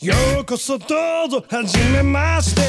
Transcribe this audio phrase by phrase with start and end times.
[0.00, 2.62] ようこそどうぞはじめまして。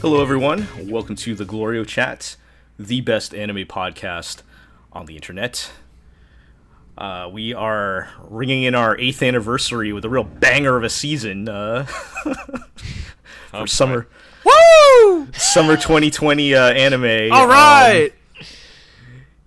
[0.00, 0.66] Hello, everyone.
[0.90, 2.34] Welcome to the Glorio Chat,
[2.80, 4.42] the best anime podcast
[4.92, 5.70] on the internet.
[6.98, 11.48] Uh, we are ringing in our eighth anniversary with a real banger of a season
[11.48, 11.84] uh,
[13.52, 14.08] for summer
[14.47, 15.27] Woo!
[15.33, 17.31] summer 2020 uh, anime.
[17.31, 18.09] All right.
[18.39, 18.45] Um,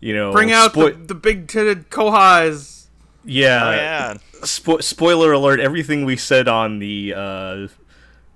[0.00, 2.86] you know, bring out spo- the, the big-titted kohais.
[3.24, 4.14] yeah, Oh yeah.
[4.42, 5.60] Spo- spoiler alert!
[5.60, 7.68] Everything we said on the uh,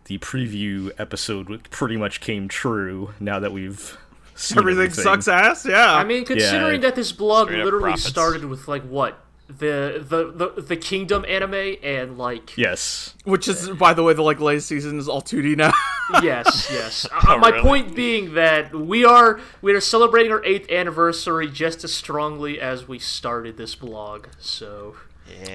[0.05, 3.15] the preview episode pretty much came true.
[3.19, 3.97] Now that we've
[4.35, 5.65] seen Everything, sucks ass.
[5.65, 6.89] Yeah, I mean, considering Yeah.
[6.89, 11.77] that this blog Straight literally started with like what the, the the the Kingdom anime
[11.83, 13.15] and like Yes.
[13.25, 15.73] which is, by the way, the like latest season is all 2D now.
[16.23, 17.07] yes yes.
[17.29, 17.63] Uh, my really?
[17.63, 22.89] point being that we are we are celebrating our eighth anniversary just as strongly as
[22.89, 24.29] we started this blog.
[24.39, 24.97] So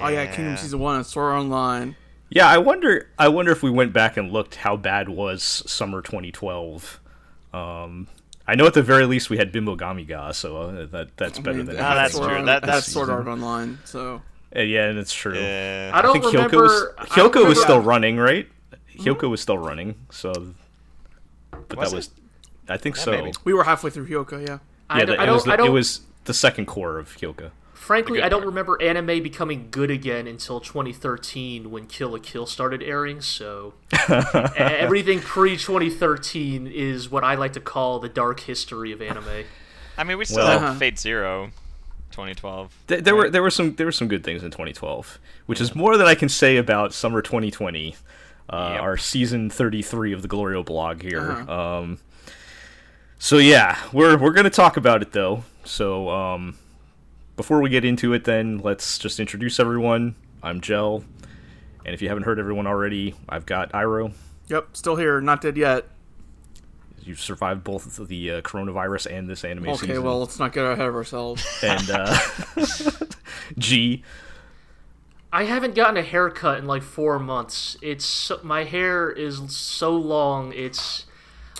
[0.00, 1.96] oh yeah, Kingdom season one on Sword Online.
[2.28, 3.08] Yeah, I wonder.
[3.18, 7.00] I wonder if we went back and looked how bad was summer 2012.
[7.52, 8.06] Um,
[8.50, 11.62] I know at the very least we had Binbougami ga, so uh, that that's better
[11.62, 11.76] than.
[11.78, 12.36] Ah, that's Sword true.
[12.38, 13.78] Art- That- that's that's- Sword Art Online.
[13.84, 14.22] So
[14.54, 15.38] Uh, yeah, and it's true.
[15.38, 15.92] Yeah.
[15.94, 16.56] I I don't think remember.
[16.56, 18.48] Hyouka was I don't was remember- still running, right?
[18.98, 20.32] Hyouka was still running, so.
[21.68, 21.96] But Was that it?
[21.96, 22.10] was,
[22.68, 23.10] I think Yeah, so.
[23.12, 23.32] maybe.
[23.44, 24.46] we were halfway through Hyouka.
[24.46, 24.58] Yeah.
[24.88, 26.66] I Yeah, don't, the- I it don't, was the, I don't it was the second
[26.66, 27.50] core of Hyouka.
[27.80, 28.48] Frankly, I don't part.
[28.48, 33.20] remember anime becoming good again until 2013 when Kill la Kill started airing.
[33.22, 33.74] So
[34.56, 39.44] everything pre 2013 is what I like to call the dark history of anime.
[39.96, 40.78] I mean, we still Well- have Uh-huh.
[40.78, 41.50] Fate Zero,
[42.12, 42.72] 2012.
[42.88, 45.74] Th- there were there were some there were some good things in 2012, which is
[45.74, 47.96] more than I can say about summer 2020.
[48.48, 48.82] Uh, Yep.
[48.82, 51.30] Our season 33 of the Glorio blog here.
[51.48, 51.78] Uh-huh.
[51.78, 51.98] Um,
[53.18, 55.44] so yeah, we're we're gonna talk about it though.
[55.64, 56.58] So um,
[57.40, 60.14] before we get into it, then let's just introduce everyone.
[60.42, 61.02] I'm Gel,
[61.86, 64.12] and if you haven't heard everyone already, I've got Iro.
[64.48, 65.88] Yep, still here, not dead yet.
[67.02, 70.02] You've survived both the uh, coronavirus and this anime Okay, season.
[70.02, 71.42] well, let's not get ahead of ourselves.
[71.62, 72.18] and uh,
[73.58, 74.04] G.
[75.32, 77.74] I haven't gotten a haircut in like four months.
[77.80, 80.52] It's my hair is so long.
[80.52, 81.06] It's.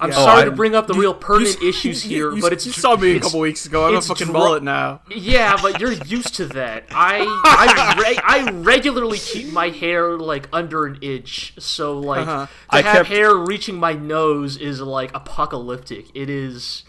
[0.01, 0.17] I'm Yeah.
[0.17, 2.65] sorry Oh, to bring up the real pertinent You- issues you- here, you- but it's
[2.65, 3.87] you saw me a couple weeks ago.
[3.87, 5.03] I'm a fucking dro- mullet now.
[5.15, 6.87] Yeah, but you're used to that.
[6.91, 12.47] I I, re- I regularly keep my hair like under an inch, so like Uh-huh.
[12.47, 16.07] to I have kept- hair reaching my nose is like apocalyptic.
[16.15, 16.85] It is.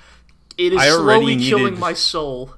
[0.57, 2.53] It is slowly killing my soul.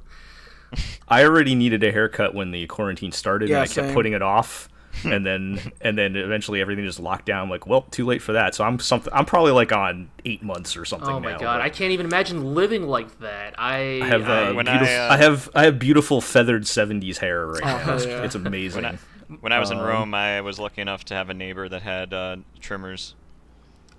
[1.07, 4.21] I already needed a haircut when the quarantine started, Yeah, and I kept putting it
[4.21, 4.69] off.
[5.03, 7.49] And then and then eventually everything just locked down.
[7.49, 8.55] like, well, too late for that.
[8.55, 9.11] So I'm something.
[9.13, 11.39] I'm probably like on eight months or something Oh my now.
[11.39, 13.55] god, I can't even imagine living like that.
[13.57, 14.87] I, I have I- uh, When beautiful.
[14.87, 17.77] I, I, uh, have I have beautiful feathered '70s hair right now.
[17.79, 18.23] hell It's, yeah.
[18.23, 18.83] it's amazing.
[18.83, 21.33] When I, when I was in Um, Rome, I was lucky enough to have a
[21.33, 23.15] neighbor that had uh, trimmers.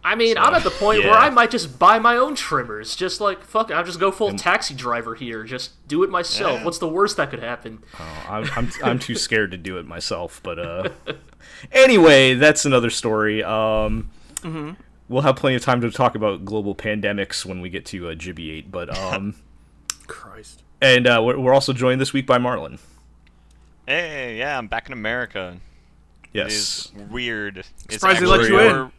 [0.06, 1.14] I mean, I'm at the point where.
[1.14, 2.94] I might just buy my own trimmers.
[2.94, 5.44] Just like fuck it, I'll just go full taxi driver here.
[5.44, 6.58] Just do it myself.
[6.58, 6.64] Yeah.
[6.64, 7.82] What's the worst that could happen?
[8.28, 10.40] I'm, I'm I'm too scared to do it myself.
[10.42, 10.88] But uh,
[11.72, 13.42] anyway, that's another story.
[13.42, 14.10] Um,
[14.42, 14.72] Mm-hmm.
[15.08, 18.14] we'll have plenty of time to talk about global pandemics when we get to uh,
[18.14, 18.70] Gibiate.
[18.70, 19.34] But um,
[20.06, 20.62] Christ.
[20.82, 22.78] and uh, we're, we're also joined this week by Marlon.
[23.86, 25.56] Hey, yeah, I'm back in America.
[26.34, 26.50] Yes.
[26.94, 27.56] It is weird.
[27.56, 28.92] It's Surprised they let you in.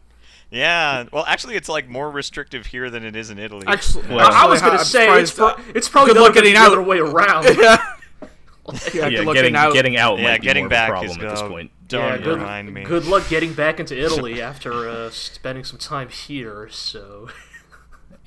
[0.50, 3.64] More- Yeah, well, actually, it's like more restrictive here than it is in Italy.
[3.66, 6.54] Actually, Well- I was gonna say it's, pro- it's probably good the luck other, getting
[6.54, 6.72] the out.
[6.72, 7.44] other way around.
[7.56, 7.76] yeah.
[8.92, 9.72] yeah, yeah, getting out.
[9.72, 11.70] getting out yeah, might be getting more back of a is problem at this point.
[11.88, 12.82] Don't yeah, good, remind me.
[12.82, 16.68] good luck getting back into Italy after uh, spending some time here.
[16.70, 17.28] So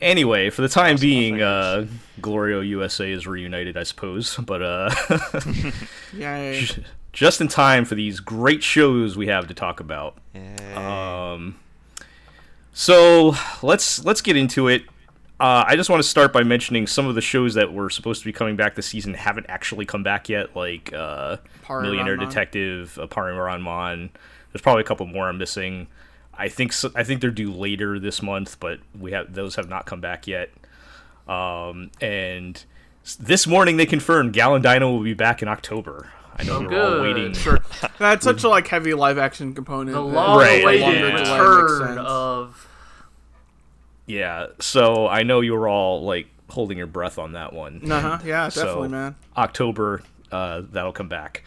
[0.02, 1.86] Anyway, for the time being, uh,
[2.22, 4.38] Glorio USA is reunited, I suppose.
[4.38, 4.90] But uh,
[6.14, 6.66] Yay.
[7.14, 10.18] just in time for these great shows we have to talk about.
[10.34, 11.34] Yeah.
[11.34, 11.60] Um,
[12.80, 14.84] so let's let's get into it.
[15.38, 18.22] Uh, I just want to start by mentioning some of the shows that were supposed
[18.22, 21.38] to be coming back this season haven't actually come back yet, like uh,
[21.70, 22.30] Millionaire Ranman.
[22.30, 24.10] Detective, uh, Parimaranman.
[24.54, 25.88] There's probably a couple more I'm missing.
[26.34, 29.68] I think so, I think they're due later this month, but we have those have
[29.68, 30.50] not come back yet.
[31.28, 32.64] Um, and
[33.20, 36.12] this morning they confirmed Gal and Dino will be back in October.
[36.38, 37.34] I know Oh, we were all waiting.
[37.34, 37.60] Sure.
[37.98, 39.92] That's such a like heavy live action component.
[39.94, 40.80] the long-awaited Right.
[40.80, 42.66] longer delay return of
[44.10, 47.90] Yeah, so I know you were all like holding your breath on that one.
[47.92, 48.18] Uh-huh.
[48.26, 49.16] Yeah, So, definitely, man.
[49.38, 50.02] October,
[50.32, 51.44] uh, that'll come back.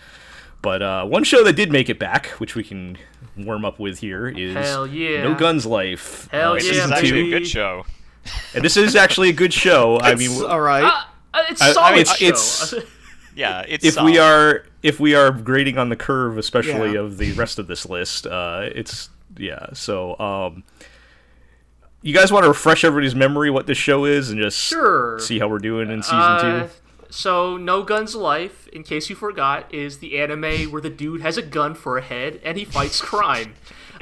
[0.63, 2.97] But uh, one show that did make it back, which we can
[3.37, 5.25] warm up with here, is Hell yeah.
[5.25, 6.29] No Guns Life.
[6.31, 7.27] Hell uh, yeah, this is season actually two.
[7.37, 7.85] a good show.
[8.55, 9.99] and this is actually a good show.
[10.01, 10.85] I mean, all right.
[10.85, 11.03] Uh,
[11.35, 12.27] uh, it's I- I solid mean, show.
[12.27, 12.75] it's-
[13.35, 17.01] Yeah, it's if we are if we are grading on the curve, especially Yeah.
[17.01, 19.69] of the rest of this list, uh, it's yeah.
[19.73, 20.65] So, um,
[22.03, 25.19] you guys want to refresh everybody's memory what this show is and just Sure.
[25.19, 26.71] see how we're doing in season Uh, two?
[27.11, 31.37] so, No Guns Life, in case you forgot, is the anime where the dude has
[31.37, 33.55] a gun for a head and he fights crime.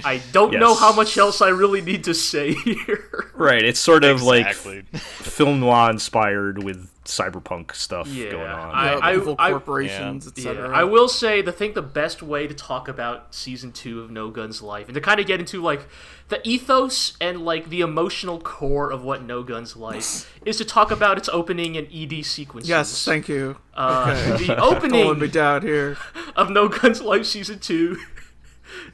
[0.05, 3.31] I don't know how much else I really need to say here.
[3.35, 4.85] Right, it's sort of exactly.
[4.93, 8.75] like film noir inspired with cyberpunk stuff Yeah, going on.
[8.75, 10.77] I- Yeah, evil I- corporations, Yeah, etc.
[10.77, 14.29] I will say the think the best way to talk about season two of No
[14.31, 15.89] Guns Life and to kind of get into like
[16.29, 20.91] the ethos and like the emotional core of what No Guns Life is to talk
[20.91, 22.69] about its opening and ED sequences.
[22.69, 23.57] Yes, thank you.
[23.75, 24.47] Uh, okay.
[24.47, 25.97] the Don't let me down here.
[26.37, 27.99] of No Guns Life season two.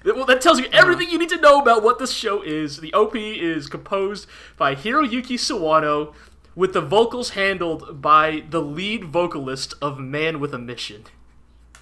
[0.05, 2.79] Well, that tells you everything you need to know about what this show is.
[2.79, 4.26] The OP is composed
[4.56, 6.14] by Hiroyuki Sawano,
[6.56, 11.05] with the vocals handled by the lead vocalist of Man with a Mission.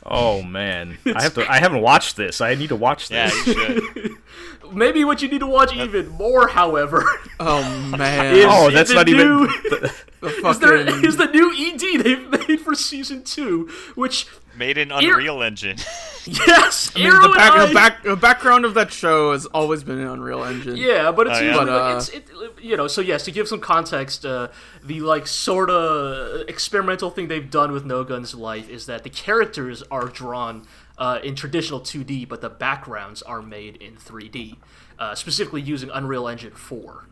[0.05, 1.51] oh man, I have to.
[1.51, 2.41] I haven't watched this.
[2.43, 3.47] I need to watch Yeah, this.
[3.47, 4.11] you should.
[4.73, 7.05] Maybe what you need to watch even more, however,
[7.41, 7.63] Oh
[7.97, 8.35] man.
[8.35, 9.47] Is- oh, that's not new- even.
[9.71, 9.95] the
[10.29, 14.27] is, fucking is the new ED they've made for season two, which
[14.57, 15.77] Made in Unreal Engine.
[16.27, 19.83] yes, I mean, the, back, I- the, back, the background of that show has always
[19.83, 20.77] been an Unreal Engine.
[20.77, 21.55] Yeah, but it's Oh, yeah.
[21.57, 22.29] But, uh, it's it,
[22.63, 22.87] you know.
[22.87, 24.49] So yes, to give some context, uh,
[24.83, 29.11] the like sort of experimental thing they've done with No Guns Life is that the
[29.11, 30.67] characters are drawn
[30.99, 34.57] uh, in traditional 2D, but the backgrounds are made in 3D,
[34.99, 37.07] uh, specifically using Unreal Engine 4,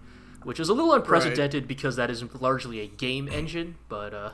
[0.45, 4.31] which is a little unprecedented because that is largely a game engine, but uh,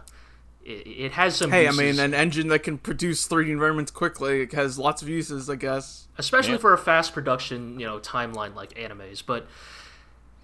[0.65, 1.51] it, it has some.
[1.51, 5.09] Hey, I mean, an engine that can produce 3D environments quickly it has lots of
[5.09, 6.09] uses, I guess.
[6.19, 6.59] especially Yeah.
[6.59, 9.23] for a fast production, you know, timeline like animes.
[9.25, 9.47] But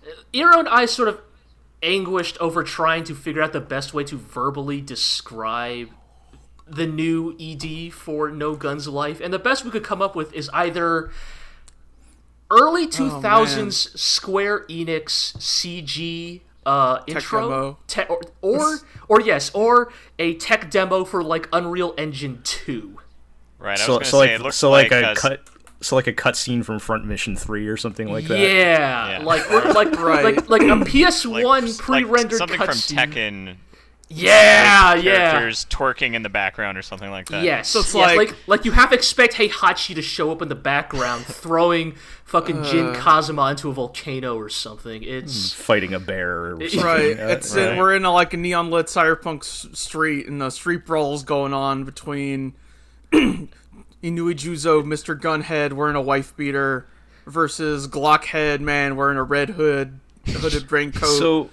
[0.07, 1.21] uh, Iro and I sort of
[1.83, 5.91] anguished over trying to figure out the best way to verbally describe
[6.67, 10.33] the new ED for No Guns Life, and the best we could come up with
[10.33, 11.11] is either
[12.51, 17.79] early 2000s Square Enix CG uh, intro, demo.
[17.87, 22.99] te- or, or or yes, or a tech demo for like Unreal Engine 2.
[23.59, 23.79] Right.
[23.79, 25.41] I so was so gonna say like it so like, a uh, cut
[25.81, 28.39] so like a cutscene from Front Mission Three or something like that.
[28.39, 29.19] Yeah, Yeah.
[29.25, 30.25] like like Right.
[30.25, 32.97] like like a PS1 like, like pre-rendered something from cutscene.
[32.97, 33.57] Tekken.
[34.09, 35.31] Yeah, yeah.
[35.33, 37.43] Characters twerking in the background or something like that.
[37.43, 40.43] Yes, So it's yes, like- like, like you have to expect Heihachi to show up
[40.43, 45.03] in the background throwing fucking Jin Kazama into a volcano or something.
[45.03, 46.81] It's Fighting a bear or something.
[46.83, 47.19] Right.
[47.19, 47.73] uh, It's right.
[47.73, 51.23] In, we're in a, like a neon lit cyberpunk s- street, and the street brawls
[51.23, 52.53] going on between
[53.13, 53.45] Inui
[54.03, 55.19] Juzo, Mr.
[55.19, 56.87] Gunhead wearing a wife beater,
[57.27, 61.19] versus Glockhead man wearing a red hood, hooded raincoat.
[61.19, 61.51] So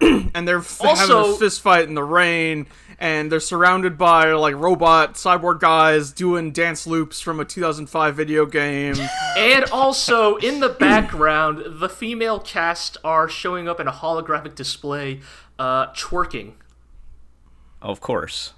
[0.34, 2.66] and they're f- having a fist fight in the rain,
[2.98, 8.46] and they're surrounded by like robot cyborg guys doing dance loops from a 2005 video
[8.46, 8.94] game.
[9.36, 15.20] and also in the background, the female cast are showing up in a holographic display,
[15.58, 16.52] uh, twerking.
[17.82, 18.52] Of course.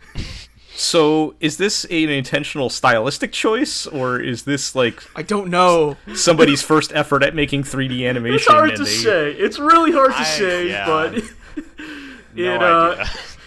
[0.74, 5.96] So, is this an intentional stylistic choice, or is this like I don't know.
[6.14, 8.36] somebody's first effort at making 3D animation?
[8.36, 9.32] It's hard and to they- say.
[9.32, 10.86] It's really hard to I- say, yeah.
[10.86, 11.14] but
[12.34, 13.06] No it uh,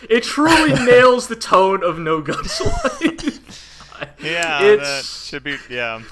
[0.10, 4.13] it truly nails the tone of No Guns Life.
[4.22, 5.58] yeah, it's- that should be.
[5.70, 6.03] Yeah.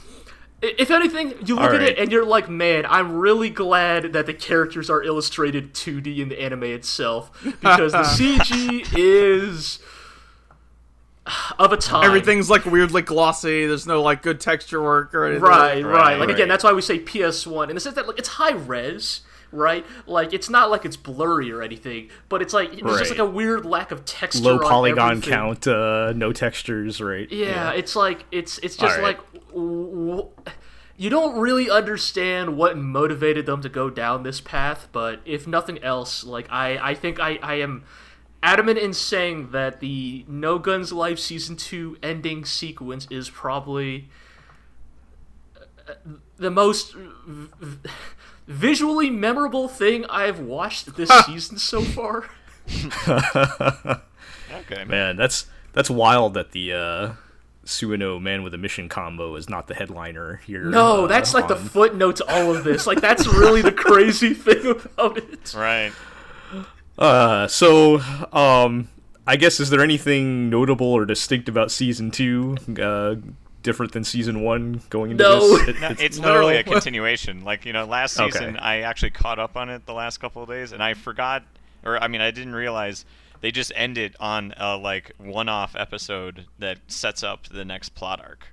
[0.63, 4.25] if anything, you look All at it and you're like, man, I'm really glad that
[4.25, 7.29] the characters are illustrated 2D in the anime itself
[7.61, 9.77] because the CG is
[11.57, 12.03] of a time.
[12.03, 13.65] Everything's like weirdly glossy.
[13.65, 15.43] There's no like good texture work or anything.
[15.43, 15.93] Right, right.
[15.93, 16.35] Right, Like right.
[16.35, 19.85] again, that's why we say PS1 in the sense that like it's high res, right?
[20.05, 23.25] Like it's not like it's blurry or anything, but it's like there's just like a
[23.25, 24.43] weird lack of texture.
[24.43, 25.29] Low on polygon everything.
[25.33, 27.31] count, uh, no textures, right?
[27.31, 29.17] Yeah, it's like it's it's just Alright.
[29.17, 30.29] like w- w-
[30.95, 35.81] you don't really understand what motivated them to go down this path, but if nothing
[35.83, 37.83] else, like I I think I I am
[38.43, 44.09] adamant in saying that the No Guns Life season 2 ending sequence is probably
[45.87, 45.93] uh,
[46.37, 47.89] the most v- v-
[48.47, 52.29] visually memorable thing I've watched this season so far.
[54.71, 54.83] Okay.
[54.85, 57.13] Man, that's that's wild that the uh,
[57.65, 60.65] Sawano Man with a Mission combo is not the headliner here.
[60.65, 62.85] No, uh, that's like the on- footnote to all of this.
[62.85, 65.53] Like that's really the crazy thing about it.
[65.55, 65.91] Right.
[66.97, 67.99] Uh, so,
[68.31, 68.89] um,
[69.25, 72.57] I guess is there anything notable or distinct about season two?
[72.79, 73.15] Uh,
[73.63, 75.39] different than season one going into No.
[75.57, 75.67] this?
[75.69, 77.43] It- No, it's- it's literally a continuation.
[77.43, 78.29] Like you know, last Okay.
[78.31, 81.43] season I actually caught up on it the last couple of days, and I forgot,
[81.83, 83.05] or I mean, I didn't realize
[83.41, 88.52] they just ended on a like one-off episode that sets up the next plot arc.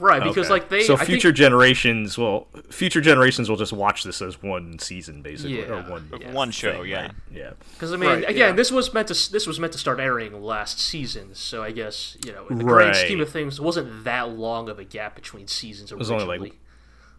[0.00, 0.52] Right, because okay.
[0.52, 4.40] like they so I think- future generations will future generations will just watch this as
[4.40, 6.32] one season basically or one Yeah.
[6.32, 7.00] One show, thing, yeah.
[7.02, 7.10] right?
[7.32, 8.52] yeah Because I mean, Right, again, yeah.
[8.52, 12.16] this was meant to this was meant to start airing last season, so I guess
[12.24, 15.16] you know, in the grand scheme of things, it wasn't that long of a gap
[15.16, 16.56] between seasons It was only, like,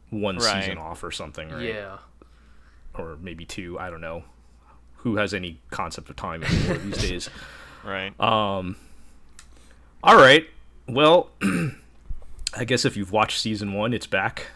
[0.09, 0.63] one Right.
[0.63, 1.97] season off or something right yeah,
[2.93, 4.23] or maybe two I don't know
[5.03, 7.29] who has any concept of time anymore these days
[7.83, 8.17] Right.
[8.21, 8.77] Um.
[10.03, 10.47] all right
[10.87, 11.29] well
[12.55, 14.47] I guess if you've watched season one it's back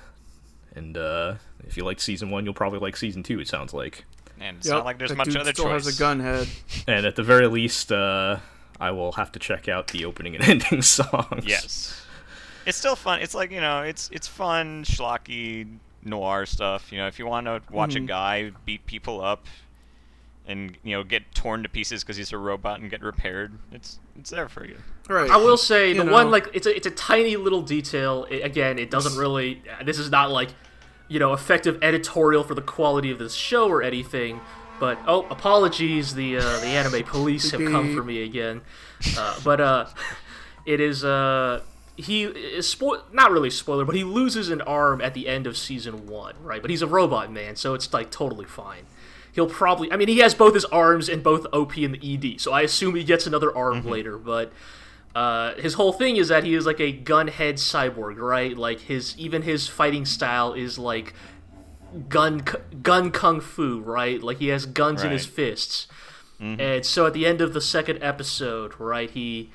[0.75, 1.35] and uh
[1.67, 4.05] if you liked season one you'll probably like season two it sounds like
[4.39, 5.85] and it's Yep, not like there's much other still choice.
[5.85, 6.47] has a gun head.
[6.87, 8.37] and at the very least uh
[8.79, 11.99] I will have to check out the opening and ending songs Yes.
[12.65, 13.21] It's still fun.
[13.21, 15.67] It's like you know, it's it's fun, schlocky
[16.03, 16.91] noir stuff.
[16.93, 19.45] You know, if you want to watch a guy beat people up
[20.45, 23.99] and you know get torn to pieces because he's a robot and get repaired, it's
[24.17, 24.77] it's there for you.
[25.09, 25.29] Right.
[25.29, 26.11] I will say You the know.
[26.13, 28.25] one like it's a it's a tiny little detail.
[28.29, 29.61] It, again, it doesn't really.
[29.85, 30.49] This is not like
[31.07, 34.39] you know effective editorial for the quality of this show or anything.
[34.79, 38.61] But oh, apologies, the uh, the anime police have come for me again.
[39.17, 39.85] Uh, but uh,
[40.65, 41.61] it is uh
[41.95, 45.55] he is spo- not really spoiler, but he loses an arm at the end of
[45.55, 46.59] season one, right?
[46.61, 48.85] But he's a robot man, so it's like totally fine.
[49.33, 52.39] He'll probably, I mean, he has both his arms and both OP and the ED,
[52.39, 54.17] so I assume he gets another arm later.
[54.17, 54.53] But
[55.15, 58.55] uh, his whole thing is that he is like a gunhead cyborg, right?
[58.57, 61.13] Like his even his fighting style is like
[62.09, 62.43] gun
[62.81, 64.21] gun kung fu, right?
[64.21, 65.35] Like he has guns in his Right.
[65.35, 65.87] fists.
[66.39, 69.49] And so at the end of the second episode, right, he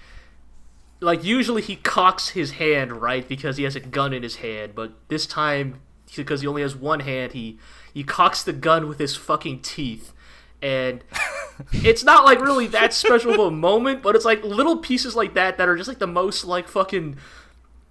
[1.01, 4.75] like usually he cocks his hand, right, because he has a gun in his hand,
[4.75, 5.81] but this time
[6.17, 7.59] because he only has one hand, he
[7.99, 10.13] he cocks the gun with his fucking teeth.
[10.63, 11.03] And
[11.73, 15.35] it's not like really that special of a moment, but it's like little pieces like
[15.35, 17.17] that that are just like the most like fucking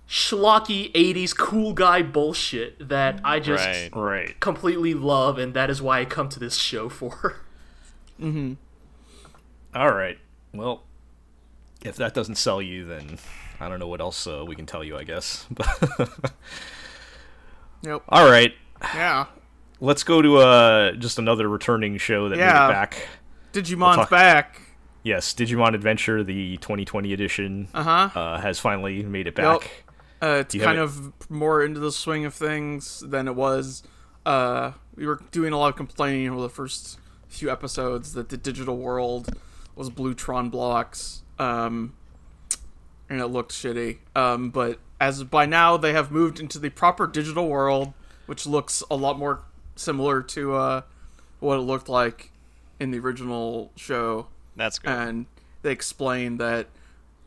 [0.07, 3.89] schlocky 80s cool guy bullshit that I just Right.
[3.93, 7.41] right completely love and that is why I come to this show for.
[9.75, 10.17] All right.
[10.53, 10.83] Well,
[11.83, 13.19] if that doesn't sell you, then
[13.59, 14.97] I don't know what else uh, we can tell you.
[14.97, 15.45] I guess.
[17.83, 18.03] Yep.
[18.09, 18.53] All right.
[18.81, 19.27] Yeah.
[19.79, 22.67] Let's go to uh, just another returning show that made Yeah.
[22.67, 23.07] it back.
[23.53, 24.61] Digimon's talk- back.
[25.03, 28.09] Yes, Digimon Adventure, the 2020 edition, Uh-huh.
[28.19, 29.61] uh, has finally made it Yep.
[29.61, 29.83] back.
[30.21, 33.83] Uh, it's kind it- of more into the swing of things than it was.
[34.25, 38.37] Uh, we were doing a lot of complaining over the first few episodes that the
[38.37, 39.29] digital world
[39.75, 41.93] was Bluetron blocks, um,
[43.09, 43.99] and it looked shitty.
[44.15, 47.93] Um, but as by now they have moved into the proper digital world,
[48.25, 49.41] which looks a lot more
[49.77, 50.81] similar to uh,
[51.39, 52.31] what it looked like
[52.79, 54.89] in the original show That's good.
[54.91, 55.25] and
[55.61, 56.67] they explained that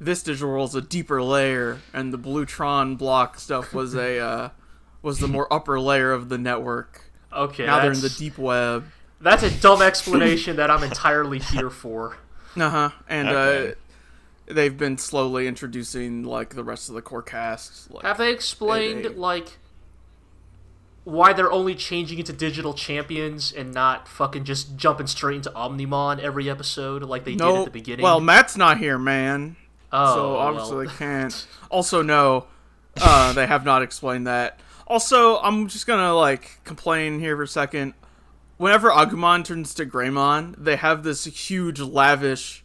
[0.01, 4.49] this digital world is a deeper layer, and the Bluetron block stuff was a uh,
[5.03, 7.11] was the more upper layer of the network.
[7.33, 8.85] Okay, Now they're in the deep web.
[9.21, 12.17] that's a dumb explanation that I'm entirely here for.
[12.57, 12.91] Uh huh.
[13.09, 13.71] And Okay.
[13.71, 13.75] uh,
[14.53, 17.89] they've been slowly introducing like the rest of the core cast.
[17.93, 19.59] Like, Have they explained They- they- like
[21.05, 26.21] why they're only changing into digital champions and not fucking just jumping straight into Omnimon
[26.21, 28.03] every episode like they did at the beginning?
[28.03, 29.57] well, Matt's not here, man.
[29.93, 30.87] oh, so obviously well.
[30.87, 31.47] they can't.
[31.71, 32.47] Also, no,
[33.01, 34.61] uh, they have not explained that.
[34.87, 37.95] Also, I'm just gonna like complain here for a second.
[38.57, 42.63] Whenever Agumon turns to Greymon, they have this huge, lavish,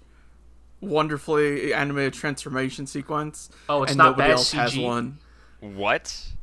[0.82, 3.50] wonderfully animated transformation sequence.
[3.70, 4.84] Oh, it's and not nobody bad else has CG.
[4.84, 5.20] one.
[5.62, 6.34] what?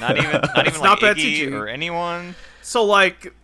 [0.00, 1.52] Not even not even like not bad Iggy CG.
[1.52, 2.34] or anyone.
[2.62, 3.34] So like,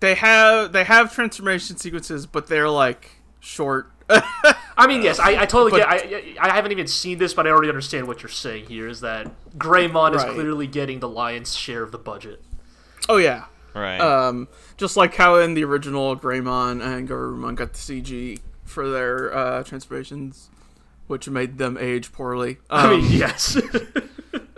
[0.00, 3.10] they have they have transformation sequences, but they're like
[3.40, 3.90] short.
[4.10, 6.38] I mean, yes, I, I totally But- get.
[6.40, 8.88] I, I haven't even seen this, but I already understand what you're saying here.
[8.88, 12.42] Is that Greymon is clearly getting the lion's share of the budget?
[13.10, 14.00] oh yeah, Right.
[14.00, 19.34] um, just like how in the original Greymon and Garurumon got the CG for their
[19.34, 20.48] uh, transformations,
[21.06, 22.58] which made them age poorly.
[22.70, 23.58] Um, I mean, yes.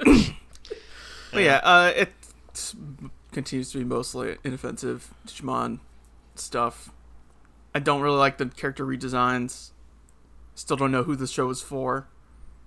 [1.33, 2.13] but yeah, uh, it
[3.33, 5.81] continues to be mostly inoffensive Digimon
[6.35, 6.91] stuff.
[7.75, 9.71] I don't really like the character redesigns.
[10.55, 12.09] Still don't know who the show is for.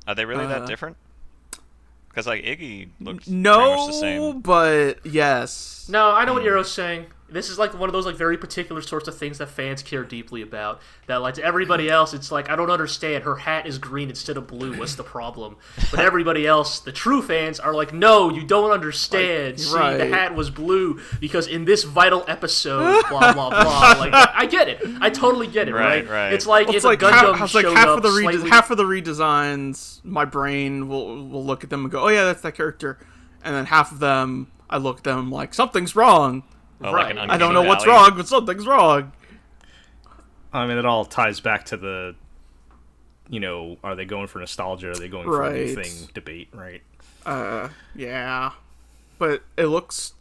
[0.08, 0.98] Are they really uh, that different?
[2.10, 4.40] Because like Iggy looks pretty much the No, same.
[4.42, 5.88] but yes.
[5.90, 7.08] no, I know what Iro's saying.
[7.34, 10.04] This is like one of those like very particular sorts of things that fans care
[10.04, 10.82] deeply about.
[11.08, 13.24] That like to everybody else, it's like I don't understand.
[13.24, 14.78] Her hat is green instead of blue.
[14.78, 15.58] What's the problem?
[15.92, 19.60] But everybody else, the true fans, are like, no, you don't understand.
[19.60, 23.96] See, the hat was blue because in this vital episode, blah blah blah.
[24.00, 24.82] Like I get it.
[25.02, 25.74] I totally get it.
[25.74, 25.84] Right.
[26.06, 26.34] Right, right.
[26.34, 28.10] It's like Well, if it's like a Gundam half, it's like half up of the
[28.12, 30.04] rede- slightly- half of the redesigns.
[30.04, 32.98] My brain will will look at them and go, "Oh yeah, that's that character,"
[33.44, 36.44] and then half of them, I look at them like something's wrong.
[36.84, 37.30] Like an Right.
[37.30, 37.98] I don't Uncanny know what's Valley.
[37.98, 39.12] wrong, but something's wrong.
[40.52, 42.16] I mean, it all ties back to the,
[43.30, 44.92] you know, are they going for nostalgia?
[44.92, 45.86] Are they going for a new Right.
[45.86, 46.50] thing debate?
[46.54, 46.84] Right.
[47.26, 48.52] Uh, yeah,
[49.18, 50.14] but it looks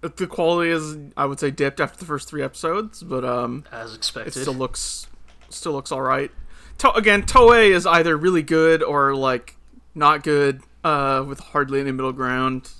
[0.00, 3.94] the quality is I would say dipped after the first three episodes, but um, as
[3.94, 5.08] expected, it still looks
[5.48, 6.30] still looks all right.
[6.78, 9.56] To- again, Toei is either really good or like
[9.94, 12.70] not good, uh, with hardly any middle ground.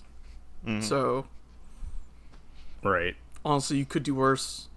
[0.80, 1.26] So
[2.86, 3.16] Right.
[3.44, 4.68] honestly, you could do worse.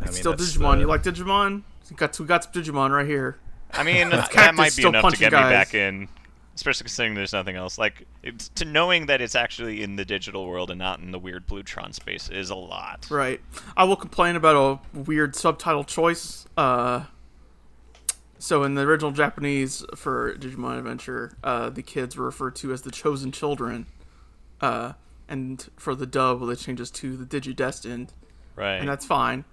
[0.00, 0.74] I mean, Still Digimon.
[0.74, 1.62] the- You like Digimon?
[1.90, 3.38] We got we got some Digimon right here.
[3.72, 5.44] I mean, that might be enough to get guys.
[5.44, 6.08] me back in,
[6.54, 7.78] especially considering there's nothing else.
[7.78, 11.18] Like, it's, to knowing that it's actually in the digital world and not in the
[11.18, 13.06] weird Blutron space is a lot.
[13.10, 13.40] Right.
[13.76, 16.46] I will complain about a weird subtitle choice.
[16.56, 17.04] Uh,
[18.38, 22.82] so in the original Japanese for Digimon Adventure, uh, the kids were referred to as
[22.82, 23.86] the chosen children.
[24.60, 24.92] Uh,
[25.28, 28.10] and for the dub, well, they changes to the Digidestined,
[28.54, 28.76] Right.
[28.76, 29.44] and that's fine.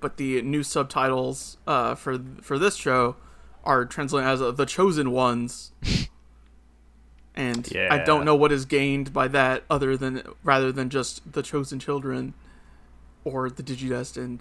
[0.00, 3.16] But the new subtitles uh, for for this show
[3.64, 5.72] are translated as uh, the chosen ones.
[7.38, 11.42] And I don't know what is gained by that other than rather than just the
[11.42, 12.32] chosen children
[13.24, 14.40] or the Digidestined.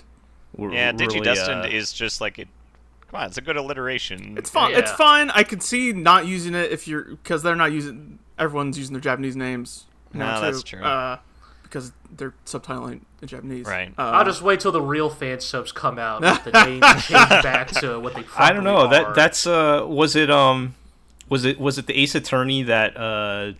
[0.55, 2.47] we're yeah, really, Digidestined uh, is just like it.
[3.11, 4.37] Come on, it's a good alliteration.
[4.37, 4.73] It's fine.
[4.75, 5.29] It's fine.
[5.31, 8.19] I could see not using it if you're because they're not using.
[8.39, 9.87] Everyone's using their Japanese names.
[10.15, 10.81] Now, No, that's true.
[10.81, 11.19] Uh,
[11.63, 13.65] because they're subtitling in Japanese.
[13.65, 13.91] Right.
[13.97, 17.09] Uh, I'll just wait till the real fan subs come out the names changed
[17.43, 18.77] back to what they probably I don't know.
[18.85, 18.89] are.
[18.89, 20.75] That that's uh was it um
[21.27, 23.53] was it was it the Ace Attorney that uh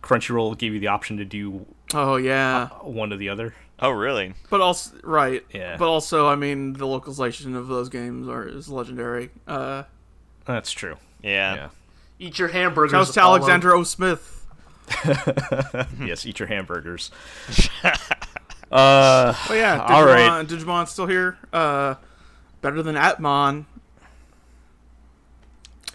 [0.00, 2.68] Crunchyroll gave you the option to do oh yeah.
[2.82, 3.54] one or the other?
[3.80, 4.34] oh, really?
[4.48, 5.44] But also right.
[5.52, 5.76] Yeah.
[5.76, 9.30] But also, I mean, the localization of those games are is legendary.
[9.46, 9.84] Uh,
[10.44, 10.96] That's true.
[11.22, 11.54] Yeah.
[11.54, 11.68] Yeah.
[12.18, 12.92] Eat your hamburgers.
[12.92, 13.82] shouts to Alexander O.
[13.82, 14.39] Smith.
[16.00, 17.10] yes, eat your hamburgers.
[18.72, 20.46] uh But yeah, Digimon, All right.
[20.46, 21.38] Digimon's still here.
[21.52, 21.94] Uh,
[22.60, 23.64] better than Appmon.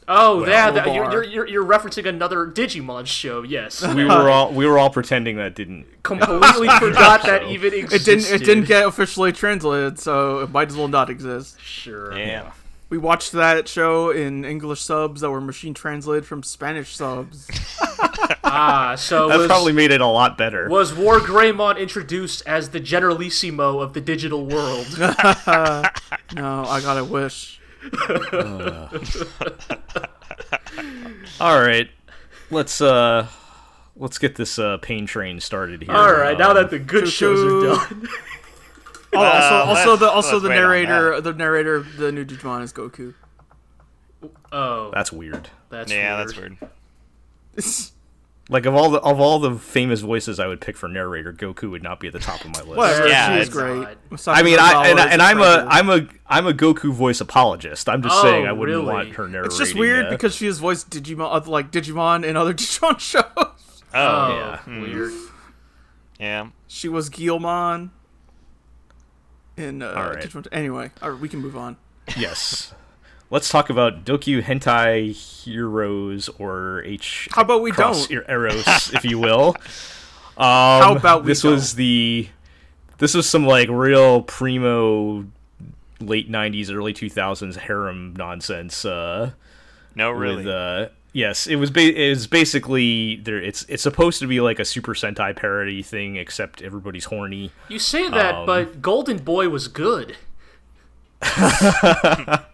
[0.07, 3.85] Oh, yeah, that, you're, you're, you're, you're referencing another Digimon show, yes.
[3.95, 7.89] we were all we were all pretending that didn't Completely forgot that So- even It
[8.05, 8.29] didn't.
[8.29, 11.59] It didn't get officially translated, so it might as well not exist.
[11.59, 12.15] Sure.
[12.15, 12.51] Yeah.
[12.89, 17.47] We watched that show in English subs that were machine translated from Spanish subs.
[18.47, 20.69] Ah, so that was, probably made it a lot better.
[20.69, 24.87] was War Greymon introduced as the Generalissimo of the digital world?
[26.35, 27.59] No, I gotta wish.
[31.39, 31.89] All right.
[32.51, 33.27] Let's uh
[33.95, 35.91] let's get this uh pain train started here.
[35.93, 38.07] All right, now Um, that the good shows are done.
[39.13, 43.13] Oh, also, also the also the narrator, the narrator, of the new Digimon is Goku.
[44.51, 45.49] Oh, that's weird.
[45.69, 46.27] that's Yeah, weird.
[46.27, 47.91] that's weird.
[48.47, 51.71] Like of all the of all the famous voices I would pick for narrator, Goku
[51.71, 52.75] would not be at the top of my list.
[52.77, 53.79] Whatever, Yeah, she is it's great.
[53.79, 53.97] not.
[54.27, 55.71] I mean, I and, and I'm a incredible.
[55.71, 57.89] I'm a I'm a Goku voice apologist.
[57.89, 58.93] I'm just Oh, saying I wouldn't really?
[58.93, 59.47] want her narrating.
[59.47, 62.99] It's just weird uh, because she has voiced Digimon, uh, like Digimon in other Digimon
[62.99, 63.23] shows.
[63.35, 63.51] Oh,
[63.95, 64.29] Oh,
[64.67, 64.79] Yeah.
[64.79, 65.13] weird.
[66.19, 66.47] yeah.
[66.67, 67.89] She was Guilmon
[69.57, 70.23] in uh, All right.
[70.23, 70.47] Digimon.
[70.51, 71.77] Anyway, all right, we can move on.
[72.17, 72.73] yes.
[73.31, 77.27] Let's talk about Dokyu Hentai Heroes or H.
[77.31, 78.29] How about we Cross don't?
[78.29, 79.55] Eros, if you will.
[80.37, 82.29] Um, How about we this was the
[82.99, 85.25] this was some like real primo
[85.99, 88.85] late '90s, early 2000s harem nonsense.
[88.85, 89.31] Uh,
[89.95, 90.45] No, really.
[90.45, 91.71] With, uh, yes, it was.
[91.71, 93.41] Ba- it was basically there.
[93.41, 97.51] It's it's supposed to be like a Super Sentai parody thing, except everybody's horny.
[97.69, 100.17] You say that, Um, but Golden Boy was good.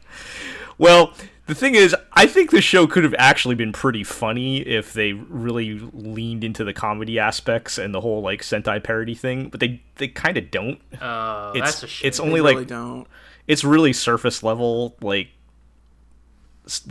[0.77, 1.13] Well,
[1.45, 5.13] the thing is, I think the show could have actually been pretty funny if they
[5.13, 9.81] really leaned into the comedy aspects and the whole like Sentai parody thing, but they
[9.97, 10.79] they kind of don't.
[10.99, 12.07] Uh, It's that's a shame.
[12.07, 13.05] it's They only really like don't.
[13.47, 15.27] it's really surface level like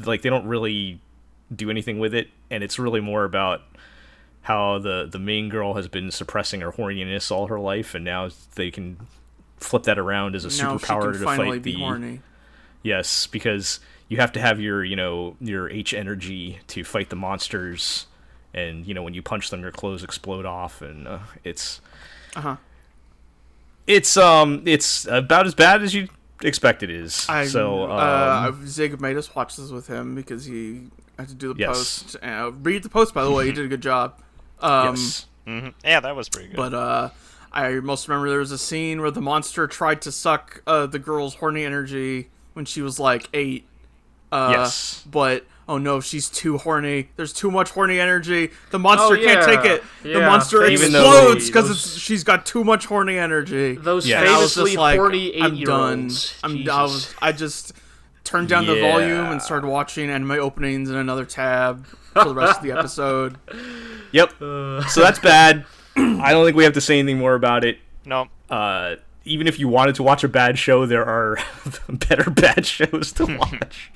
[0.04, 1.00] like they don't really
[1.54, 3.62] do anything with it and it's really more about
[4.42, 8.28] how the the main girl has been suppressing her horniness all her life and now
[8.54, 8.96] they can
[9.58, 12.20] flip that around as a Now she superpower can to finally fight be the horny.
[12.82, 17.16] yes because you have to have your you know your h energy to fight the
[17.16, 18.06] monsters
[18.54, 21.80] and you know when you punch them your clothes explode off and uh, it's
[22.36, 22.56] Uh huh.
[23.86, 26.08] It's um, it's about as bad as you
[26.42, 27.26] expect it is.
[27.28, 31.34] I, so um, uh, Zig made us watch this with him because he had to
[31.34, 31.68] do the Yes.
[32.02, 32.16] post.
[32.22, 33.46] Uh, read the post, by the way.
[33.46, 34.20] He did a good job.
[34.60, 36.56] Um, yes, hmm Yeah, that was pretty good.
[36.56, 37.10] But uh,
[37.52, 40.98] I most remember there was a scene where the monster tried to suck uh, the
[40.98, 43.66] girl's horny energy when she was like eight.
[44.32, 45.02] Uh, Yes.
[45.10, 47.08] But oh no, she's too horny.
[47.16, 48.50] There's too much horny energy.
[48.70, 49.82] The monster Oh, can't take it.
[50.02, 53.76] the monster Even explodes because she's got too much horny energy.
[53.76, 54.20] Those Yeah.
[54.20, 56.10] And I was famously just like, horny I'm done.
[56.10, 56.34] eight-year-olds.
[56.42, 56.68] I'm.
[56.68, 57.14] I was.
[57.22, 57.72] I just
[58.24, 62.58] turned down the volume and started watching anime openings in another tab for the rest
[62.58, 63.38] of the episode.
[64.12, 64.32] yep.
[64.42, 64.84] Uh.
[64.86, 65.64] So that's bad.
[65.96, 67.78] I don't think we have to say anything more about it.
[68.04, 71.38] no, Uh, even if you wanted to watch a bad show, there are
[71.88, 73.90] better bad shows to watch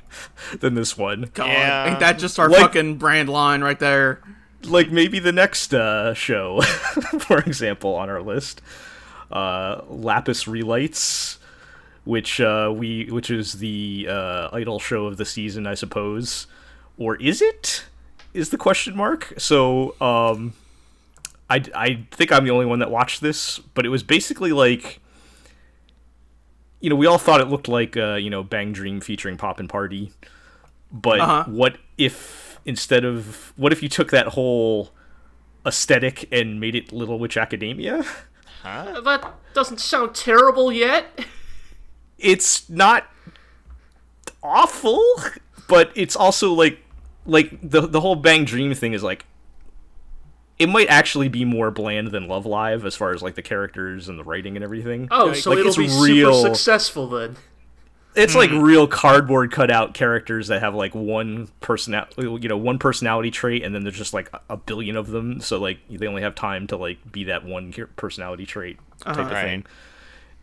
[0.60, 1.30] than this one.
[1.34, 1.90] God, Yeah.
[1.90, 4.20] ain't that just our Like- fucking brand line right there?
[4.62, 6.62] like maybe the next uh, show,
[7.18, 8.62] for example, on our list,
[9.30, 11.38] uh, Lapis Relights,
[12.04, 16.46] which uh, we which is the uh, idol show of the season, I suppose,
[16.96, 17.84] or is it?
[18.32, 19.34] Is the question mark?
[19.36, 20.54] So, um,
[21.50, 24.98] I I think I'm the only one that watched this, but it was basically like.
[26.84, 29.68] You know, we all thought it looked like, uh, you know, Bang Dream featuring Poppin'
[29.68, 30.12] Party,
[30.92, 31.44] but Uh-huh.
[31.46, 34.90] what if instead of what if you took that whole
[35.64, 38.04] aesthetic and made it Little Witch Academia?
[38.64, 41.06] that doesn't sound terrible yet.
[42.18, 43.06] It's not
[44.42, 45.02] awful,
[45.68, 46.80] but it's also like
[47.24, 49.24] like the the whole Bang Dream thing is like
[50.58, 54.08] it might actually be more bland than Love Live as far as like the characters
[54.08, 55.08] and the writing and everything.
[55.10, 57.36] Oh, so Like, it'll it's be real- super successful then.
[58.14, 63.32] it's like real cardboard cutout characters that have like one personality you know one personality
[63.32, 65.40] trait and then there's just like a- a billion of them.
[65.40, 69.30] So like they only have time to like be that one personality trait type of
[69.30, 69.66] thing.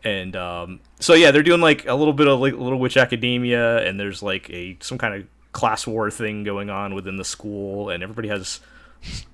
[0.04, 3.88] And um so yeah they're doing like a little bit of like little witch academia
[3.88, 7.89] and there's like a some kind of class war thing going on within the school
[7.89, 8.60] and everybody has s-
[9.04, 9.26] s-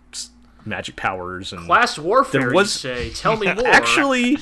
[0.67, 3.09] magic powers and Class warfare, There you was- say?
[3.11, 3.67] Tell me more.
[3.67, 4.37] actually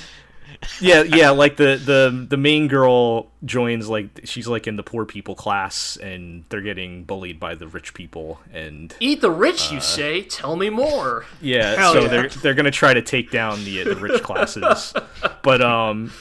[0.80, 5.06] yeah yeah like the the the main girl joins like she's like in the poor
[5.06, 9.76] people class and they're getting bullied by the rich people and eat the rich, uh,
[9.76, 10.22] you say?
[10.24, 11.26] Tell me more.
[11.42, 12.08] yeah Hell so yeah.
[12.08, 14.94] they're they're gonna try to take down the the rich classes
[15.44, 16.12] but um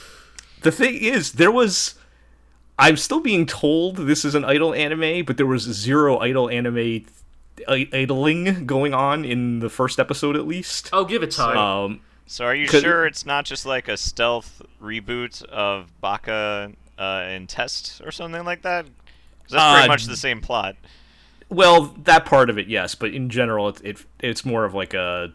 [0.61, 1.95] the thing is there was
[2.77, 6.77] i'm still being told this is an idol anime but there was zero idol anime
[6.77, 7.05] i-
[7.67, 11.57] idling going on in the first episode at least Oh, give it time.
[11.57, 17.01] um So are you sure it's not just like a stealth reboot of Baka uh,
[17.01, 18.85] and Test or something like that?
[18.85, 20.75] Because that's pretty Uh, much the same plot.
[21.49, 24.93] Well, that part of it, yes, but in general, it, it it's more of like
[24.95, 25.31] a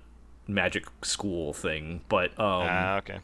[0.49, 2.01] magic school thing.
[2.09, 3.19] But um, Ah, okay.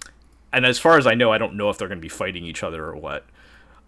[0.53, 2.45] and as far as I know, I don't know if they're going to be fighting
[2.45, 3.25] each other or what.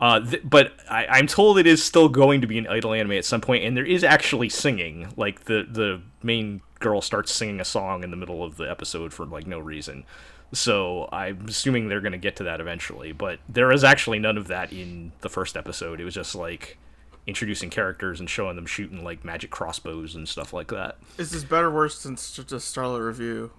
[0.00, 3.12] Uh, th- but I, I'm told it is still going to be an idol anime
[3.12, 5.12] at some point, and there is actually singing.
[5.16, 9.12] Like the the main girl starts singing a song in the middle of the episode
[9.12, 10.04] for like no reason.
[10.52, 13.12] So I'm assuming they're going to get to that eventually.
[13.12, 16.00] But there is actually none of that in the first episode.
[16.00, 16.78] It was just like
[17.26, 20.96] introducing characters and showing them shooting like magic crossbows and stuff like that.
[21.18, 23.50] Is this better or worse than just Starlight Revue?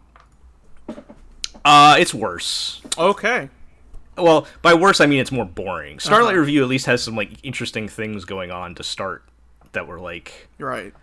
[1.63, 2.81] Uh, it's worse.
[2.97, 3.49] Okay.
[4.21, 5.99] Well, by worse I mean it's more boring.
[5.99, 6.39] Starlight uh-huh.
[6.41, 9.23] Revue at least has some like interesting things going on to start
[9.73, 10.93] that were like, right.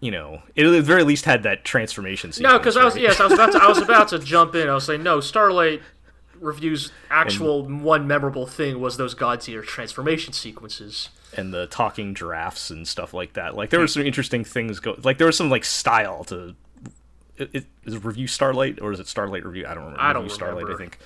[0.00, 2.52] you know, it at the very least had that transformation sequence.
[2.52, 4.68] no, because I was yes, I was about to I was about to jump in.
[4.68, 5.20] I was saying no.
[5.20, 5.82] Starlight
[6.40, 11.08] Revue's actual one memorable thing was those God tier transformation sequences.
[11.36, 13.56] and the talking giraffes and stuff like that.
[13.56, 14.96] Like there were some interesting things go.
[15.02, 16.54] Like there was some like style to.
[17.36, 19.66] It, it, is it Revue Starlight or is it Starlight Revue?
[19.66, 20.00] I don't remember.
[20.00, 20.98] I don't Revue Starlight, I think.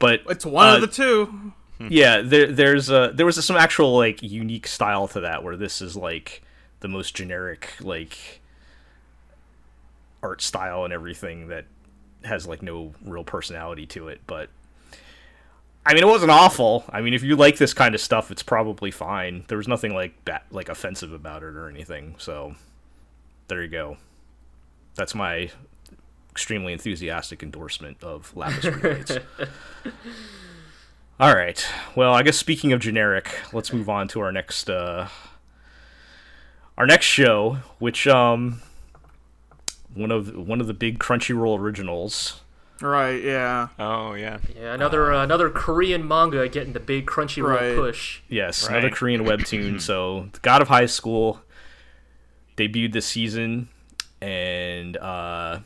[0.00, 1.52] But It's one uh, of the two.
[1.88, 5.80] yeah there there's uh there was some actual like unique style to that where this
[5.80, 6.42] is like
[6.80, 8.40] the most generic like
[10.22, 11.64] art style and everything that
[12.24, 14.50] has like no real personality to it but
[15.84, 16.84] I mean, it wasn't awful.
[16.90, 19.44] I mean, if you like this kind of stuff, it's probably fine.
[19.48, 22.16] There was nothing like ba- like offensive about it or anything.
[22.18, 22.54] So,
[23.48, 23.96] there you go.
[24.94, 25.50] That's my
[26.30, 29.18] extremely enthusiastic endorsement of Lapis Relights.
[31.18, 31.66] All right.
[31.94, 35.08] Well, I guess speaking of generic, let's move on to our next uh
[36.78, 38.62] our next show, which um
[39.94, 42.40] one of one of the big Crunchyroll originals.
[42.80, 43.68] Right, yeah.
[43.78, 44.38] Oh yeah.
[44.56, 47.76] Yeah, another uh, another Korean manga getting the big Crunchyroll Right.
[47.76, 48.20] push.
[48.28, 48.78] Yes, Right.
[48.78, 49.78] another Korean webtoon.
[49.82, 51.42] so, The God of High School
[52.56, 53.68] debuted this season,
[54.22, 55.58] and uh,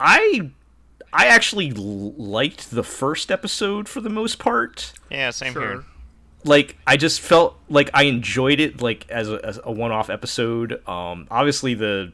[0.00, 0.50] I
[1.12, 4.92] I actually l- liked the first episode for the most part.
[5.10, 5.62] Yeah, same Sure.
[5.62, 5.84] here.
[6.44, 10.86] Like I just felt like I enjoyed it like as a, as a one-off episode.
[10.88, 12.12] Um, obviously the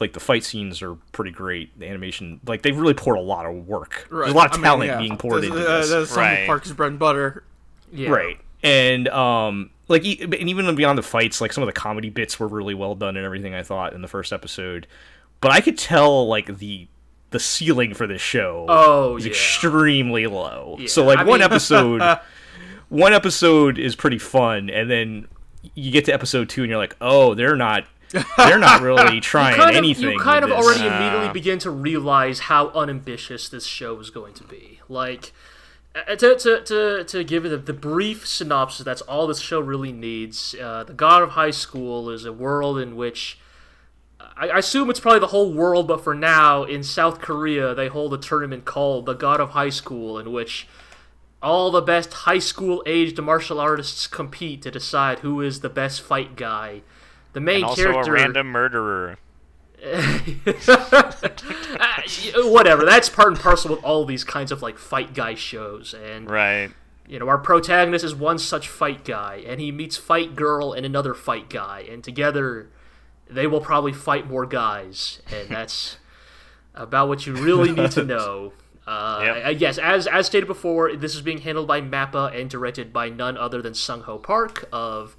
[0.00, 1.76] like the fight scenes are pretty great.
[1.78, 4.06] The animation, like they've really poured a lot of work.
[4.10, 4.98] There's a lot of I mean, talent yeah.
[4.98, 5.90] being poured That's- into uh, this.
[5.90, 6.46] That's some Right.
[6.46, 7.42] Park's bread and butter.
[7.90, 8.10] Yeah.
[8.10, 12.10] right and um like e- and even beyond the fights like some of the comedy
[12.10, 14.86] bits were really well done and everything i thought in the first episode
[15.40, 16.88] but i could tell like the
[17.30, 19.30] the ceiling for this show Oh, is yeah.
[19.32, 22.02] extremely low Yeah, so like I one mean- episode
[22.88, 25.28] one episode is pretty fun and then
[25.74, 27.84] you get to episode two and you're like oh they're not
[28.38, 30.58] they're not really trying Kind of, anything you kind of this.
[30.58, 34.80] already immediately begin to realize how unambitious this show is going to be.
[34.88, 35.34] Like,
[35.94, 39.60] uh, to, to, to, to give it the, the brief synopsis, that's all this show
[39.60, 40.54] really needs.
[40.58, 43.38] Uh, the God of High School is a world in which
[44.38, 47.88] I, I assume it's probably the whole world, but for now, in South Korea, they
[47.88, 50.68] hold a tournament called the God of High School, in which
[51.42, 56.00] all the best high school aged martial artists compete to decide who is the best
[56.02, 56.82] fight guy.
[57.32, 59.18] The main And also character, a random murderer.
[61.80, 62.02] Ah,
[62.36, 62.84] whatever.
[62.84, 66.70] That's part and parcel with all these kinds of like fight guy shows, and Right.
[67.06, 70.84] you know our protagonist is one such fight guy, and he meets fight girl and
[70.84, 72.68] another fight guy, and together
[73.30, 75.96] they will probably fight more guys, and that's
[76.74, 78.52] about what you really need to know.
[78.86, 79.36] Uh, Yep.
[79.36, 82.92] I- I- yes, as as stated before, this is being handled by Mappa and directed
[82.92, 85.16] by none other than Sung Ho Park of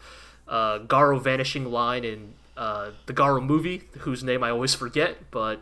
[0.48, 5.62] uh, Garo Vanishing Line and uh, the Garo movie, whose name I always forget, but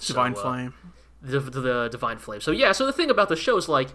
[0.00, 0.74] Divine So, uh, Flame.
[1.22, 2.40] the, the divine flame.
[2.40, 3.88] So yeah, so the thing about the show is like,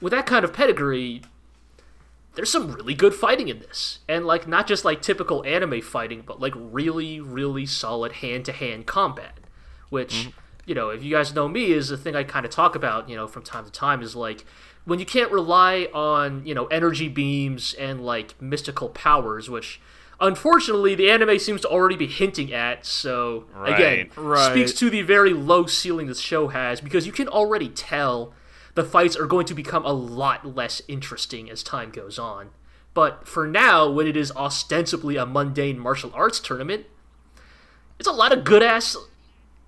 [0.00, 1.22] with that kind of pedigree,
[2.34, 6.22] there's some really good fighting in this, and like not just like typical anime fighting,
[6.26, 9.38] but like really, really solid hand-to-hand combat,
[9.88, 10.30] which mm-hmm.
[10.66, 13.08] you know, if you guys know me, is the thing I kind of talk about,
[13.08, 14.44] you know, from time to time is like
[14.84, 19.80] when you can't rely on you know energy beams and like mystical powers, which.
[20.20, 22.86] Unfortunately, the anime seems to already be hinting at.
[22.86, 24.38] So again, Right.
[24.38, 24.50] Right.
[24.52, 28.32] speaks to the very low ceiling this show has because you can already tell
[28.74, 32.50] the fights are going to become a lot less interesting as time goes on.
[32.92, 36.86] But for now, when it is ostensibly a mundane martial arts tournament,
[37.98, 38.96] it's a lot of good ass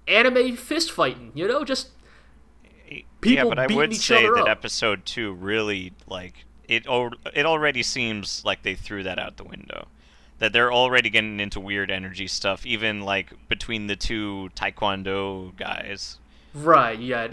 [0.08, 1.88] anime fist fighting, you know, just
[2.88, 4.48] yeah, people but I would say that up.
[4.48, 6.86] episode two really like it.
[6.86, 9.88] It already seems like they threw that out the window.
[10.38, 16.18] That they're already getting into weird energy stuff, even like between the two Taekwondo guys.
[16.54, 17.08] right.
[17.08, 17.30] Got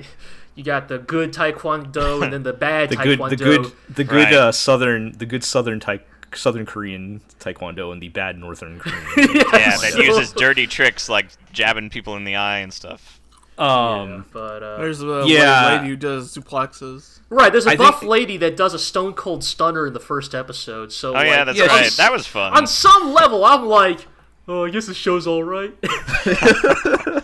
[0.56, 3.30] you got the good taekwondo and then the bad the good taekwondo.
[3.30, 4.34] the good the good Right.
[4.34, 6.02] uh, southern the good southern tai-
[6.36, 9.44] southern korean taekwondo and the bad northern korean Yeah,
[9.78, 13.20] that So- uses dirty tricks like jabbing people in the eye and stuff.
[13.58, 15.76] um But uh, There's the yeah.
[15.78, 17.20] lady who does suplexes.
[17.30, 20.00] right, there's a I buff think- lady that does a stone cold stunner in the
[20.00, 20.92] first episode.
[20.92, 21.92] So Oh like, yeah, that's Yeah, right.
[21.98, 22.54] That was fun.
[22.58, 24.08] on some level, I'm like,
[24.48, 25.72] oh, I guess the show's all right.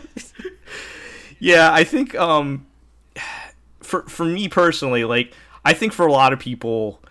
[1.41, 2.65] Yeah, I think um
[3.89, 5.33] for for me personally, like
[5.65, 7.01] I think for a lot of people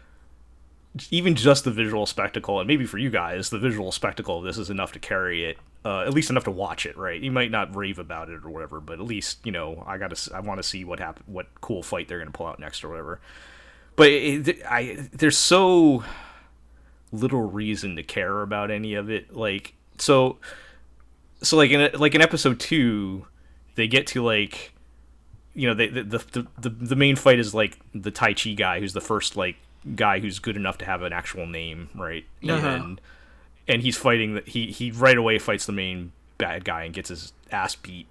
[1.11, 4.59] even just the visual spectacle and maybe for you guys, the visual spectacle of this
[4.59, 5.59] is enough to carry it.
[5.85, 7.21] Uh, at least enough to watch it, right?
[7.21, 10.15] You might not rave about it or whatever, but at least you know I got
[10.15, 10.35] to.
[10.35, 12.89] I want to see what happen, what cool fight they're gonna pull out next or
[12.89, 13.21] whatever.
[13.95, 16.05] But it, I there's so
[17.13, 19.35] little reason to care about any of it.
[19.35, 20.39] Like so,
[21.43, 23.27] so like in like in episode two,
[23.77, 24.73] they get to like
[25.55, 28.81] you know they, the, the the the main fight is like the tai chi guy
[28.81, 29.57] who's the first like
[29.95, 32.25] guy who's good enough to have an actual name right?
[32.49, 32.67] Uh-huh.
[32.67, 33.01] and
[33.67, 37.09] and he's fighting the, he he right away fights the main bad guy and gets
[37.09, 38.07] his ass beat.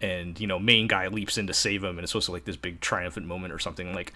[0.00, 2.44] And you know main guy leaps in to save him and it's supposed to like
[2.44, 3.94] this big triumphant moment or something.
[3.94, 4.12] Like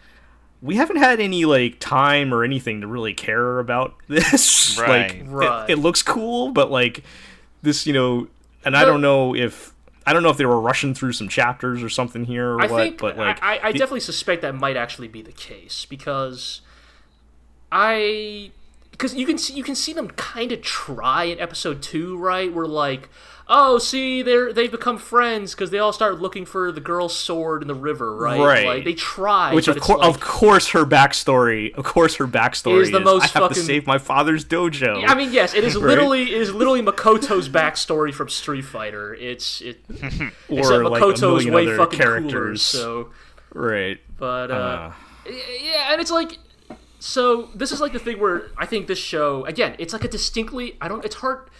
[0.62, 4.76] we haven't had any like time or anything to really care about this.
[4.78, 5.68] Like Right.
[5.70, 7.04] it- it looks cool but like
[7.62, 8.28] this you know
[8.64, 9.72] and i don't know if
[10.06, 12.66] i don't know if they were rushing through some chapters or something here or I
[12.66, 15.84] what think but like I, I, the- definitely suspect that might actually be the case
[15.84, 16.60] because
[17.70, 18.52] I
[18.92, 22.52] because you can see you can see them kind of try in episode two, right?
[22.52, 23.08] Where like,
[23.48, 27.62] oh, see, they're they've become friends because they all start looking for the girl's sword
[27.62, 28.40] in the river, right?
[28.40, 28.66] Right.
[28.66, 32.82] Like they try, which of course like, of course her backstory of course her backstory
[32.82, 35.76] Is the most i have to save my father's dojo I mean, yes, it is
[35.76, 35.84] Right?
[35.84, 39.14] literally it is literally Makoto's backstory from Street Fighter.
[39.14, 39.84] It's it,
[40.48, 42.20] or except like Makoto's way other fucking cooler.
[42.20, 43.10] characters So,
[43.54, 44.92] right but uh, uh,
[45.26, 46.38] yeah, and it's like
[46.98, 50.08] so this is like the thing where I think this show again, it's like a
[50.08, 51.50] distinctly I don't it's hard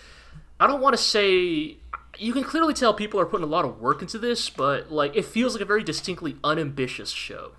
[0.58, 1.76] I don't want to say
[2.18, 5.16] you can clearly tell people are putting a lot of work into this, but like
[5.16, 7.52] it feels like a very distinctly unambitious show.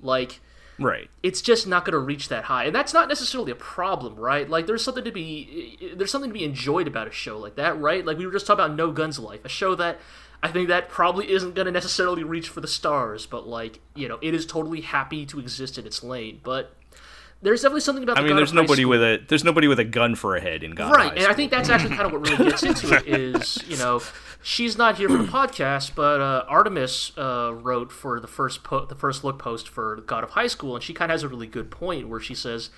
[0.00, 0.40] Like
[0.78, 1.08] Right.
[1.22, 4.50] it's just not going to reach that high and that's not necessarily a problem right
[4.50, 7.80] like there's something to be there's something to be enjoyed about a show like that
[7.80, 10.00] right like we were just talking about no guns life a show that
[10.42, 14.08] i think that probably isn't going to necessarily reach for the stars but like you
[14.08, 16.74] know it is totally happy to exist in its lane but
[17.44, 19.84] there's definitely something about I mean, there's nobody School- with a there's nobody with a
[19.84, 20.96] gun for a head in God.
[20.96, 23.62] right High and i think that's actually kind of what really gets into it is
[23.68, 24.00] you know
[24.42, 28.86] she's not here for the podcast but uh, artemis uh, wrote for the first po-
[28.86, 31.28] the first look post for god of high school and she kind of has a
[31.28, 32.70] really good point where she says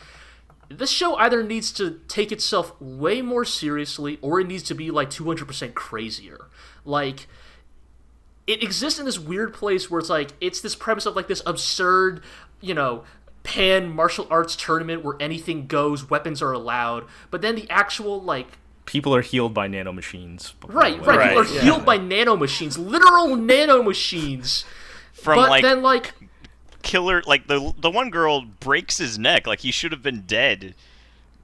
[0.69, 4.91] this show either needs to take itself way more seriously or it needs to be
[4.91, 6.49] like 200% crazier
[6.85, 7.29] like
[8.49, 11.43] it exists in this weird place where it's like it's this premise of like this
[11.47, 12.21] absurd
[12.61, 13.05] you know
[13.47, 18.59] pan martial arts tournament where anything goes weapons are allowed but then the actual like
[18.85, 20.53] people are healed by nanomachines.
[20.67, 21.61] right right, Right, people are yeah.
[21.63, 24.65] healed by nanomachines literal nanomachines
[25.13, 26.13] From but like then like
[26.87, 30.75] killer, like the the one girl breaks his neck, like he should have been dead.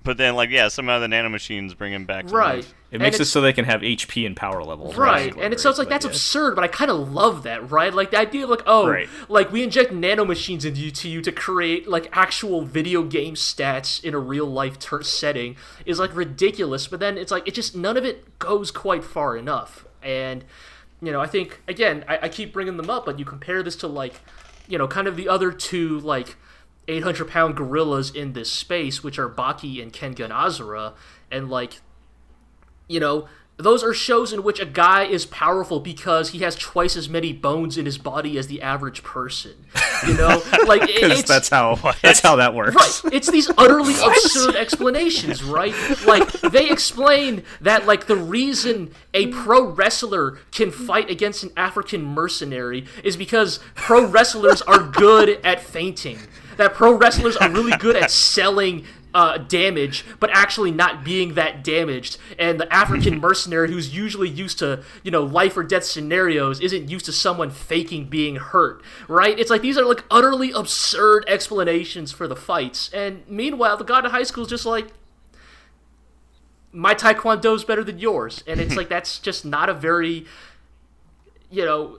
[0.04, 2.74] But then, like, yeah, somehow the nanomachines bring him back to right life.
[2.90, 4.96] It And makes it so they can have HP and power levels.
[4.96, 6.10] Right, and it sounds like that's yeah.
[6.10, 7.94] absurd, but I kind of love that, right?
[7.94, 9.08] Like the idea of like, oh, Right.
[9.28, 14.02] like we inject nanomachines into you, to you to create like actual video game stats
[14.02, 16.86] in a real life ter- setting is like ridiculous.
[16.88, 19.86] But then it's like it just none of it goes quite far enough.
[20.02, 20.44] And
[21.00, 23.76] you know, I think again, I, I keep bringing them up, but you compare this
[23.76, 24.20] to like,
[24.68, 26.36] you know, kind of the other two like
[26.88, 30.94] 800 pound gorillas in this space, which are Baki and Kengan Ashura,
[31.30, 31.80] and like
[32.88, 36.96] you know, those are shows in which a guy is powerful because he has twice
[36.96, 39.52] as many bones in his body as the average person.
[40.06, 42.74] You know, like it- it's that's how that's how that works.
[43.04, 43.14] right.
[43.14, 45.74] It's these utterly absurd explanations, right?
[46.04, 52.02] Like they explain that like the reason a pro wrestler can fight against an African
[52.04, 56.18] mercenary is because pro wrestlers are good at fainting.
[56.56, 58.84] That pro wrestlers are really good at selling
[59.14, 62.16] uh, damage, but actually not being that damaged.
[62.38, 66.88] And the African mercenary, who's usually used to, you know, life or death scenarios, isn't
[66.88, 69.38] used to someone faking being hurt, right?
[69.38, 72.90] It's like these are like utterly absurd explanations for the fights.
[72.92, 74.88] And meanwhile, the God of High School is just like,
[76.72, 78.42] my taekwondo's better than yours.
[78.46, 80.26] And it's like, that's just not a very,
[81.50, 81.98] you know,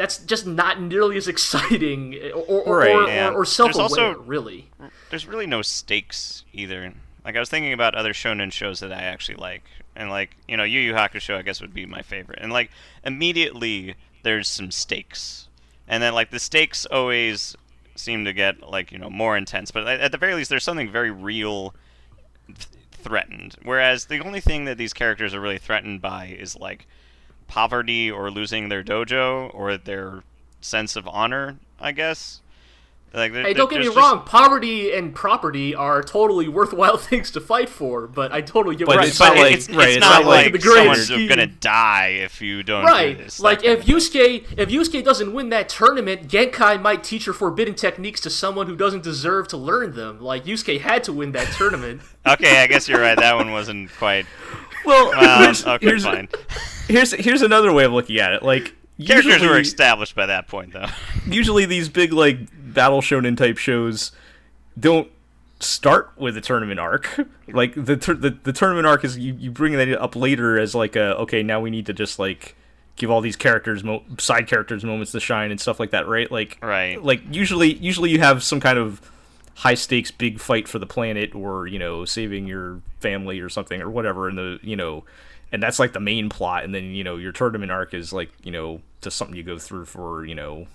[0.00, 3.28] that's just not nearly as exciting or, or, Right, or, yeah.
[3.28, 4.70] or, or self-aware, also- really.
[5.10, 6.92] There's really no stakes either.
[7.24, 10.56] Like I was thinking about other shonen shows that I actually like, and like you
[10.56, 12.38] know, Yu Yu Hakusho I guess would be my favorite.
[12.40, 12.70] And like
[13.04, 15.48] immediately there's some stakes,
[15.86, 17.56] and then like the stakes always
[17.94, 19.70] seem to get like you know more intense.
[19.70, 21.74] But at at the very least, there's something very real
[22.46, 23.56] th- threatened.
[23.64, 26.86] Whereas the only thing that these characters are really threatened by is like
[27.50, 30.22] poverty or losing their dojo or their
[30.60, 32.40] sense of honor, I guess.
[33.12, 34.22] Like, there- Hey, don't get me just- wrong.
[34.24, 38.96] Poverty and property are totally worthwhile things to fight for, but I totally get But
[38.98, 39.44] what it's you're not saying.
[39.46, 41.28] like- it's, right, it's it's not not like like the grand someone's scheme.
[41.28, 43.40] gonna die if you don't Right, do this.
[43.40, 43.96] like if of thing.
[43.96, 48.66] Yusuke if Yusuke doesn't win that tournament, Genkai might teach her forbidden techniques to someone
[48.68, 50.20] who doesn't deserve to learn them.
[50.20, 52.02] Like Yusuke had to win that tournament.
[52.26, 53.18] Okay, I guess you're right.
[53.18, 54.26] That one wasn't quite.
[54.84, 56.28] Well, Well, here's, okay, here's, fine.
[56.88, 58.42] here's here's another way of looking at it.
[58.42, 58.74] Like
[59.06, 60.86] Characters usually, were established by that point, though.
[61.26, 62.38] usually these big like
[62.74, 64.12] battle shonen type shows
[64.78, 65.10] don't
[65.60, 67.18] start with a tournament arc.
[67.52, 70.72] Like the tur- the, the tournament arc is you, you bring that up later as
[70.72, 72.54] like a okay now we need to just like
[72.94, 76.30] give all these characters mo- side characters moments to shine and stuff like that, right?
[76.30, 77.02] Like Right.
[77.02, 79.10] Like usually usually you have some kind of
[79.56, 83.82] high stakes big fight for the planet or you know saving your family or something
[83.82, 85.04] or whatever and the you know
[85.52, 88.30] and that's like the main plot and then you know your tournament arc is like
[88.42, 90.66] you know just something you go through for you know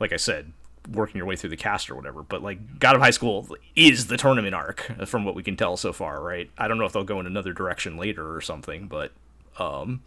[0.00, 0.52] like I said,
[0.90, 2.22] working your way through the cast or whatever.
[2.22, 5.76] But like God of High School is the tournament arc, from what we can tell
[5.76, 6.50] so far, right?
[6.58, 9.12] I don't know if they'll go in another direction later or something, but
[9.58, 10.02] um,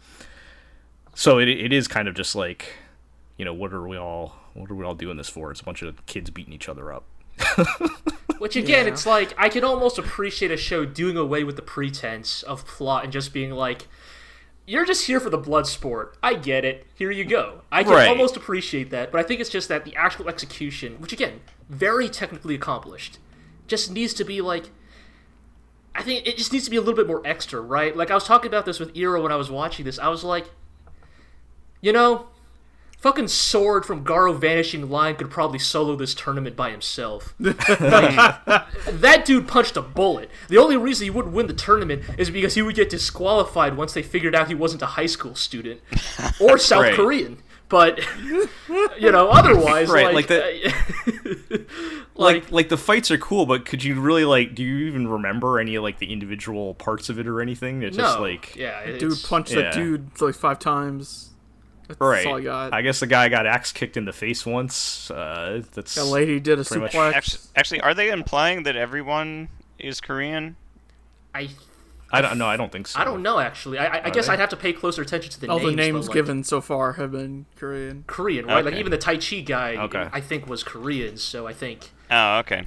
[1.14, 2.74] so it it is kind of just like,
[3.36, 5.50] you know, what are we all what are we all doing this for?
[5.50, 7.04] It's a bunch of kids beating each other up.
[8.38, 12.42] Which again, it's like I can almost appreciate a show doing away with the pretense
[12.44, 13.88] of plot and just being like,
[14.64, 16.86] "You're just here for the blood sport." I get it.
[16.94, 17.62] Here you go.
[17.72, 18.08] I can Right.
[18.08, 22.08] almost appreciate that, but I think it's just that the actual execution, which again, very
[22.08, 23.18] technically accomplished,
[23.66, 24.70] just needs to be like.
[25.94, 27.96] I think it just needs to be a little bit more extra, right?
[27.96, 29.98] Like I was talking about this with Ira when I was watching this.
[29.98, 30.48] I was like,
[31.80, 32.28] you know,
[32.98, 37.34] Fucking Sword from Garo Vanishing Line could probably solo this tournament by himself.
[37.78, 38.44] Like,
[38.90, 40.30] that dude punched a bullet.
[40.48, 43.92] The only reason he wouldn't win the tournament is because he would get disqualified once
[43.92, 45.80] they figured out he wasn't a high school student
[46.40, 46.94] or South Right.
[46.94, 47.38] Korean.
[47.68, 48.00] But
[48.98, 51.58] you know, otherwise, Right, like, like uh,
[52.14, 54.54] like, like like the fights are cool, but could you really like?
[54.54, 57.82] Do you even remember any like the individual parts of it or anything?
[57.82, 59.62] It's no, just like yeah, Dude punched yeah.
[59.62, 61.30] that dude like five times.
[61.88, 62.26] That's right.
[62.26, 62.72] all I got.
[62.74, 65.10] I guess the guy got axe kicked in the face once.
[65.10, 67.12] Uh, that's that lady did a pretty much- suplex.
[67.14, 70.56] Actually, actually, are they implying that everyone is Korean?
[71.34, 71.48] I
[72.10, 72.46] I don't know.
[72.46, 72.98] I don't think so.
[73.00, 73.78] I don't know actually.
[73.78, 74.32] I, I, I guess they?
[74.32, 75.70] I'd have to pay closer attention to the all names.
[75.70, 78.04] the names but, like, given so far have been Korean.
[78.06, 78.64] Korean, right?
[78.64, 80.08] Like even the Tai Chi guy, Okay.
[80.12, 81.16] I think was Korean.
[81.18, 82.64] So I think, Oh, okay.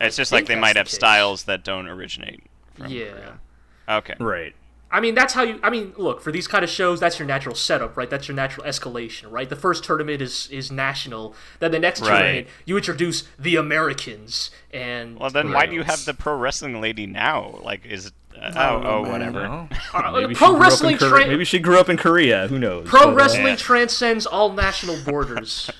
[0.00, 0.94] It's just like they might the have case.
[0.94, 2.42] styles that don't originate
[2.74, 3.10] from yeah.
[3.10, 3.40] Korea.
[3.88, 4.14] Okay.
[4.18, 4.54] Right.
[4.92, 5.60] I mean, that's how you.
[5.62, 6.98] I mean, look for these kind of shows.
[6.98, 8.10] That's your natural setup, right?
[8.10, 9.48] That's your natural escalation, right?
[9.48, 11.34] The first tournament is is national.
[11.60, 12.08] Then the next Right.
[12.08, 16.80] tournament, you introduce the Americans, and Well, then why do you have the pro wrestling
[16.80, 17.60] lady now?
[17.62, 19.42] Like, is uh, oh, oh, whatever.
[19.42, 21.96] Well, Uh, maybe pro grew up in wrestling Kore- tra- Maybe she grew up in
[21.96, 22.48] Korea.
[22.48, 22.88] Who knows?
[22.88, 23.56] pro But, wrestling yeah.
[23.56, 25.70] transcends all national borders.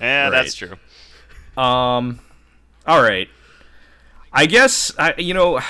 [0.00, 0.72] Yeah, that's true.
[1.56, 2.20] Um,
[2.86, 3.28] all right.
[4.32, 5.60] I guess I, you know,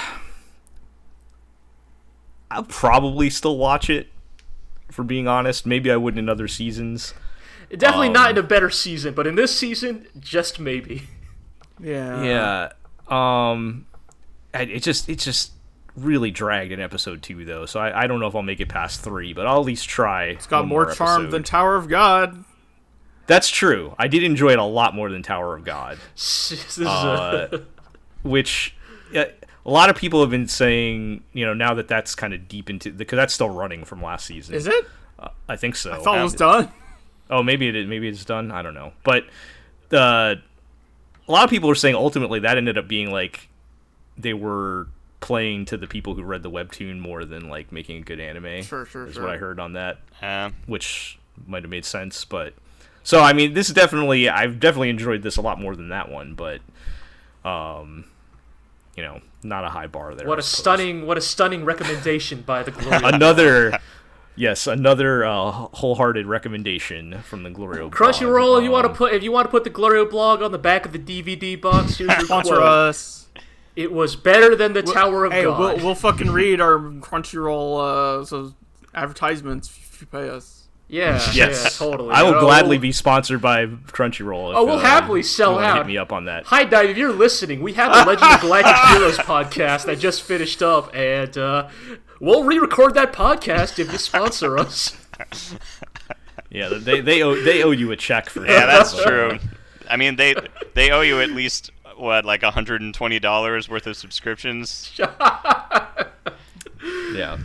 [2.50, 4.08] I'll probably still watch it.
[4.90, 7.12] For being honest, maybe I wouldn't in other seasons.
[7.76, 11.02] Definitely not Um, in a better season, but in this season, just maybe.
[11.80, 12.22] Yeah.
[12.22, 12.72] Yeah.
[13.08, 13.86] Um,
[14.54, 15.52] it just it just
[15.96, 18.68] really dragged in episode two though, so I, I don't know if I'll make it
[18.68, 20.26] past three, but I'll at least try.
[20.26, 22.44] It's got more charm than Tower of God.
[23.26, 23.94] That's true.
[23.98, 25.98] I did enjoy it a lot more than Tower of God.
[26.14, 27.58] this is a, uh,
[28.22, 28.76] which
[29.66, 32.70] a lot of people have been saying, you know, now that that's kind of deep
[32.70, 34.54] into because that's still running from last season.
[34.54, 34.86] Is it?
[35.48, 35.92] I think so.
[35.92, 36.70] I thought it was done.
[37.28, 38.52] Oh, maybe it is- maybe it's done.
[38.52, 39.24] I don't know, but
[39.92, 40.36] uh,
[41.28, 43.48] a lot of people are saying ultimately that ended up being like
[44.16, 44.86] they were
[45.20, 48.62] playing to the people who read the webtoon more than like making a good anime.
[48.62, 49.24] Sure, sure, is sure.
[49.24, 52.54] what I heard on that, Uh, which might have made sense, but.
[53.02, 56.10] So I mean, this is definitely I've definitely enjoyed this a lot more than that
[56.10, 56.60] one, but
[57.44, 58.04] um,
[58.96, 60.26] you know, not a high bar there.
[60.26, 60.58] what I a suppose.
[60.60, 63.00] stunning, what a stunning recommendation by the Glory.
[63.04, 63.78] another
[64.34, 67.90] yes another uh, wholehearted recommendation from the Glorio.
[67.90, 70.42] Crunchyroll, if you want to Um, put if you want to put the Glorio blog
[70.42, 72.62] on the back of the DVD box, here's your Sponsor quote.
[72.62, 73.28] us.
[73.76, 75.58] It was better than the Tower of hey, God.
[75.58, 78.54] we'll, we'll fucking read our Crunchyroll uh, so
[78.94, 80.55] advertisements if you pay us.
[80.88, 82.14] Yeah, Yes, yeah, totally.
[82.14, 84.50] I will Oh, gladly be sponsored by Crunchyroll.
[84.52, 85.76] If, Oh, we'll uh, happily if you sell wanna out.
[85.78, 86.44] Hit me up on that.
[86.46, 90.22] Hi, Dive, if you're listening, we have the Legend of Galactic Heroes podcast that just
[90.22, 91.68] finished up, and uh,
[92.20, 94.96] we'll re-record that podcast if you sponsor us.
[96.50, 98.48] Yeah, they they owe they owe you a check for that.
[98.48, 99.38] yeah, that's true.
[99.90, 100.34] I mean, they
[100.74, 104.92] they owe you at least what, like hundred and twenty dollars worth of subscriptions.
[107.14, 107.38] Yeah.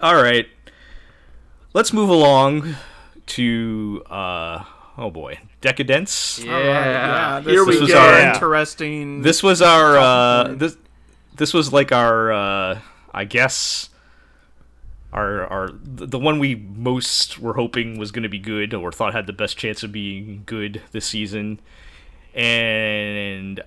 [0.00, 0.46] All right.
[1.74, 2.76] Let's move along
[3.26, 4.64] to uh
[4.96, 6.38] oh boy, Decadence.
[6.38, 7.98] Yeah, yeah, this, here this we was go.
[7.98, 8.32] our Yeah.
[8.34, 9.22] interesting.
[9.22, 10.76] This was our uh this
[11.36, 12.78] this was like our uh
[13.12, 13.90] I guess
[15.12, 18.92] our our the the one we most were hoping was going to be good or
[18.92, 21.60] thought had the best chance of being good this season.
[22.34, 23.60] And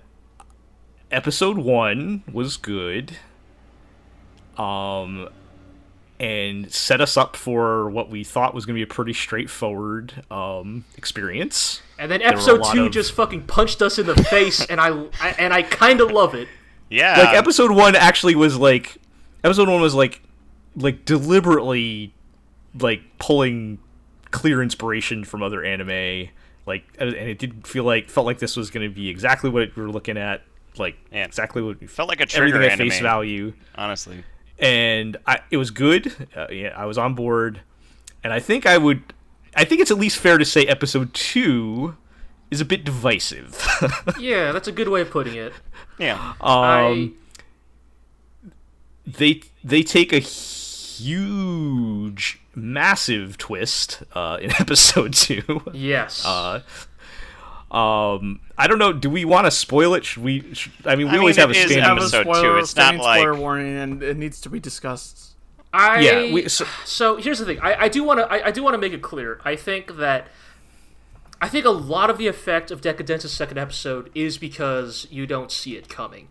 [1.10, 3.16] episode 1 was good.
[4.56, 5.28] Um
[6.20, 10.24] and set us up for what we thought was going to be a pretty straightforward
[10.30, 11.82] um experience.
[11.98, 14.88] And then episode two of- just fucking punched us in the face, and I,
[15.20, 16.48] I and I kind of love it.
[16.90, 18.96] Yeah, like episode one actually was like
[19.44, 20.22] episode one was like
[20.76, 22.12] like deliberately
[22.78, 23.78] like pulling
[24.30, 26.28] clear inspiration from other anime
[26.66, 29.74] like and it did feel like felt like this was going to be exactly what
[29.74, 30.42] we were looking at
[30.76, 31.24] like Yeah.
[31.24, 32.90] exactly what we felt like a trigger everything at anime.
[32.90, 34.22] face value honestly.
[34.58, 36.12] And I, it was good.
[36.36, 37.60] Uh, yeah i was on board.
[38.24, 39.02] And i think i would
[39.54, 41.96] i think it's at least fair to say episode two
[42.50, 43.66] is a bit divisive.
[44.18, 45.52] Yeah, that's a good way of putting it.
[45.98, 47.14] Yeah, um
[49.06, 50.18] they they take a
[50.98, 55.62] huge massive twist uh, in episode two.
[55.72, 56.24] Yes.
[56.26, 56.60] uh,
[57.70, 61.06] um i don't know do we want to spoil it should we should, i mean
[61.10, 63.02] we I always mean, have a it is standing episode spoiler, two, it's not standing
[63.02, 65.34] spoiler like- warning, and it needs to be discussed.
[65.72, 67.60] I yeah, we- so- so, here's the thing.
[67.60, 69.38] I, I do want to I, I do want to make it clear.
[69.44, 70.28] I think that
[71.42, 75.52] I think a lot of the effect of Decadence's second episode is because you don't
[75.52, 76.28] see it coming.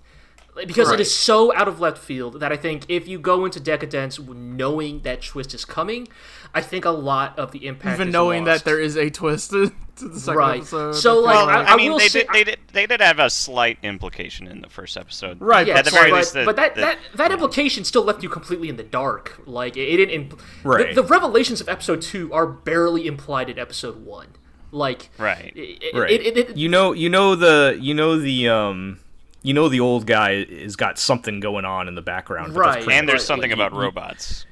[0.65, 0.99] because Right.
[0.99, 4.19] it is so out of left field that I think if you go into Decadence
[4.19, 6.07] knowing that twist is coming,
[6.53, 8.63] I think a lot of the impact Even is knowing lost.
[8.63, 10.57] that there is a twist to the second Right.
[10.59, 10.93] episode.
[10.93, 13.01] So, like, Well, I- I, I mean, will they say- did, they did they did
[13.01, 15.39] have a slight implication in the first episode.
[15.41, 17.83] right, Yeah, but At the very but, least, the- but that, the- that that implication
[17.83, 19.39] still left you completely in the dark.
[19.45, 20.29] Like it, it didn't.
[20.29, 20.93] Impl- Right.
[20.95, 24.27] The, the revelations of episode two are barely implied in episode one.
[24.71, 25.51] Like Right.
[25.55, 26.11] it, Right.
[26.11, 28.99] It, it, it, you know, you know the, you know the, um,
[29.43, 32.55] you know the old guy has got something going on in the background.
[32.55, 32.87] Right.
[32.89, 34.45] and there's something like, about you- robots.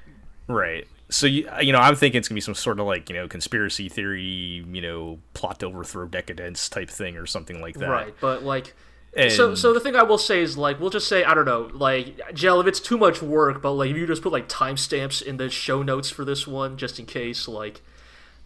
[0.48, 0.88] Right.
[1.10, 3.28] So you you know I'm thinking it's gonna be some sort of like you know
[3.28, 7.90] conspiracy theory you know plot to overthrow decadence type thing or something like that.
[7.90, 8.74] right, but like.
[9.18, 11.46] And, So, so the thing I will say is like we'll just say I don't
[11.46, 14.50] know like Jell if it's too much work but like if you just put like
[14.50, 17.82] timestamps in the show notes for this one just in case like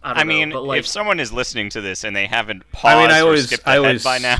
[0.03, 2.27] I, don't I know, mean, but, like, if someone is listening to this and they
[2.27, 4.37] haven't paused I mean, I or always- skipped I always- by now,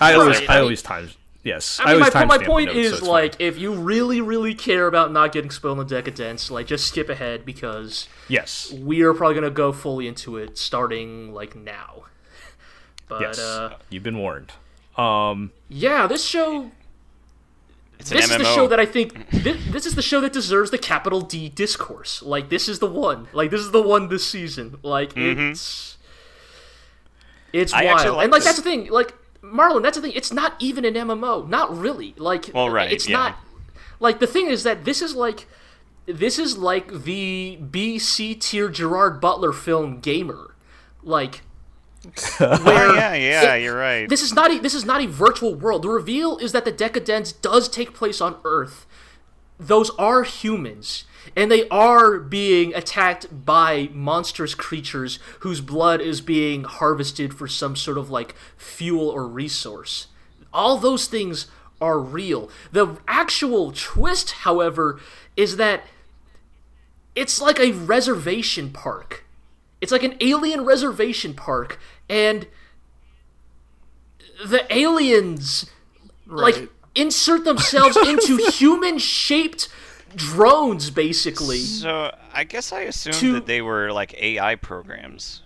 [0.00, 1.16] I always Right, I I always times
[1.48, 3.08] yes I mean, my, always my timestamp point notes, so is fine.
[3.08, 7.08] like if you really really care about not getting spoiled in decadence like just skip
[7.08, 12.04] ahead because yes we are probably gonna go fully into it starting like now.
[13.08, 14.52] But yes uh, you've been warned.
[14.96, 16.70] Um yeah, this show.
[17.98, 18.38] it's an This is MMO.
[18.38, 19.30] the show that I think.
[19.30, 22.22] This, this is the show that deserves the capital D discourse.
[22.22, 23.28] Like this is the one.
[23.32, 24.76] Like this is the one this season.
[24.82, 25.96] Like it's.
[27.52, 27.80] It's Mm-hmm.
[27.88, 28.44] I wild, like and like this.
[28.44, 28.90] that's the thing.
[28.90, 29.14] Like
[29.52, 30.12] Marlon, that's the thing.
[30.14, 31.48] It's not even an MMO.
[31.48, 32.14] Not really.
[32.16, 33.16] Like Well, right, It's yeah.
[33.16, 33.36] not.
[34.00, 35.46] Like the thing is that this is like.
[36.06, 40.54] This is like the B C tier Gerard Butler film Gamer,
[41.02, 41.42] like
[42.38, 44.08] where Oh, yeah, yeah, it- you're right.
[44.08, 45.82] this is not a, this is not a virtual world.
[45.82, 48.86] The reveal is that the decadence does take place on Earth.
[49.60, 51.04] Those are humans,
[51.36, 57.76] and they are being attacked by monstrous creatures whose blood is being harvested for some
[57.76, 60.08] sort of like fuel or resource.
[60.52, 61.46] All those things
[61.80, 62.50] are real.
[62.72, 65.00] The actual twist, however,
[65.36, 65.84] is that
[67.14, 69.24] it's like a reservation park.
[69.80, 72.46] It's like an alien reservation park, and
[74.44, 75.70] the aliens
[76.26, 76.54] right.
[76.54, 79.68] like insert themselves into human-shaped
[80.16, 81.58] drones, basically.
[81.58, 85.42] So I guess I assumed To- that they were like AI programs.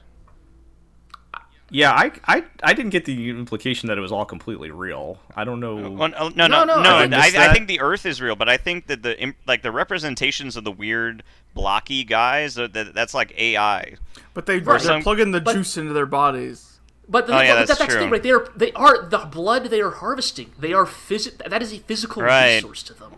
[1.74, 5.18] yeah I, I I didn't get the implication that it was all completely real.
[5.34, 5.76] I don't know.
[5.90, 7.16] Well, no, no, no, no, no.
[7.16, 9.72] I I, I, think the Earth is real, but I think that the like the
[9.72, 11.22] representations of the weird
[11.54, 13.94] blocky guys uh, that that's like AI.
[14.34, 14.64] but they Right.
[14.66, 16.68] they're Some- plugging the but- juice into their bodies.
[17.08, 18.12] But the, Oh, yeah, but that's that, that's the thing, true.
[18.12, 18.22] right?
[18.22, 20.52] They are they are the blood they are harvesting.
[20.58, 22.54] They are phys- That is a physical Right.
[22.56, 23.12] resource to them.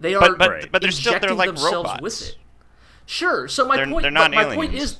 [0.00, 0.72] They are But but Right.
[0.72, 2.00] but they're still they're injecting like themselves robots.
[2.02, 2.36] with it.
[3.06, 3.48] Sure.
[3.48, 4.92] So my They're- point, they're not but my point aliens.
[4.92, 4.98] is,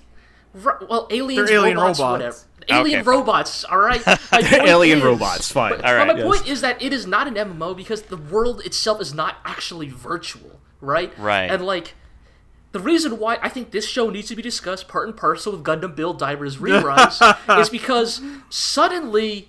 [0.88, 2.12] well, aliens, They're alien robots, robots.
[2.12, 2.36] whatever.
[2.70, 3.08] Alien Okay.
[3.10, 3.64] robots.
[3.64, 4.02] All right.
[4.52, 5.70] Alien is- robots, fine.
[5.76, 6.26] But, All but my yes.
[6.26, 9.88] point is that it is not an MMO because the world itself is not actually
[9.88, 11.12] virtual, right?
[11.18, 11.50] Right.
[11.50, 11.94] And like.
[12.72, 15.64] The reason why I think this show needs to be discussed part and parcel with
[15.64, 17.18] Gundam Build Divers Re-Rise
[17.48, 18.20] is because
[18.50, 19.48] suddenly,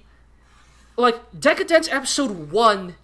[0.96, 2.96] like, Decadence Episode 1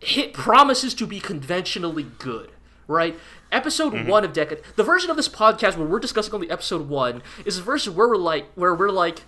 [0.00, 2.50] hit promises to be conventionally good,
[2.86, 3.18] right?
[3.52, 4.08] Episode Mm-hmm.
[4.08, 7.58] one of Decad, the version of this podcast where we're discussing only episode one is
[7.58, 9.22] a version where we're like, where we're like,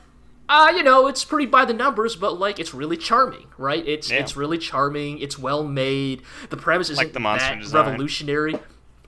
[0.48, 3.86] ah, you know, it's pretty by the numbers, but like, it's really charming, right?
[3.86, 4.18] It's Yeah.
[4.18, 5.18] it's really charming.
[5.20, 6.22] It's well made.
[6.50, 7.86] The premise isn't the monster that design.
[7.86, 8.58] revolutionary.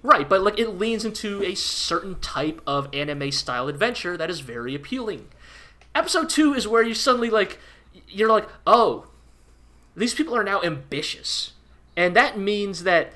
[0.02, 4.40] Right, but like it leans into a certain type of anime style adventure that is
[4.40, 5.28] very appealing.
[5.94, 7.58] Episode 2 is where you suddenly like
[8.08, 9.06] you're like, "Oh,
[9.96, 11.52] these people are now ambitious."
[11.96, 13.12] And that means that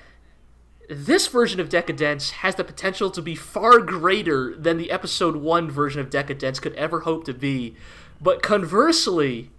[0.90, 5.70] this version of Decadence has the potential to be far greater than the episode 1
[5.70, 7.74] version of Decadence could ever hope to be.
[8.20, 9.50] But conversely,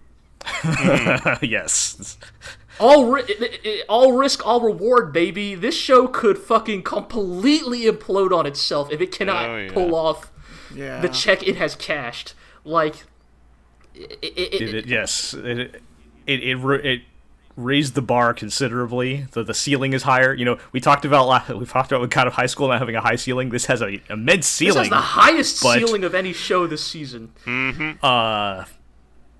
[1.42, 2.16] yes.
[2.78, 5.54] all ri- i- i- all risk, all reward, baby.
[5.54, 9.72] This show could fucking completely implode on itself if it cannot Oh, yeah.
[9.72, 10.30] pull off
[10.74, 11.00] Yeah.
[11.00, 12.34] the check it has cashed.
[12.64, 13.04] Like,
[13.94, 15.82] it, it, it, It, it- yes, it
[16.26, 16.56] it it,
[16.86, 17.02] it
[17.56, 19.26] raised the bar considerably.
[19.32, 20.34] The the ceiling is higher.
[20.34, 22.96] You know, we talked about la- we talked about kind of high school not having
[22.96, 23.50] a high ceiling.
[23.50, 24.74] This has a immense this ceiling.
[24.84, 27.32] This has the highest but- ceiling of any show this season.
[28.02, 28.64] uh,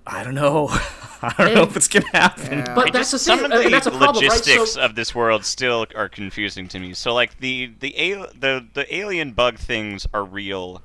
[0.09, 0.69] I don't know.
[1.21, 2.59] I don't know if it's gonna happen.
[2.59, 2.75] Yeah.
[2.75, 4.31] But It that's just- the thing, some of the that's a problem, right?
[4.31, 6.93] logistics So, of this world still are confusing to me.
[6.93, 10.81] So like the the al- the the alien bug things are real,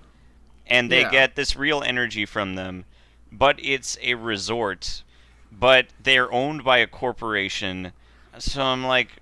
[0.67, 1.11] and they Yeah.
[1.11, 2.85] get this real energy from them,
[3.31, 5.03] but it's a resort,
[5.59, 7.93] but they're owned by a corporation.
[8.39, 9.22] So I'm like,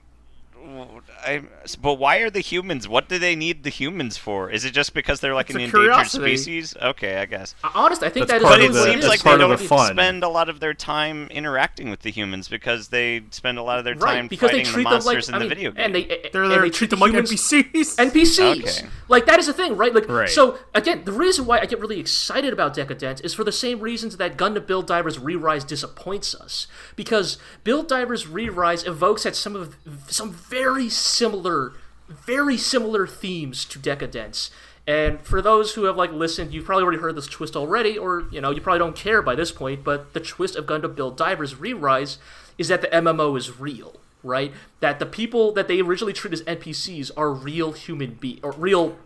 [1.25, 1.43] I,
[1.81, 2.87] but why are the humans?
[2.89, 4.51] What do they need the humans for?
[4.51, 6.37] Is it just because they're like It's an endangered curiosity.
[6.37, 6.77] species?
[6.81, 7.55] Okay, I guess.
[7.65, 9.37] Uh, honest, I think That's that is part But of it the- seems like they
[9.39, 9.95] don't fun.
[9.95, 13.79] spend a lot of their time interacting with the humans because they spend a lot
[13.79, 15.49] of their time right because they fighting treat the them like monsters I in mean,
[15.49, 15.85] the video game.
[15.85, 17.97] and they They're and there they treat treat the them like NPCs.
[18.11, 18.79] NPCs.
[18.83, 18.89] Okay.
[19.09, 19.95] Like that is the thing, right?
[19.95, 20.29] Like Right.
[20.29, 23.81] so again, the reason why I get really excited about Decadent is for the same
[23.81, 26.67] reasons that Gundam Build Divers Re-Rise disappoints us.
[26.97, 29.77] Because Build Divers Re-Rise evokes at some of
[30.09, 31.73] some very similar
[32.09, 34.51] very similar themes to Decadence.
[34.85, 38.25] And for those who have like listened, you've probably already heard this twist already, or
[38.33, 41.17] you know, you probably don't care by this point, but the twist of Gundam Build
[41.17, 42.19] Divers Re-Rise
[42.59, 44.53] is that the MMO is real right?
[44.81, 48.99] That the people that they originally treat as NPCs are real human be or real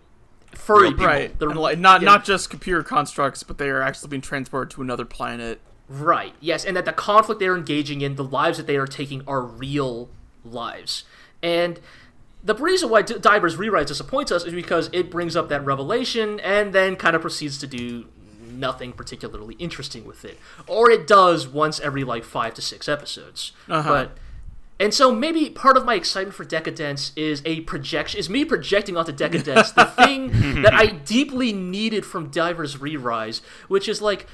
[0.52, 1.06] furry people.
[1.06, 1.38] right.
[1.38, 4.82] They're like, not yeah, not just computer constructs, but they are actually being transported to
[4.82, 5.60] another planet.
[5.88, 6.34] right.
[6.40, 9.42] Yes, and that the conflict they're engaging in, the lives that they are taking, are
[9.42, 10.08] real
[10.44, 11.04] lives.
[11.44, 11.78] And
[12.42, 16.40] the reason why D- Divers Re-Rise disappoints us is because it brings up that revelation
[16.40, 18.06] and then kind of proceeds to do
[18.40, 23.52] nothing particularly interesting with it, or it does once every like five to six episodes.
[23.68, 23.88] Uh-huh.
[23.88, 24.16] But
[24.80, 28.96] And so maybe part of my excitement for Decadence is a projection is me projecting
[28.96, 34.26] onto Decadence the thing that I deeply needed from Divers Re-Rise, which is like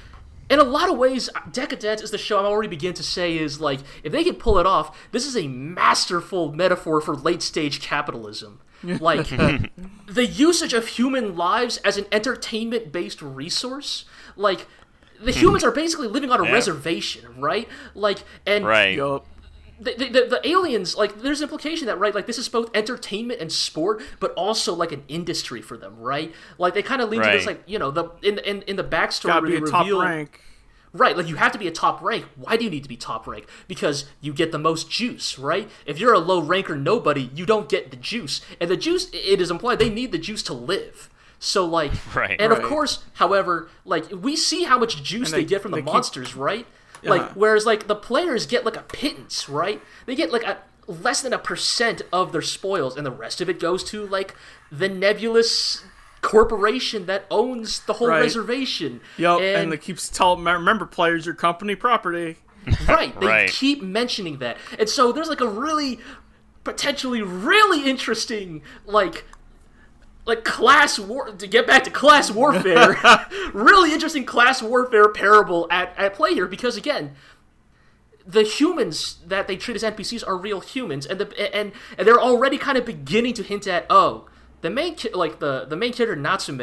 [0.51, 3.61] in a lot of ways, Decadence is the show I'm already beginning to say is
[3.61, 7.81] like if they can pull it off, this is a masterful metaphor for late stage
[7.81, 8.59] capitalism.
[8.83, 9.29] Like
[10.07, 14.65] the usage of human lives as an entertainment based resource, like
[15.23, 15.39] the hmm.
[15.39, 16.51] humans are basically living on a Yeah.
[16.53, 17.69] reservation, right?
[17.93, 18.97] Like and right.
[19.85, 19.97] Yup.
[19.97, 22.69] the, the, the, the aliens like there's an implication that right like this is both
[22.75, 26.33] entertainment and sport but also like an industry for them right?
[26.57, 28.83] Like they kind of lead to this like you know the in in, in the
[28.83, 30.39] backstory Gotta be they a top reveal rank.
[30.93, 32.25] right like you have to be a top rank.
[32.35, 33.47] Why do you need to be top rank?
[33.67, 35.69] Because you get the most juice right?
[35.85, 38.41] If you're a low rank or nobody you don't get the juice.
[38.59, 41.09] And the juice it is implied they need the juice to live.
[41.39, 42.39] So like Right.
[42.39, 45.77] and of course however like we see how much juice they, they- get from the
[45.77, 46.67] they keep- monsters right
[47.03, 47.31] like Uh-huh.
[47.35, 51.31] whereas like the players get like a pittance right they get like a less than
[51.33, 54.35] a percent of their spoils and the rest of it goes to like
[54.71, 55.83] the nebulous
[56.21, 58.19] corporation that owns the whole Right.
[58.21, 59.39] reservation Yup.
[59.41, 62.37] and, And, it keeps telling remember players your company property.
[62.87, 63.49] right they Right.
[63.49, 65.99] keep mentioning that and so there's like a really
[66.63, 69.25] potentially really interesting like
[70.31, 72.97] like class war to get back to class warfare
[73.53, 77.13] really interesting class warfare parable at, at play here because again
[78.25, 82.21] the humans that they treat as npcs are real humans and the and and they're
[82.21, 84.25] already kind of beginning to hint at oh
[84.61, 86.61] the main ki- like the the main character natsume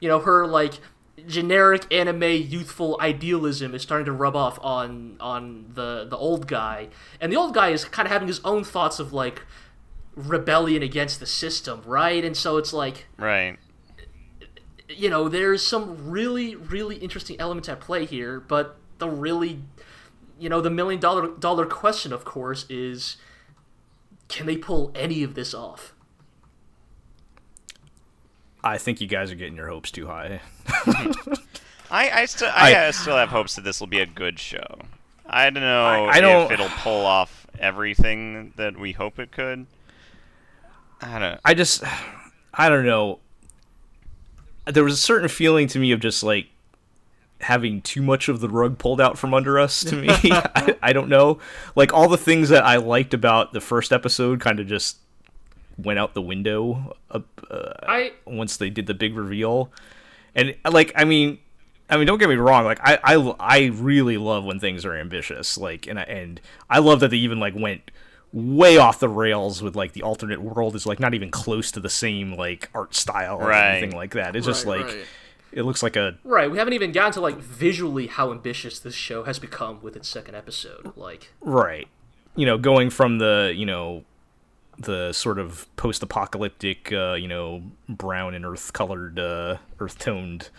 [0.00, 0.80] you know her like
[1.26, 6.88] generic anime youthful idealism is starting to rub off on on the the old guy.
[7.20, 9.42] And the old guy is kind of having his own thoughts of like
[10.16, 13.58] rebellion against the system right and so it's like Right.
[14.88, 19.60] you know, there's some really, really interesting elements at play here, but the really,
[20.40, 23.16] you know, the million dollar dollar question, of course, is
[24.28, 25.92] can they pull any of this off?
[28.64, 30.40] I think you guys are getting your hopes too high.
[31.90, 34.38] I, I still I, I- uh, still have hopes that this will be a good
[34.38, 34.78] show.
[35.28, 39.30] I don't know I- I don't- if it'll pull off everything that we hope it
[39.32, 39.66] could.
[41.00, 41.40] I don't.
[41.44, 41.82] I just,
[42.54, 43.20] I don't know.
[44.64, 46.48] There was a certain feeling to me of just like
[47.40, 49.84] having too much of the rug pulled out from under us.
[49.84, 51.38] To me, I, I don't know.
[51.74, 54.98] Like all the things that I liked about the first episode kind of just
[55.78, 57.20] went out the window uh,
[57.50, 59.70] uh, I once they did the big reveal.
[60.34, 61.38] And like, I mean,
[61.88, 62.64] I mean, don't get me wrong.
[62.64, 65.56] Like, I, I, I really love when things are ambitious.
[65.56, 67.90] Like, and I, and I love that they even like went
[68.32, 71.80] way off the rails with like the alternate world is like not even close to
[71.80, 73.76] the same like art style or Right.
[73.78, 74.36] anything like that.
[74.36, 75.06] It's just like right.
[75.52, 78.94] it looks like a right, we haven't even gotten to like visually how ambitious this
[78.94, 80.92] show has become with its second episode.
[80.96, 81.88] Like, right.
[82.34, 84.04] You know, going from the you know
[84.78, 90.50] the sort of post-apocalyptic, uh, you know, brown and earth-colored, uh, earth-toned,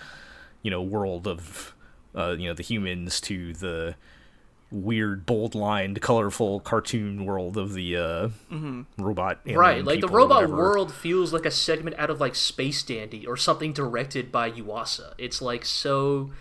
[0.63, 1.75] you know, world of,
[2.15, 3.93] uh, you know, the humans to the
[4.71, 8.29] weird, bold-lined, colorful cartoon world of the uh,
[8.97, 9.39] robot.
[9.45, 13.37] right, like the robot world feels like a segment out of like Space Dandy or
[13.37, 15.13] something directed by Yuasa.
[15.17, 16.31] It's like so.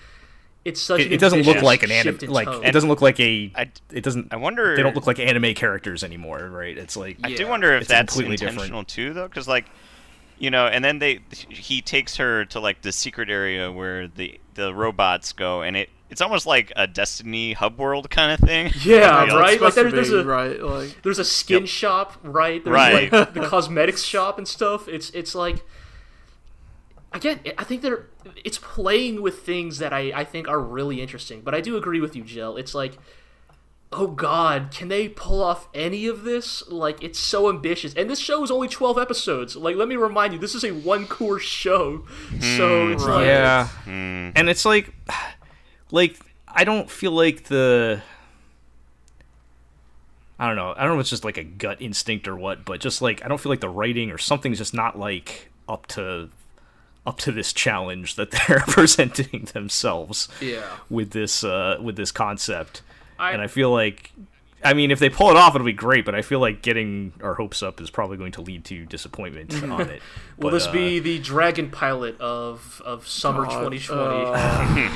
[0.64, 1.00] It's such.
[1.02, 2.18] It, an it doesn't look like an anime.
[2.18, 2.64] shift Like tone.
[2.64, 3.52] it doesn't look like a.
[3.54, 4.32] I- it doesn't.
[4.32, 4.74] I wonder.
[4.74, 6.76] They don't look like anime characters anymore, right?
[6.76, 8.54] It's like I do wonder if It's that's completely different.
[8.56, 9.66] intentional too, though, because like,
[10.40, 14.40] you know, and then they he takes her to like the secret area where the
[14.54, 18.70] the robots go, and it it's almost like a Destiny hub world kind of thing.
[18.84, 19.60] Yeah, You know, right?
[19.60, 21.68] Like, supposed there- there's be, a- right, like There's a skin Yep.
[21.68, 22.62] shop, right?
[22.64, 23.12] There's Right.
[23.12, 24.88] like the cosmetics shop and stuff.
[24.88, 25.64] It's it's like
[27.12, 28.06] again, I think they're
[28.44, 31.40] it's playing with things that I I think are really interesting.
[31.42, 32.56] But I do agree with you, Jill.
[32.56, 32.98] It's like
[33.92, 36.66] oh god, can they pull off any of this?
[36.68, 37.94] Like it's so ambitious.
[37.94, 39.56] And this show is only 12 episodes.
[39.56, 42.04] Like let me remind you, this is a one course show.
[42.40, 42.92] So hmm.
[42.92, 43.68] it's like Yeah.
[43.84, 44.30] Hmm.
[44.34, 44.92] And it's like
[45.90, 46.18] like
[46.48, 48.02] I don't feel like the
[50.38, 50.74] I don't know.
[50.76, 53.24] I don't know if it's just like a gut instinct or what, but just like
[53.24, 56.28] I don't feel like the writing or something's just not like up to
[57.06, 60.64] up to this challenge that they're presenting themselves yeah.
[60.90, 62.82] with this uh with this concept.
[63.18, 64.12] I- and I feel like
[64.64, 66.04] I mean, if they pull it off, it'll be great.
[66.04, 69.62] But I feel like getting our hopes up is probably going to lead to disappointment
[69.62, 70.02] on it.
[70.38, 74.90] Will But, this uh, be the Dragon pilot of of summer God, 2020?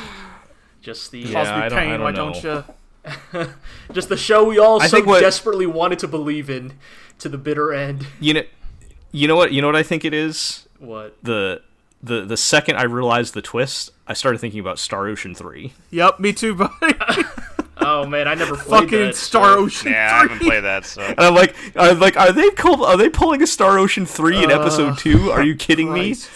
[0.80, 2.32] Uh, just the Yeah, cause me I don't- I don't why know.
[2.32, 2.42] don't
[3.36, 3.46] you?
[3.92, 6.74] just the show we all I so what- desperately wanted to believe in
[7.18, 8.06] to the bitter end.
[8.20, 8.42] you know,
[9.12, 10.66] you know what, you know what I think it is.
[10.78, 11.16] What?
[11.22, 11.62] the
[12.02, 15.72] the the second I realized the twist, I started thinking about Star Ocean three.
[15.90, 16.72] Yep, me too, buddy.
[17.82, 20.28] Oh man, I never played Fucking that, Star so- Ocean Yeah, I 3.
[20.28, 23.42] haven't played that, so And I'm like, I'm like, are they pull, are they pulling
[23.42, 25.30] a Star Ocean three in episode two?
[25.30, 26.28] Are you kidding Christ.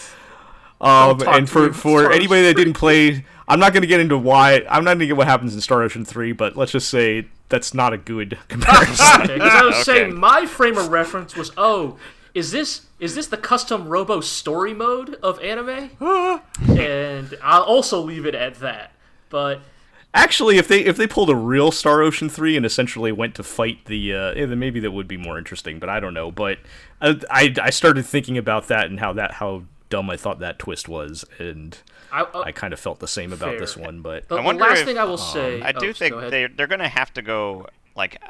[0.81, 0.87] me?
[0.89, 4.17] Um, and for for Star anybody that didn't play, I'm not going to get into
[4.17, 4.63] why.
[4.69, 7.27] I'm not going to get what happens in Star Ocean three, but let's just say
[7.49, 9.21] that's not a good comparison.
[9.21, 9.83] Okay, 'cause I was Okay.
[9.83, 11.97] saying my frame of reference was oh,
[12.33, 15.91] is this is this the custom Robo story mode of anime?
[16.77, 18.91] and I'll also leave it at that.
[19.29, 19.61] But
[20.13, 23.43] Actually, if they if they pulled a real Star Ocean three and essentially went to
[23.43, 25.77] fight the, uh, eh, then maybe that would be more interesting.
[25.77, 26.31] But I don't know.
[26.31, 26.59] But
[27.01, 29.63] I, I I started thinking about that and how that how
[29.95, 31.77] dumb I thought that twist was, and
[32.11, 33.59] I, uh, I kind of felt the same about Fair.
[33.59, 34.01] this one.
[34.01, 36.19] But the, I the last if- thing I will say, I do oh, think go
[36.19, 36.31] ahead.
[36.31, 38.21] they they're gonna have to go like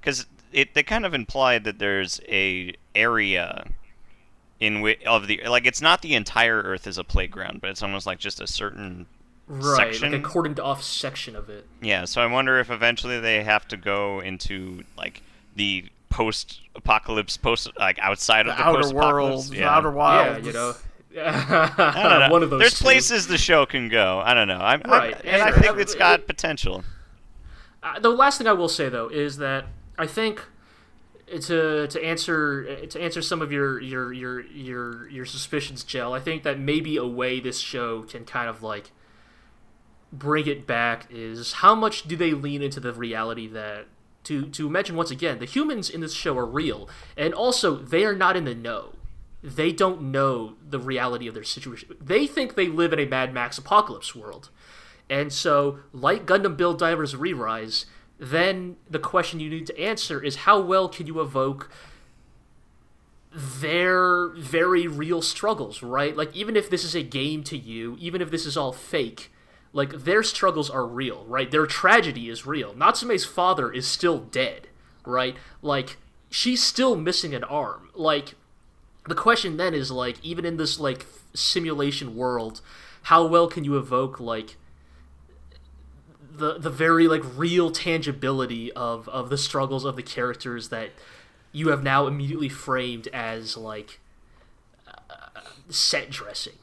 [0.00, 3.64] because it they kind of implied that there's a area
[4.58, 7.82] in which of the like it's not the entire Earth as a playground, but it's
[7.82, 9.06] almost like just a certain
[9.46, 10.12] right, section.
[10.12, 11.66] like according to off section of it.
[11.80, 12.04] yeah.
[12.04, 15.22] So I wonder if eventually they have to go into like
[15.56, 19.12] the post-apocalypse, post like outside The of the outer post-apocalypse.
[19.14, 19.74] world, the yeah.
[19.76, 20.38] outer wild.
[20.38, 20.74] Yeah, you know.
[21.18, 22.28] I don't know.
[22.30, 22.60] One of those.
[22.60, 22.84] There's two.
[22.84, 24.20] places the show can go.
[24.24, 24.58] I don't know.
[24.58, 26.84] I'm, I'm- Right, and I think it's got potential.
[27.82, 29.66] Uh, the last thing I will say though is that
[29.98, 30.40] I think
[31.40, 36.12] to to answer to answer some of your your your your your suspicions, Gel.
[36.14, 38.92] I think that maybe a way this show can kind of like
[40.12, 43.86] bring it back is how much do they lean into the reality that
[44.24, 46.86] to to mention once again the humans in this show are real
[47.16, 48.92] and also they are not in the know
[49.42, 53.34] they don't know the reality of their situation they think they live in a mad
[53.34, 54.50] max apocalypse world
[55.12, 57.84] and so, like Gundam Build Divers Re-Rise,
[58.18, 61.70] then the question you need to answer is how well can you evoke
[63.30, 66.16] their very real struggles, right?
[66.16, 69.30] Like, even if this is a game to you, even if this is all fake,
[69.74, 71.50] like, their struggles are real, right?
[71.50, 72.74] Their tragedy is real.
[72.74, 74.68] Natsume's father is still dead,
[75.04, 75.36] right?
[75.60, 75.98] Like,
[76.30, 77.90] she's still missing an arm.
[77.94, 78.34] Like,
[79.08, 82.60] the question then is, like, even in this, like, simulation world,
[83.04, 84.56] how well can you evoke, like,
[86.34, 90.90] the the very like real tangibility of of the struggles of the characters that
[91.52, 94.00] you have now immediately framed as like
[94.88, 96.58] uh, set dressing.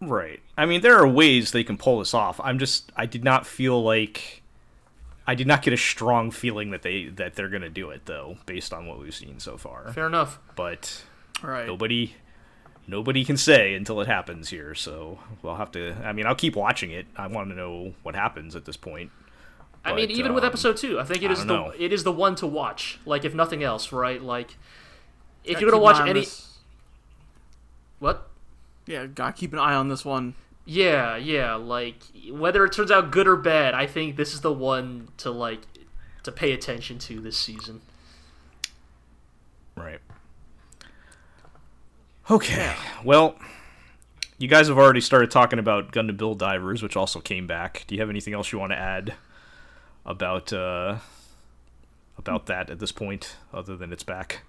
[0.00, 2.40] right, I mean, there are ways they can pull this off.
[2.42, 4.42] I'm just, I did not feel like.
[5.26, 8.36] I did not get a strong feeling that they that they're gonna do it though,
[8.46, 9.90] based on what we've seen so far.
[9.92, 10.38] Fair enough.
[10.56, 11.04] But
[11.42, 11.66] Right.
[11.66, 12.14] nobody
[12.86, 16.54] nobody can say until it happens here so we'll have to i mean i'll keep
[16.54, 19.10] watching it i want to know what happens at this point
[19.86, 21.72] I mean, But, even with um, episode two, I think it I is the know.
[21.78, 22.98] it is the one to watch.
[23.04, 24.22] Like, if nothing else, right?
[24.22, 24.56] Like,
[25.44, 26.54] if Gotta you're gonna watch an eye on any this.
[27.98, 28.28] what?
[28.86, 30.34] Yeah, gotta keep an eye on this one.
[30.66, 31.54] Yeah, yeah.
[31.56, 31.96] Like,
[32.30, 35.60] whether it turns out good or bad, I think this is the one to like
[36.22, 37.82] to pay attention to this season.
[39.76, 40.00] right
[42.30, 43.36] okay well
[44.38, 47.94] you guys have already started talking about gundam build divers which also came back do
[47.94, 49.14] you have anything else you want to add
[50.06, 50.96] about uh
[52.16, 54.40] about that at this point other than it's back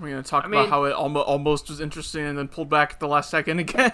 [0.00, 2.68] We're gonna talk I about mean- how it almost almost was interesting and then pulled
[2.70, 3.92] back at the last second again.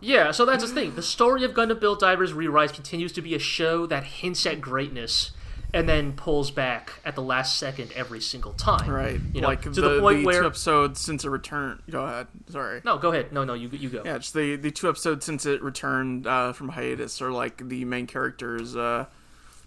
[0.00, 0.94] Yeah, so that's the thing.
[0.94, 4.60] The story of Gundam Build Divers Re-Rise continues to be a show that hints at
[4.60, 5.32] greatness
[5.72, 8.90] and then pulls back at the last second every single time.
[8.90, 9.20] Right.
[9.32, 11.82] You know, like to the, the, point the where two episodes since it returned.
[11.88, 12.26] Go ahead.
[12.48, 12.80] Sorry.
[12.84, 13.32] no, go ahead.
[13.32, 14.02] No, no, you you go.
[14.04, 17.84] Yeah, just the the two episodes since it returned uh, from hiatus are like the
[17.84, 19.06] main character's uh,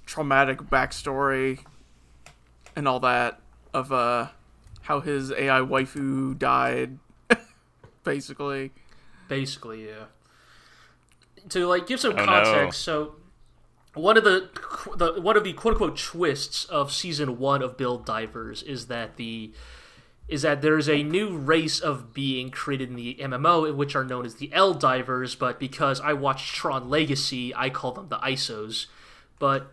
[0.06, 1.60] traumatic backstory
[2.76, 3.40] and all that
[3.74, 4.28] of uh
[4.82, 6.98] how his AI waifu died,
[8.04, 8.72] basically.
[9.30, 10.06] basically yeah
[11.50, 12.26] to like give some Oh, no.
[12.26, 13.16] context so
[13.94, 14.50] one of the,
[14.96, 19.18] the one of the quote unquote twists of season one of build divers is that
[19.18, 19.52] the
[20.28, 24.26] is that there's a new race of being created in the MMO which are known
[24.26, 28.88] as the EL-Divers but because I watched Tron Legacy I call them the ISOs
[29.38, 29.72] but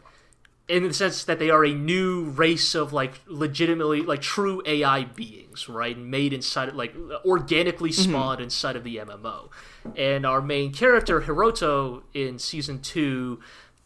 [0.71, 5.03] in the sense that they are a new race of like legitimately like true AI
[5.03, 5.99] beings, right?
[5.99, 6.95] Made inside of like
[7.25, 8.13] organically mm-hmm.
[8.13, 9.49] spawned inside of the MMO.
[9.97, 13.41] And our main character, Hiroto, in season two,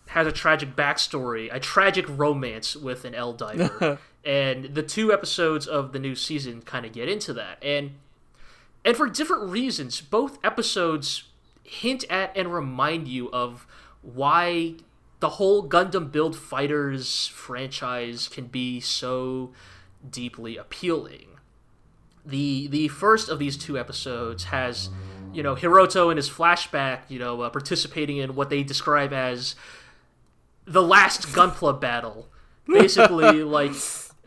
[0.09, 3.99] has a tragic backstory, a tragic romance with an EL-Diver.
[4.24, 7.57] and the two episodes of the new season kind of get into that.
[7.62, 7.93] And
[8.85, 11.24] and for different reasons, both episodes
[11.62, 13.66] hint at and remind you of
[14.03, 14.74] why
[15.25, 19.53] the whole Gundam Build Fighters franchise can be so
[20.11, 21.29] deeply appealing.
[22.27, 24.91] The the first of these two episodes has,
[25.33, 29.55] you know, Hiroto in his flashback, you know, uh, participating in what they describe as
[30.66, 32.29] the last Gunpla battle.
[32.66, 33.72] Basically, like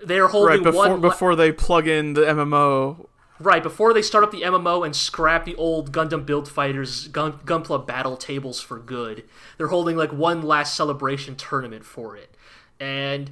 [0.03, 3.05] they're holding Right before one before they plug in the MMO.
[3.39, 7.39] Right, before they start up the MMO and scrap the old Gundam Build Fighters Gun-
[7.45, 9.23] Gunpla battle tables for good,
[9.57, 12.33] they're holding like one last celebration tournament for it.
[12.79, 13.31] And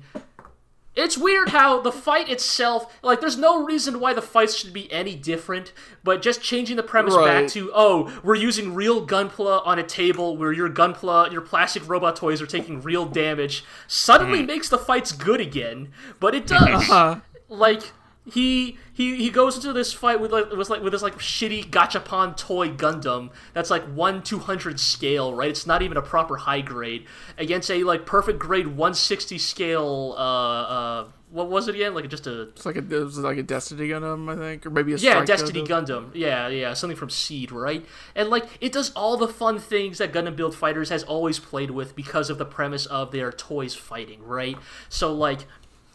[0.95, 4.91] it's weird how the fight itself, like, there's no reason why the fights should be
[4.93, 9.77] any different, but just changing the premise back to, oh, we're using real Gunpla on
[9.77, 14.69] a table where your Gunpla, your plastic robot toys are taking real damage, suddenly makes
[14.69, 15.91] the fights good again.
[16.19, 17.91] But it does Uh, like
[18.31, 21.69] he he he goes into this fight with like was like with this like shitty
[21.69, 25.49] gachapon toy Gundam that's like one two hundred scale, right?
[25.49, 27.05] It's not even a proper high grade
[27.37, 30.15] against a like perfect grade one sixty scale.
[30.17, 31.93] Uh, uh, what was it again?
[31.93, 34.69] Like just a it's like a it was like a Destiny Gundam, I think, or
[34.71, 36.05] maybe a yeah, Strike Destiny Gundam.
[36.05, 36.11] Gundam.
[36.15, 37.85] Yeah, yeah, something from Seed, right?
[38.15, 41.71] And like it does all the fun things that Gundam Build Fighters has always played
[41.71, 44.57] with because of the premise of their toys fighting, right?
[44.89, 45.45] So like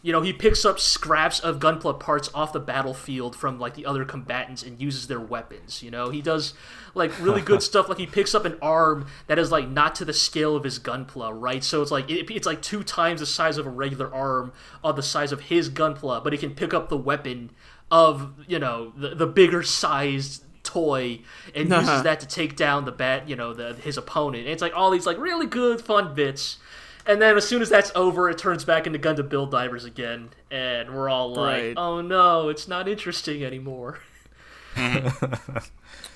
[0.03, 3.85] you know, he picks up scraps of gunpla parts off the battlefield from like the
[3.85, 5.83] other combatants and uses their weapons.
[5.83, 6.53] You know, he does
[6.95, 7.87] like really good stuff.
[7.87, 10.79] Like he picks up an arm that is like not to the scale of his
[10.79, 11.63] gunpla, right?
[11.63, 14.95] So it's like it, it's like two times the size of a regular arm on
[14.95, 17.51] the size of his gunpla, but he can pick up the weapon
[17.91, 21.19] of you know the, the bigger sized toy
[21.53, 21.81] and Uh-huh.
[21.91, 24.73] uses that to take down the bat you know the his opponent and it's like
[24.75, 26.57] all these like really good fun bits
[27.05, 30.29] and then as soon as that's over it turns back into Gundam Build Divers again.
[30.49, 31.73] And we're all like Right.
[31.77, 33.99] oh no it's not interesting anymore.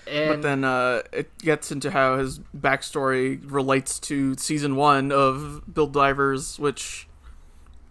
[0.08, 5.64] And But then uh, it gets into how his backstory relates to season one of
[5.74, 7.08] Build Divers, which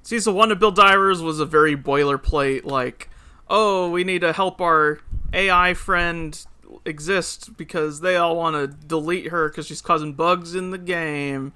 [0.02, 3.10] season one of Build Divers was a very boilerplate, like,
[3.48, 5.00] oh, we need to help our
[5.32, 6.46] AI friend
[6.84, 11.52] exist because they all want to delete her because she's causing bugs in the game,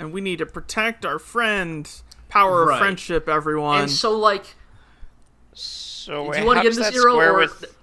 [0.00, 1.88] and we need to protect our friend.
[2.30, 2.74] Power Right.
[2.74, 3.82] of friendship, everyone.
[3.82, 4.54] and so like
[5.52, 7.76] So Do you wanna how get does into that Zero, or- with?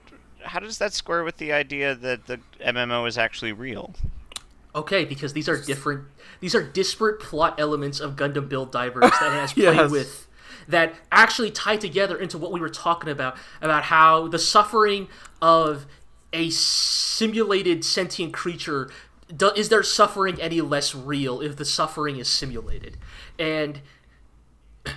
[0.45, 3.93] How does that square with the idea that the MMO is actually real?
[4.74, 6.05] Okay, because these are different.
[6.39, 9.91] These are disparate plot elements of Gundam Build Divers that it has played Yes.
[9.91, 10.28] with
[10.70, 15.07] that actually tie together into what we were talking about about how the suffering
[15.41, 15.86] of
[16.34, 18.89] a simulated sentient creature
[19.36, 22.97] do, is their suffering any less real if the suffering is simulated?
[23.38, 23.82] And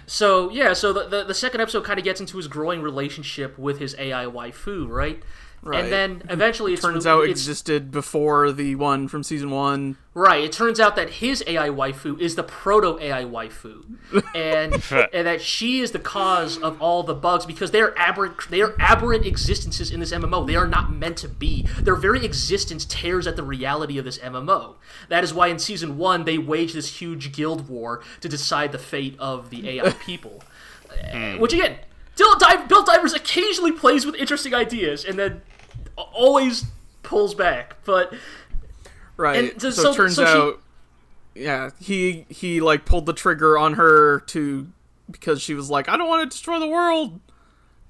[0.06, 3.58] so yeah so the, the, the second episode kind of gets into his growing relationship
[3.58, 5.22] with his ai waifu right
[5.62, 5.84] Right.
[5.84, 9.98] and then eventually it's turns mo- out it's, existed before the one from season one.
[10.14, 10.42] Right.
[10.42, 13.84] It turns out that his AI waifu is the proto AI waifu,
[14.34, 14.74] and
[15.12, 18.48] and that she is the cause of all the bugs because they are aberrant.
[18.48, 20.46] They are aberrant existences in this MMO.
[20.46, 21.66] They are not meant to be.
[21.80, 24.76] Their very existence tears at the reality of this MMO.
[25.08, 28.78] That is why in season one they wage this huge guild war to decide the
[28.78, 30.42] fate of the AI people.
[31.12, 35.42] Uh, Which again, Bill, Dive, Build Divers occasionally plays with interesting ideas and then
[35.96, 36.64] always
[37.02, 38.12] pulls back, but.
[39.16, 39.52] Right.
[39.52, 40.62] And so, so- it turns so she- out,
[41.34, 44.68] yeah, he he like pulled the trigger on her to
[45.10, 47.20] because she was like, I don't want to destroy the world.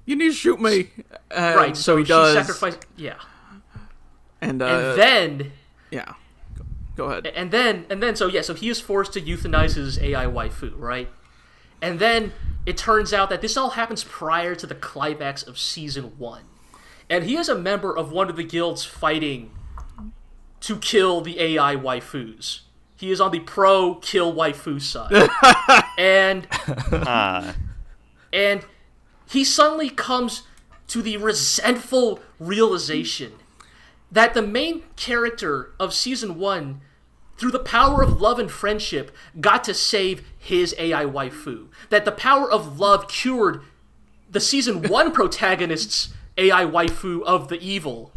[0.05, 0.89] You need to shoot me.
[1.31, 2.33] And Right, So, he she does.
[2.35, 2.85] sacrificed.
[2.97, 3.15] Yeah,
[4.41, 5.51] and uh, and then
[5.91, 6.13] yeah,
[6.95, 7.27] go ahead.
[7.27, 10.73] and then and then so yeah, so he is forced to euthanize his AI waifu,
[10.77, 11.09] right?
[11.81, 12.33] And then
[12.65, 16.43] it turns out that this all happens prior to the climax of season one.
[17.09, 19.51] And he is a member of one of the guilds fighting
[20.61, 22.61] to kill the AI waifus.
[22.95, 25.29] He is on the pro kill waifu side.
[25.97, 26.47] and
[26.91, 27.55] Ah,
[28.31, 28.63] and
[29.27, 30.43] he suddenly comes
[30.87, 33.33] to the resentful realization
[34.11, 36.81] that the main character of season one,
[37.41, 41.69] through the power of love and friendship, got to save his AI waifu.
[41.89, 43.63] That the power of love cured
[44.29, 48.11] the season one protagonist's AI waifu of the evil.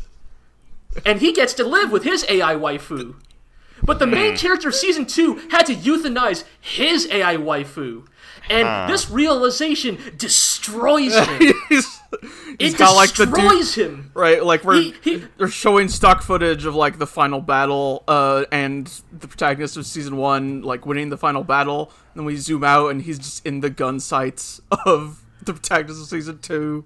[1.06, 3.14] And he gets to live with his AI waifu.
[3.82, 4.36] But the main hmm.
[4.36, 8.06] character of season two had to euthanize his AI waifu.
[8.50, 11.54] And this realization destroys him.
[12.58, 14.10] It got like the dude, destroys him.
[14.14, 14.44] right?
[14.44, 18.86] Like we're He- he- they're showing stock footage of like the final battle, uh, and
[19.12, 21.92] the protagonist of season one like winning the final battle.
[22.14, 26.00] And then we zoom out, and he's just in the gun sights of the protagonist
[26.02, 26.84] of season two.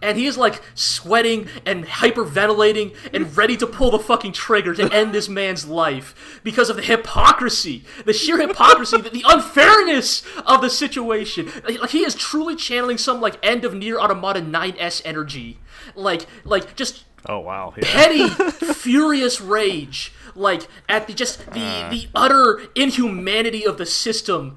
[0.00, 5.12] And he's like sweating and hyperventilating and ready to pull the fucking trigger to end
[5.12, 10.70] this man's life because of the hypocrisy, the sheer hypocrisy, the, the unfairness of the
[10.70, 11.50] situation.
[11.64, 15.58] Like he is truly channeling some like end of Nier Automata 9S energy.
[15.94, 17.74] Like like just Oh wow.
[17.76, 17.84] Yeah.
[17.84, 18.28] petty,
[18.74, 21.90] furious rage, like at the just the uh.
[21.90, 24.56] the utter inhumanity of the system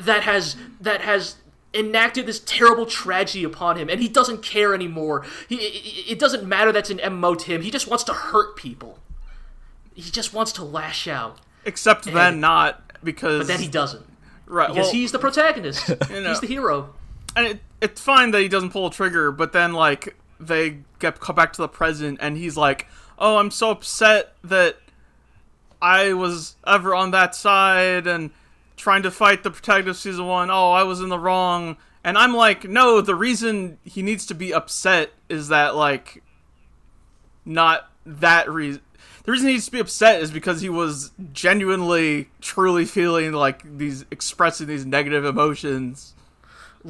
[0.00, 1.36] that has that has
[1.76, 5.24] enacted this terrible tragedy upon him, and he doesn't care anymore.
[5.48, 7.62] He, it, it doesn't matter that's an MMO to him.
[7.62, 8.98] He just wants to hurt people.
[9.94, 14.04] He just wants to lash out, Except then not because but then he doesn't
[14.46, 15.88] right because well, he's the protagonist.
[16.10, 16.28] know.
[16.28, 16.94] He's the hero.
[17.34, 21.20] and it, it's fine that he doesn't pull a trigger, but then like they get
[21.20, 22.86] come back to the present, and he's like,
[23.18, 24.76] "Oh, I'm so upset that
[25.80, 28.30] I was ever on that side and
[28.76, 30.50] trying to fight the protagonist of season one.
[30.50, 34.34] Oh, I was in the wrong." And I'm like, "No, the reason he needs to
[34.34, 36.22] be upset is that like
[37.44, 38.82] not that reason."
[39.24, 43.78] The reason he needs to be upset is because he was genuinely, truly feeling like
[43.78, 46.14] these, expressing these negative emotions.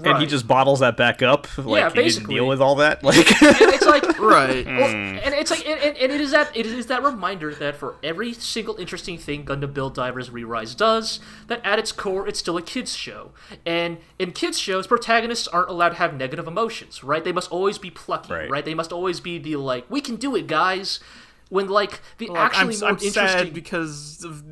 [0.05, 1.47] And he just bottles that back up.
[1.57, 2.35] Like Yeah, he didn't basically.
[2.35, 3.03] deal with all that.
[3.03, 4.67] Like it's like Right.
[4.67, 4.77] Hmm.
[4.77, 7.77] Well, and it's like, and, and and it is that it is that reminder that
[7.77, 12.39] for every single interesting thing Gundam Build Divers Re-Rise does, that at its core it's
[12.39, 13.31] still a kids show.
[13.65, 17.23] And in kids shows, protagonists aren't allowed to have negative emotions, right?
[17.23, 18.51] They must always be plucky, Right.
[18.51, 18.65] right?
[18.65, 21.01] They must always be the like, we can do it, guys.
[21.49, 24.43] When like the Like, I'm, actually more I'm interesting, sad because of,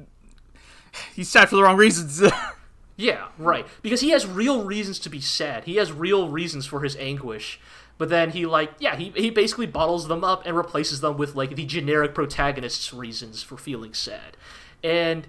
[1.15, 2.23] he's sad for the wrong reasons.
[2.97, 3.67] Yeah, right.
[3.83, 5.65] Because he has real reasons to be sad.
[5.65, 7.61] He has real reasons for his anguish.
[7.97, 11.35] But then he like yeah, he he basically bottles them up and replaces them with
[11.35, 14.37] like the generic protagonist's reasons for feeling sad.
[14.83, 15.29] And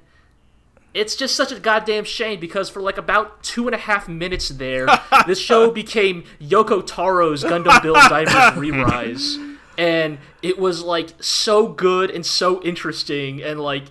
[0.94, 4.50] it's just such a goddamn shame because for like about two and a half minutes
[4.50, 4.88] there,
[5.28, 9.38] this show became Yoko Taro's Gundam Build Divers Re-Rise.
[9.78, 13.84] And it was like so good and so interesting and like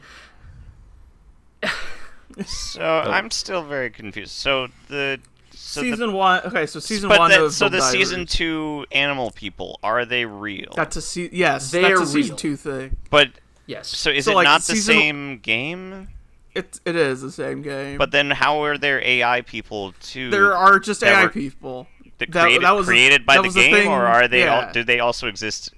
[2.47, 4.32] so I'm still very confused.
[4.32, 5.20] So the
[5.53, 6.43] so the, season one.
[6.45, 7.93] Okay, so season but one the, so the Divers.
[7.93, 10.72] season two animal people are they real?
[10.74, 11.70] That's a se- yes.
[11.70, 12.37] They're that's a season real.
[12.39, 12.97] two thing.
[13.11, 13.30] but
[13.66, 13.89] yes.
[13.89, 16.09] so is So, it like, not the season- same game?
[16.55, 17.99] It it is the same game.
[17.99, 20.30] But then how are there AI people too?
[20.30, 21.89] there are just AI were- people.
[22.18, 24.41] that that- created, that was a- by that the was game, thing- or are they?
[24.45, 24.66] yeah.
[24.66, 25.72] All, do they also exist?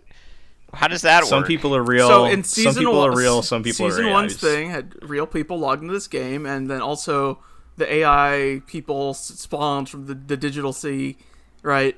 [0.77, 1.45] How does that some work?
[1.45, 2.09] Some people are real.
[2.09, 3.43] So in season some people one, are real.
[3.43, 4.41] Some people season are one's AIs.
[4.41, 7.39] thing had real people logged into this game, and then also
[7.77, 11.17] the AI people spawned from the, the digital sea,
[11.63, 11.97] right?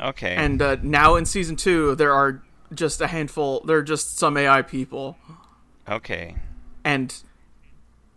[0.00, 0.34] Okay.
[0.34, 3.60] And uh, now in season two, there are just a handful.
[3.60, 5.16] There are just some AI people,
[5.88, 6.36] okay.
[6.84, 7.14] and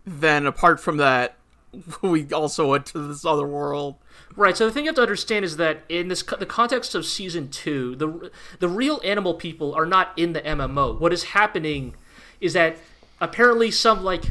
[0.04, 1.36] then apart from that,
[2.02, 3.96] we also went to this other world.
[4.36, 4.56] Right.
[4.56, 7.48] So the thing you have to understand is that in this the context of season
[7.48, 10.98] two, the the real animal people are not in the MMO.
[10.98, 11.94] What is happening
[12.40, 12.76] is that
[13.20, 14.24] apparently some like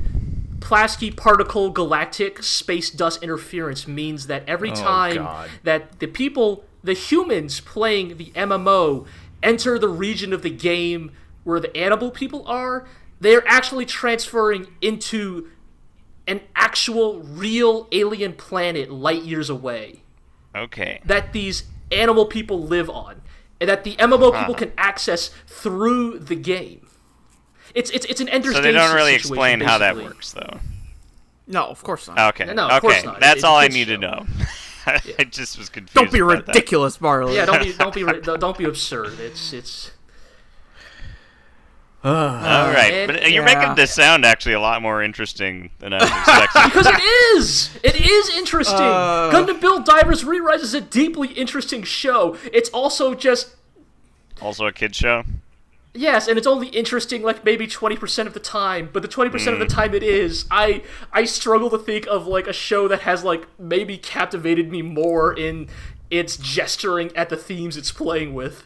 [0.60, 5.50] Plavsky particle galactic space dust interference means that every oh, time God.
[5.64, 9.06] that the people, the humans playing the MMO,
[9.42, 11.12] enter the region of the game
[11.44, 12.86] where the animal people are,
[13.20, 15.50] they're actually transferring into
[16.32, 20.02] an actual real alien planet light years away
[20.56, 21.02] Okay.
[21.06, 23.22] that these animal people live on
[23.60, 26.88] and that the MMO people can access through the game.
[27.76, 30.60] It's it's it's an Ender's So they don't really situation, explain how that works, though.
[31.48, 32.18] No, of course not.
[32.36, 32.46] Okay.
[32.54, 32.80] No, of okay.
[32.80, 33.20] course not.
[33.20, 34.26] That's It's all I kid's need to know.
[34.86, 35.94] I just was confused.
[35.94, 36.56] Don't be about that.
[36.56, 37.36] ridiculous, Barley.
[37.36, 38.04] Yeah, don't be don't be
[38.38, 39.20] don't be absurd.
[39.20, 39.92] It's it's
[42.04, 42.12] All
[42.72, 43.56] right, and- but you're yeah.
[43.60, 46.64] making this sound actually a lot more interesting than I was expecting.
[46.66, 47.02] Because it
[47.38, 47.70] is!
[47.84, 48.76] It is interesting!
[48.80, 49.30] Uh.
[49.32, 52.38] Gundam Build Divers Re-Rise is a deeply interesting show.
[52.52, 53.56] It's also just
[54.42, 55.24] also a kid show.
[55.94, 59.42] Yes, and it's only interesting like maybe 20% of the time, but the 20% of
[59.42, 59.60] Mm.
[59.60, 60.84] the time it is, I
[61.14, 65.38] I struggle to think of like a show that has like maybe captivated me more
[65.38, 65.68] in
[66.10, 68.64] its gesturing at the themes it's playing with.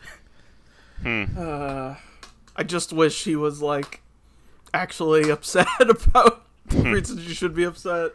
[2.55, 4.01] I just wish he was like
[4.73, 8.11] actually upset about the reasons you should be upset.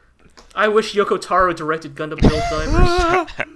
[0.55, 3.47] I wish Yoko Taro directed Gundam Build Divers.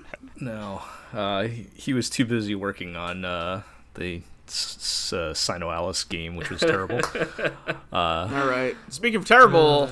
[0.41, 0.83] No,
[1.13, 3.63] uh, he, he was too busy working on uh,
[3.95, 7.01] the s- s- uh, SINoALICE game, which was terrible.
[7.93, 8.77] All right.
[8.91, 9.91] Speaking of terrible,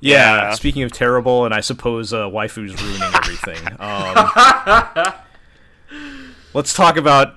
[0.00, 0.50] yeah, Yeah.
[0.54, 3.66] Speaking of terrible, and I suppose uh, waifu's ruining everything.
[3.80, 5.14] Um,
[6.54, 7.34] let's talk about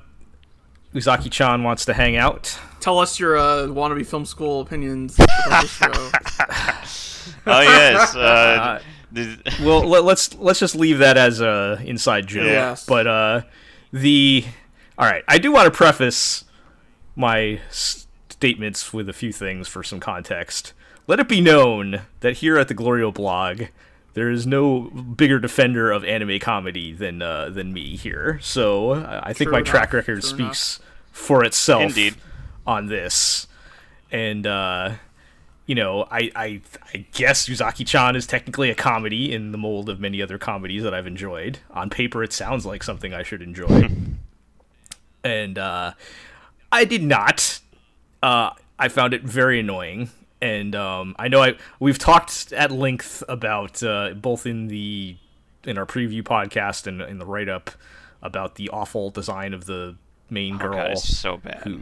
[0.94, 2.58] Uzaki-chan wants to hang out.
[2.80, 5.16] tell us your uh, wannabe film school opinions
[5.68, 6.12] show.
[7.48, 8.16] Oh yes.
[8.16, 8.82] Uh,
[9.16, 12.86] th- well let, let's let's just leave that as a inside joke Yes.
[12.86, 13.42] but uh
[13.92, 14.46] the
[14.98, 16.46] all right i do want to preface
[17.16, 20.74] my statements with a few things for some context
[21.08, 23.64] let it be known that here at the glorio blog
[24.14, 29.30] there is no bigger defender of anime comedy than uh, than me here so i
[29.30, 30.80] I think True my enough, track record true speaks
[31.12, 32.16] for itself Indeed.
[32.66, 33.48] on this
[34.12, 34.94] and uh
[35.72, 36.62] you know, I, I
[36.94, 40.94] I guess Uzaki-chan is technically a comedy in the mold of many other comedies that
[40.94, 41.60] I've enjoyed.
[41.72, 43.90] On paper, it sounds like something I should enjoy,
[45.24, 45.94] and uh,
[46.74, 47.60] I did not.
[48.22, 50.10] Uh, I found it very annoying,
[50.42, 55.16] and um, I know I we've talked at length about uh, both in the
[55.64, 57.72] in our preview podcast and in the write up
[58.22, 59.96] about the awful design of the
[60.30, 61.62] main oh girl god, it's so bad.
[61.64, 61.82] who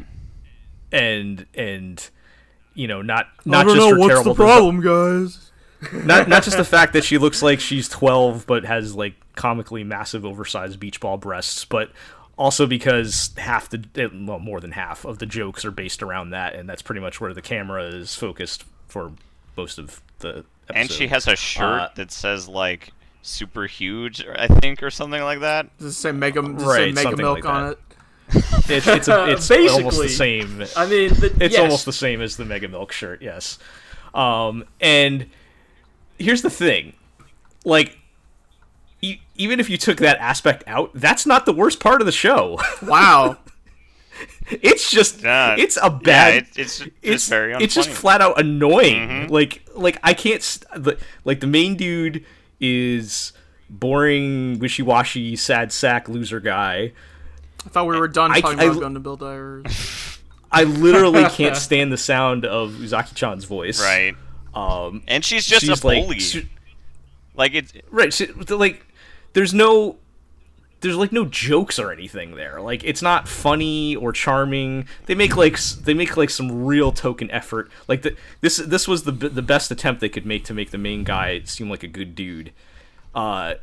[0.91, 2.09] and and
[2.73, 5.51] you know not I not don't just know her what's terrible the problem, guys.
[6.05, 9.83] not not just the fact that she looks like she's 12 but has like comically
[9.85, 11.91] massive oversized beach ball breasts but
[12.39, 16.29] also because half the eh, well more than half of the jokes are based around
[16.31, 19.11] that and that's pretty much where the camera is focused for
[19.57, 20.45] most of the episode.
[20.73, 25.21] And she has a shirt Uh, that says like super huge, I think, or something
[25.21, 25.77] like that.
[25.77, 27.77] Does it say Mega, does it Right, say Mega Milk like on that.
[27.77, 27.79] it?
[28.69, 30.07] it's it's, a, it's almost Basically.
[30.07, 31.59] the same I mean, the, It's yes.
[31.59, 33.59] almost the same as the Mega Milk shirt, yes.
[34.13, 35.29] Um, and
[36.17, 36.93] here's the thing,
[37.65, 37.98] like,
[39.01, 42.11] e- even if you took that aspect out, that's not the worst part of the
[42.11, 42.59] show.
[42.81, 43.37] Wow.
[44.51, 46.33] it's just, Yeah, it's a bad.
[46.33, 49.07] Yeah, it, it's just it's very it's just flat out annoying.
[49.07, 49.33] Mm-hmm.
[49.33, 52.25] Like like I can't st- the, like the main dude
[52.59, 53.31] is
[53.69, 56.91] boring, wishy washy, sad sack loser guy.
[57.65, 60.19] I thought we were done I- talking I- about Gundam Build Divers.
[60.51, 63.79] I literally can't stand the sound of Uzaki-chan's voice.
[63.81, 64.15] right.
[64.55, 66.19] Um, And she's just she's a like bully.
[66.19, 66.49] she-
[67.35, 68.83] Like it's right so, the- like
[69.33, 69.97] there's no
[70.81, 72.61] there's like no jokes or anything there.
[72.61, 74.87] Like it's not funny or charming.
[75.07, 77.69] They make like they make like some real token effort.
[77.87, 80.77] Like the, this this was the the best attempt they could make to make the
[80.77, 82.53] main guy seem like a good dude.
[83.13, 83.55] Uh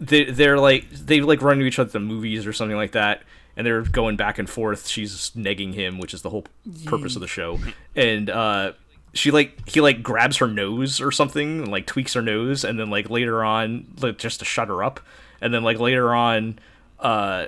[0.00, 2.92] they they're like they like run into each other at the movies or something like
[2.92, 3.22] that
[3.56, 4.86] and they're going back and forth.
[4.86, 6.44] She's negging him which is the whole
[6.84, 7.58] purpose of the show.
[7.96, 8.72] And uh
[9.14, 12.78] she like he like grabs her nose or something and like tweaks her nose and
[12.78, 15.00] then like later on like just to shut her up
[15.40, 16.58] and then like later on
[17.00, 17.46] uh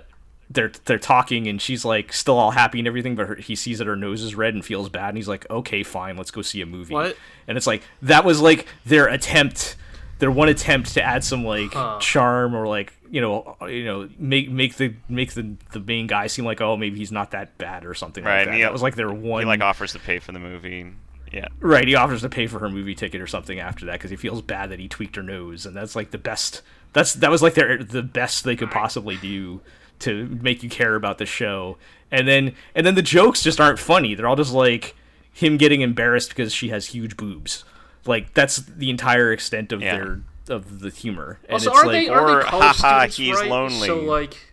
[0.49, 3.79] they're they're talking and she's like still all happy and everything but her, he sees
[3.79, 6.41] that her nose is red and feels bad and he's like okay fine let's go
[6.43, 7.17] see a movie What?
[7.49, 9.75] and it's like that was like their attempt
[10.19, 11.99] their one attempt to add some like Huh.
[12.01, 16.27] charm or like you know you know make make the make the the main guy
[16.29, 18.63] seem like oh maybe he's not that bad or something Right, like and that he-
[18.63, 20.87] that was like their one he like offers to pay for the movie.
[21.33, 21.49] Yeah.
[21.61, 24.17] Right, he offers to pay for her movie ticket or something after that because he
[24.17, 26.63] feels bad that he tweaked her nose, and that's like the best.
[26.93, 29.61] That's that was like their the best they could possibly do
[30.01, 31.79] to make you care about the show.
[32.11, 34.15] And then and then the jokes just aren't funny.
[34.15, 34.95] They're all just like
[35.33, 37.65] him getting embarrassed because she has huge boobs.
[38.07, 39.97] Like that's the entire extent of Yeah.
[39.97, 41.41] their of the humor.
[41.45, 43.51] And Also, it's are like, they are or, they college haha, students, he's right?
[43.51, 43.87] lonely.
[43.89, 44.46] So like,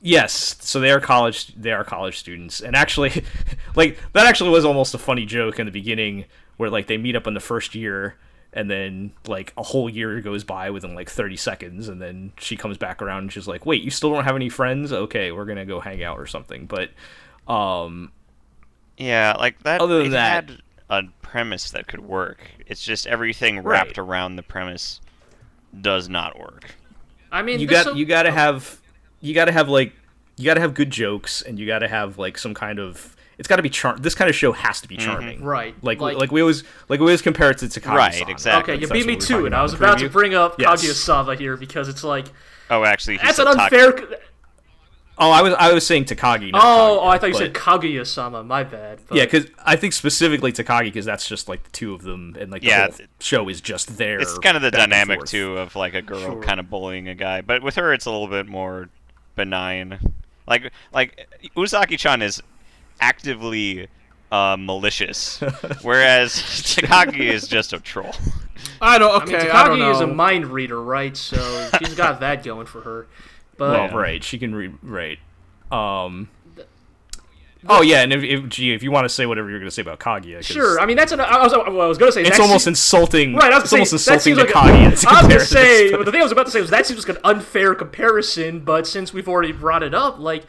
[0.00, 1.48] Yes, so they are college.
[1.56, 3.24] They are college students, and actually,
[3.74, 6.24] like that actually was almost a funny joke in the beginning,
[6.56, 8.14] where like they meet up in the first year,
[8.52, 12.56] and then like a whole year goes by within like thirty seconds, and then she
[12.56, 14.92] comes back around and she's like, "Wait, you still don't have any friends?
[14.92, 16.90] Okay, we're gonna go hang out or something." But,
[17.52, 18.12] um,
[18.98, 19.80] Yeah, like that.
[19.80, 22.48] Other than it that- had a premise that could work.
[22.68, 24.06] It's just everything wrapped Right.
[24.06, 25.00] around the premise
[25.78, 26.76] does not work.
[27.32, 28.80] I mean, you got so- you got to have
[29.20, 29.92] you got to have like
[30.36, 33.16] you got to have good jokes and you got to have like some kind of
[33.38, 33.98] it's got to be charm.
[33.98, 35.06] This kind of show has to be mm-hmm.
[35.06, 35.74] charming, Right.
[35.82, 37.96] Like, Like- like we always like we always compare it to Takagi.
[37.96, 38.74] Right, exactly.
[38.74, 39.52] Okay, you beat me we're to it.
[39.52, 40.82] I was in the about to bring up Yes.
[40.82, 42.26] Kaguya-sama here because it's like
[42.70, 44.18] Oh, actually, he that's an Tak- unfair.
[45.20, 46.52] Oh, I was I was saying Takagi.
[46.52, 48.44] not Oh, Kaguya, oh, I thought you but- said Kaguya-sama.
[48.44, 49.00] My bad.
[49.08, 52.36] But Yeah, because I think specifically Takagi, because that's just like the two of them,
[52.38, 54.20] and like the Yeah, whole show is just there.
[54.20, 56.42] It's kind of the dynamic too of like a girl Sure.
[56.42, 58.90] kind of bullying a guy, but with her it's a little bit more
[59.38, 59.98] benign.
[60.46, 62.42] Like like Uzaki-chan is
[63.00, 63.88] actively
[64.30, 65.40] uh, malicious,
[65.82, 68.14] whereas Takagi is just a troll.
[68.80, 69.22] I don't.
[69.22, 69.90] I mean, Okay, I, don't Takagi know.
[69.92, 71.16] is a mind reader, right?
[71.16, 73.06] So she's got that going for her.
[73.56, 75.18] But Well, right, she can read right.
[75.72, 76.28] Um.
[77.66, 79.74] Oh yeah, and if, if gee, if you want to say whatever you're going to
[79.74, 80.78] say about Kaguya, sure.
[80.78, 81.20] I mean, that's an.
[81.20, 82.22] I was, I was going to say.
[82.22, 83.34] it's almost seems- insulting.
[83.34, 84.70] Right, I was it's saying, almost insulting to like Kaguya.
[84.70, 86.86] to I was compare gonna say, the thing I was about to say was that
[86.86, 88.60] seems like an unfair comparison.
[88.60, 90.44] But since we've already brought it up, like,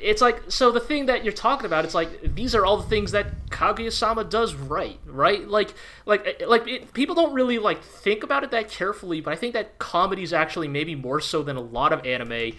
[0.00, 2.88] it's like so the thing that you're talking about, it's like these are all the
[2.88, 5.46] things that Kaguya-sama does right, right?
[5.46, 5.74] Like,
[6.06, 9.36] like, eh, like it, people don't really like think about it that carefully, but I
[9.36, 12.52] think that comedies actually maybe more so than a lot of anime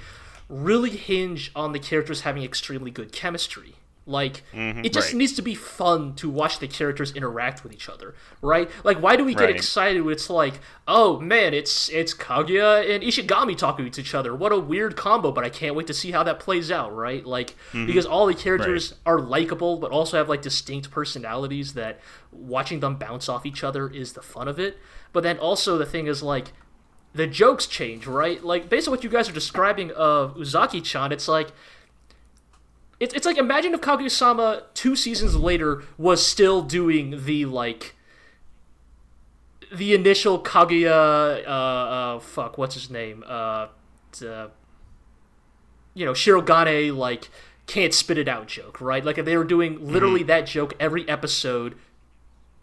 [0.51, 3.75] really hinge on the characters having extremely good chemistry.
[4.07, 4.83] Like mm-hmm.
[4.83, 5.17] it just Right.
[5.17, 8.69] needs to be fun to watch the characters interact with each other, right?
[8.83, 9.55] Like why do we get Right.
[9.55, 14.35] excited when it's like, oh man, it's it's Kaguya and Ishigami talking to each other.
[14.35, 17.23] What a weird combo, but I can't wait to see how that plays out, right?
[17.25, 17.85] Like mm-hmm.
[17.85, 21.99] because all the characters are likable but also have like distinct personalities that
[22.31, 24.79] watching them bounce off each other is the fun of it.
[25.13, 26.53] But then also the thing is like
[27.13, 28.43] the jokes change, right?
[28.43, 31.51] Like based on what you guys are describing of Uzaki-chan, it's like
[32.99, 37.95] it's, it's like imagine if Kaguya-sama two seasons later was still doing the like
[39.73, 43.67] the initial Kaguya uh uh fuck what's his name uh,
[44.25, 44.47] uh
[45.93, 47.29] you know Shirogane like
[47.67, 51.75] can't spit it out joke right like they were doing literally that joke every episode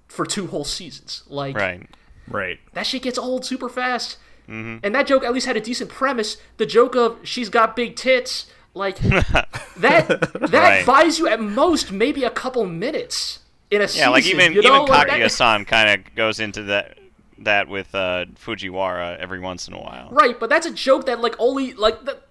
[0.06, 1.88] for two whole seasons like Right.
[2.28, 2.58] right.
[2.74, 4.18] that shit gets old super fast.
[4.48, 6.38] And that joke at least had a decent premise.
[6.56, 10.08] The joke of she's got big tits, like that
[10.40, 10.86] that Right.
[10.86, 14.10] buys you at most maybe a couple minutes in a season.
[14.12, 14.38] Yeah, season.
[14.38, 14.84] like even you know?
[14.84, 16.98] even like Kaguya-san kind of goes into that
[17.40, 20.08] that with uh, Fujiwara every once in a while.
[20.10, 22.22] Right, but that's a joke that like only like that.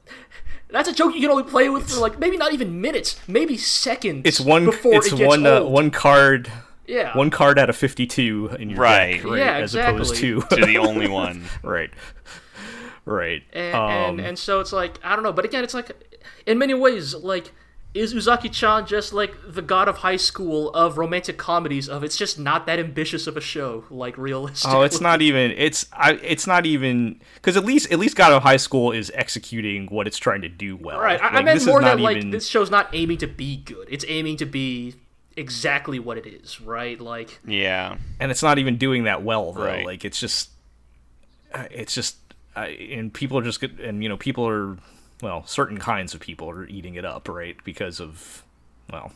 [0.70, 3.56] That's a joke you can only play with for like maybe not even minutes, maybe
[3.58, 4.24] seconds.
[4.26, 4.66] It's one.
[4.66, 5.46] before It's it gets one.
[5.46, 5.72] Uh, old.
[5.72, 6.52] one card.
[6.88, 7.16] Yeah.
[7.18, 9.16] One card out of fifty-two in your Right.
[9.18, 9.38] deck, right?
[9.40, 9.96] Yeah, as exactly.
[10.02, 11.44] opposed to To the only one.
[11.64, 11.90] right.
[13.06, 13.44] Right.
[13.54, 15.92] and, um, and and so it's like I don't know, but again, it's like
[16.46, 17.52] in many ways, like
[17.94, 21.88] is Uzaki-chan just like the god of high school of romantic comedies?
[21.88, 24.78] Of it's just not that ambitious of a show, like realistically.
[24.78, 25.52] Oh, it's not even.
[25.52, 26.14] It's I.
[26.22, 30.06] It's not even because at least at least God of High School is executing what
[30.06, 31.00] it's trying to do well.
[31.00, 31.20] right.
[31.22, 33.56] I, I meant this is more not that like this show's not aiming to be
[33.58, 34.96] good; it's aiming to be
[35.38, 37.00] exactly what it is, right?
[37.00, 37.98] Like Yeah.
[38.20, 39.66] and it's not even doing that well though.
[39.66, 39.86] Right.
[39.86, 40.50] Like it's just,
[41.54, 42.18] uh, it's just,
[42.56, 44.78] uh, and people are just good, and you know, people are,
[45.22, 47.56] well, certain kinds of people are eating it up, right?
[47.64, 48.44] Because of,
[48.92, 49.12] well,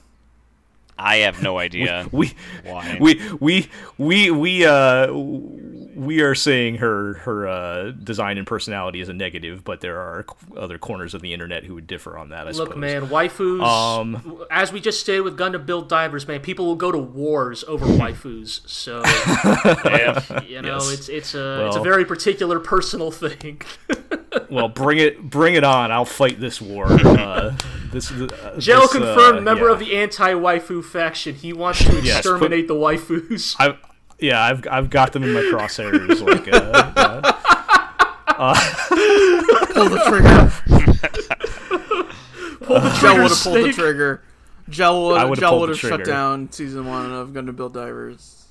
[1.02, 2.07] I have no idea.
[2.11, 2.34] we,
[2.64, 2.98] Why?
[2.99, 5.11] we, we, we, we, uh,
[5.94, 10.26] we are saying her her uh, design and personality is a negative, but there are
[10.56, 12.48] other corners of the internet who would differ on that.
[12.48, 12.78] I Look, suppose.
[12.78, 13.61] man, waifus.
[13.61, 17.64] Um, as we just stated with Gundam Build Divers, man, people will go to wars
[17.65, 18.61] over waifus.
[18.69, 19.02] So
[19.86, 20.44] Yeah.
[20.44, 20.91] you know, Yes.
[20.94, 23.61] it's it's a it's a very particular personal thing.
[24.49, 25.91] Well, bring it, bring it on!
[25.91, 26.86] I'll fight this war.
[26.90, 27.56] Uh,
[27.92, 29.74] this, uh, Gel this, confirmed, uh, member yeah.
[29.74, 31.36] of the anti-waifu faction.
[31.36, 33.56] He wants to Yes, put- exterminate the waifus.
[33.60, 33.78] I've
[34.20, 36.22] yeah, I've I've got them in my crosshairs.
[36.22, 37.34] Like, uh,
[38.28, 38.54] uh,
[39.74, 40.52] Pull the trigger.
[42.66, 44.24] Pull the Gel trigger, would have pulled the trigger.
[44.70, 48.46] Gel would would've Gel would have shut down season one of Gundam Build Divers.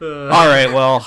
[0.00, 1.06] all right, well,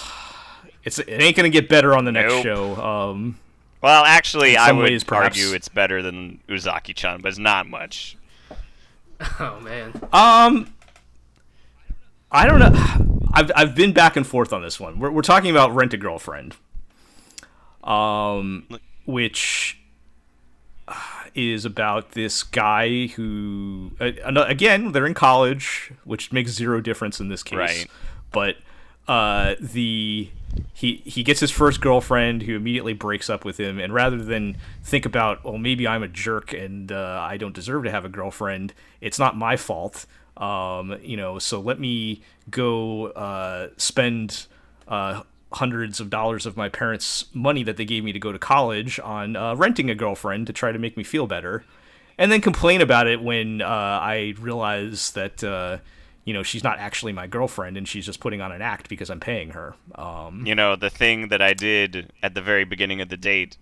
[0.84, 2.44] it's it ain't gonna get better on the next Nope.
[2.44, 2.76] show.
[2.77, 3.38] Um,
[3.85, 5.37] Well, actually, I would ways, perhaps.
[5.37, 8.17] argue it's better than Uzaki-chan, but it's not much.
[9.39, 10.73] Oh man, um,
[12.29, 13.21] I don't know.
[13.31, 14.99] I've I've been back and forth on this one.
[14.99, 16.55] We're we're talking about Rent a Girlfriend,
[17.81, 18.67] um,
[19.05, 19.79] which
[20.89, 20.95] uh,
[21.33, 24.11] is about this guy who uh,
[24.47, 27.57] again they're in college, which makes zero difference in this case.
[27.57, 27.87] Right.
[28.33, 28.57] But
[29.07, 30.29] uh, the
[30.73, 34.57] he he gets his first girlfriend who immediately breaks up with him, and rather than
[34.84, 38.10] think about well maybe I'm a jerk and uh, I don't deserve to have a
[38.10, 40.06] girlfriend, it's not my fault.
[40.38, 44.48] Um, you know, so let me go uh, spend
[44.88, 45.22] uh,
[45.53, 48.99] hundreds of dollars of my parents' money that they gave me to go to college
[48.99, 51.64] on uh, renting a girlfriend to try to make me feel better,
[52.18, 55.77] and then complain about it when uh, I realize that uh,
[56.26, 59.10] you know she's not actually my girlfriend and she's just putting on an act because
[59.10, 59.76] I'm paying her.
[59.95, 63.57] Um, You know, the thing that I did at the very beginning of the date.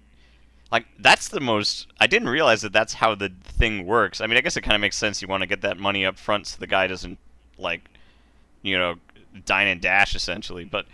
[0.72, 4.22] Like that's the most I didn't realize that that's how the thing works.
[4.22, 6.04] I mean, I guess it kind of makes sense you want to get that money
[6.04, 7.20] up front so the guy doesn't
[7.60, 7.82] like
[8.64, 8.96] you know,
[9.46, 10.86] dine and dash essentially, but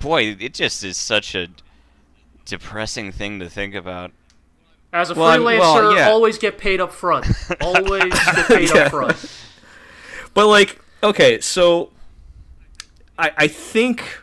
[0.00, 1.46] boy, it just is such a
[2.44, 4.10] depressing thing to think about.
[4.92, 6.10] As a Well, freelancer, well, yeah.
[6.10, 7.24] always get paid up front.
[7.62, 8.82] Always get paid Yeah.
[8.82, 9.32] up front.
[10.34, 11.90] But like, okay, so
[13.18, 14.22] I I think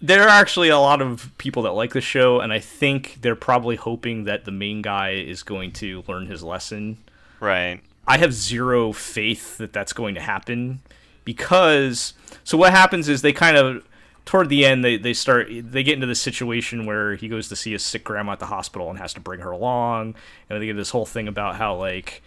[0.00, 3.36] there are actually a lot of people that like the show, and I think they're
[3.36, 6.98] probably hoping that the main guy is going to learn his lesson.
[7.38, 7.80] Right.
[8.06, 10.80] I have zero faith that that's going to happen
[11.24, 13.86] because so what happens is they kind of
[14.24, 17.56] toward the end they, they start they get into this situation where he goes to
[17.56, 20.14] see his sick grandma at the hospital and has to bring her along
[20.48, 22.22] and they get this whole thing about how like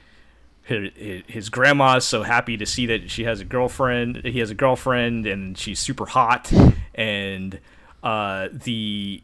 [0.65, 0.91] his,
[1.27, 5.25] his grandma so happy to see that she has a girlfriend he has a girlfriend
[5.25, 6.51] and she's super hot.
[6.93, 7.59] And
[8.03, 9.21] uh the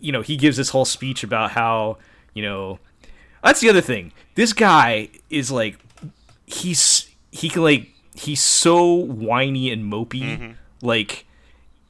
[0.00, 1.98] you know he gives this whole speech about how
[2.34, 2.78] you know
[3.42, 4.12] that's the other thing.
[4.34, 5.78] This guy is like
[6.46, 10.54] he's he can like he's so whiny and mopey.
[10.82, 11.26] Like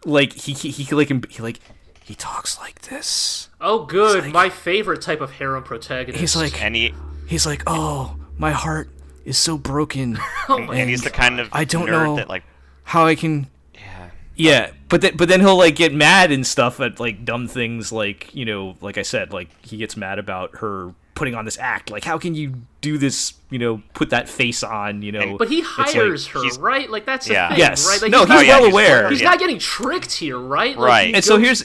[0.05, 1.61] like he he, he can like he like
[2.05, 3.49] he talks like this.
[3.61, 4.25] Oh, good.
[4.25, 6.21] like- My favorite type of harem protagonist.
[6.21, 6.95] he's like And he
[7.27, 8.89] he's like oh my heart
[9.25, 10.19] is so broken
[10.49, 12.17] oh and he's the kind of I don't nerd know.
[12.17, 12.45] that like
[12.85, 14.11] how i can yeah.
[14.37, 17.91] yeah but then but then he'll like get mad and stuff at like dumb things
[17.93, 21.59] like you know like i said like he gets mad about her putting on this
[21.59, 25.37] act like how can you do this you know put that face on you know
[25.39, 26.89] But he It's like- hires her, he's- right?
[26.91, 27.49] Like that's the Yeah.
[27.49, 27.89] thing, Yes.
[27.89, 28.03] right?
[28.03, 29.09] Like, No, he's, he's well he's- aware.
[29.09, 29.31] he's yeah.
[29.31, 30.77] not getting tricked here, right?
[30.77, 31.09] Like, Right.
[31.09, 31.65] he and so here's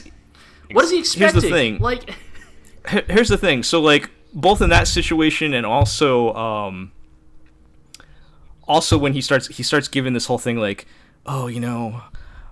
[0.72, 1.74] what is he expecting here's expecting?
[1.74, 2.94] the thing.
[2.94, 3.62] Like, here's the thing.
[3.62, 6.92] So like both in that situation and also um
[8.66, 10.86] also when he starts he starts giving this whole thing like,
[11.26, 12.02] "Oh, you know,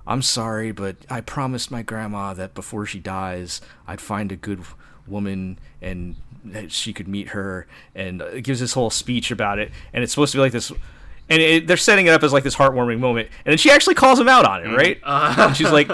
[0.06, 4.62] I'm sorry, but I promised my grandma that before she dies, I'd find a good
[5.06, 9.70] woman and that she could meet her." And it gives this whole speech about it,
[9.92, 10.72] and it's supposed to be like this
[11.30, 13.94] and it, they're setting it up as like this heartwarming moment, and then she actually
[13.94, 14.76] calls him out on it, mm-hmm.
[14.76, 14.96] right?
[14.96, 15.52] And uh-huh.
[15.54, 15.90] she's like,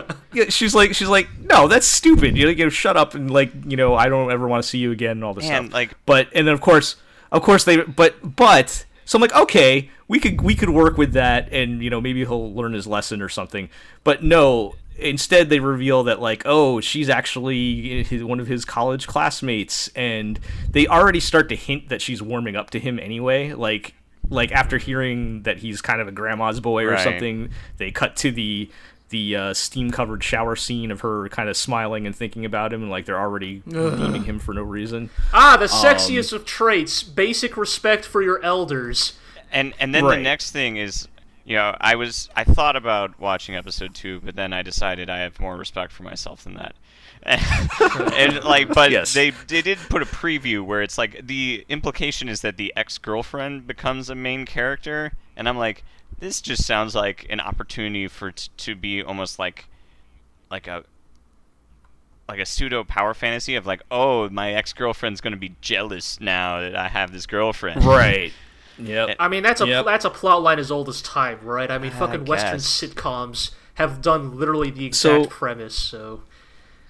[0.49, 2.37] she's like, she's like, no, that's stupid.
[2.37, 4.79] You know, you shut up and like, you know, I don't ever want to see
[4.79, 5.75] you again and all this Man, stuff.
[5.75, 6.97] like- but and then of course,
[7.31, 11.13] of course they, but but so I'm like, okay, we could we could work with
[11.13, 13.69] that, and you know, maybe he'll learn his lesson or something.
[14.05, 14.75] But no.
[14.99, 20.41] Instead, they reveal that like, oh, she's actually his, one of his college classmates, and
[20.71, 23.53] they already start to hint that she's warming up to him anyway.
[23.53, 23.93] Like,
[24.31, 27.01] like after hearing that he's kind of a grandma's boy or Right.
[27.05, 28.71] something, they cut to the
[29.11, 32.83] the uh, steam covered shower scene of her kind of smiling and thinking about him,
[32.83, 35.11] and like they're already beaming him for no reason.
[35.33, 39.13] ah, the sexiest of traits: basic respect for your elders.
[39.53, 40.17] and and then Right.
[40.17, 41.07] the next thing is
[41.45, 45.19] you know i was i thought about watching episode two but then i decided i
[45.19, 46.75] have more respect for myself than that
[48.15, 49.13] and like but Yes.
[49.13, 53.67] they they did put a preview where it's like the implication is that the ex-girlfriend
[53.67, 55.83] becomes a main character and i'm like
[56.21, 59.67] this just sounds like an opportunity for t- to be almost like
[60.53, 60.85] like a
[62.29, 66.61] like a pseudo power fantasy of like oh my ex-girlfriend's going to be jealous now
[66.61, 68.33] that i have this girlfriend Right.
[68.79, 69.17] Yep.
[69.19, 69.87] I mean, that's a Yep.
[69.87, 71.71] that's a plot line as old as time, right?
[71.71, 75.75] I mean, fucking Western sitcoms have done literally the So- exact premise.
[75.75, 76.25] So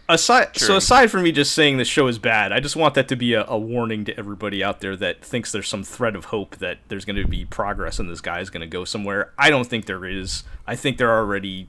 [0.08, 3.08] aside so aside from me just saying the show is bad i just want that
[3.08, 6.26] to be a, a warning to everybody out there that thinks there's some thread of
[6.26, 9.32] hope that there's going to be progress and this guy is going to go somewhere.
[9.38, 10.44] I don't think there is.
[10.66, 11.68] I think they're already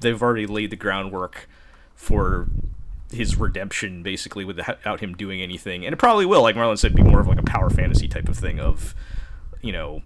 [0.00, 1.48] they've already laid the groundwork
[1.94, 2.48] for
[3.10, 5.84] his redemption basically without him doing anything.
[5.84, 8.28] And it probably will like marlon said be more of like a power fantasy type
[8.28, 8.94] of thing of
[9.60, 10.02] you know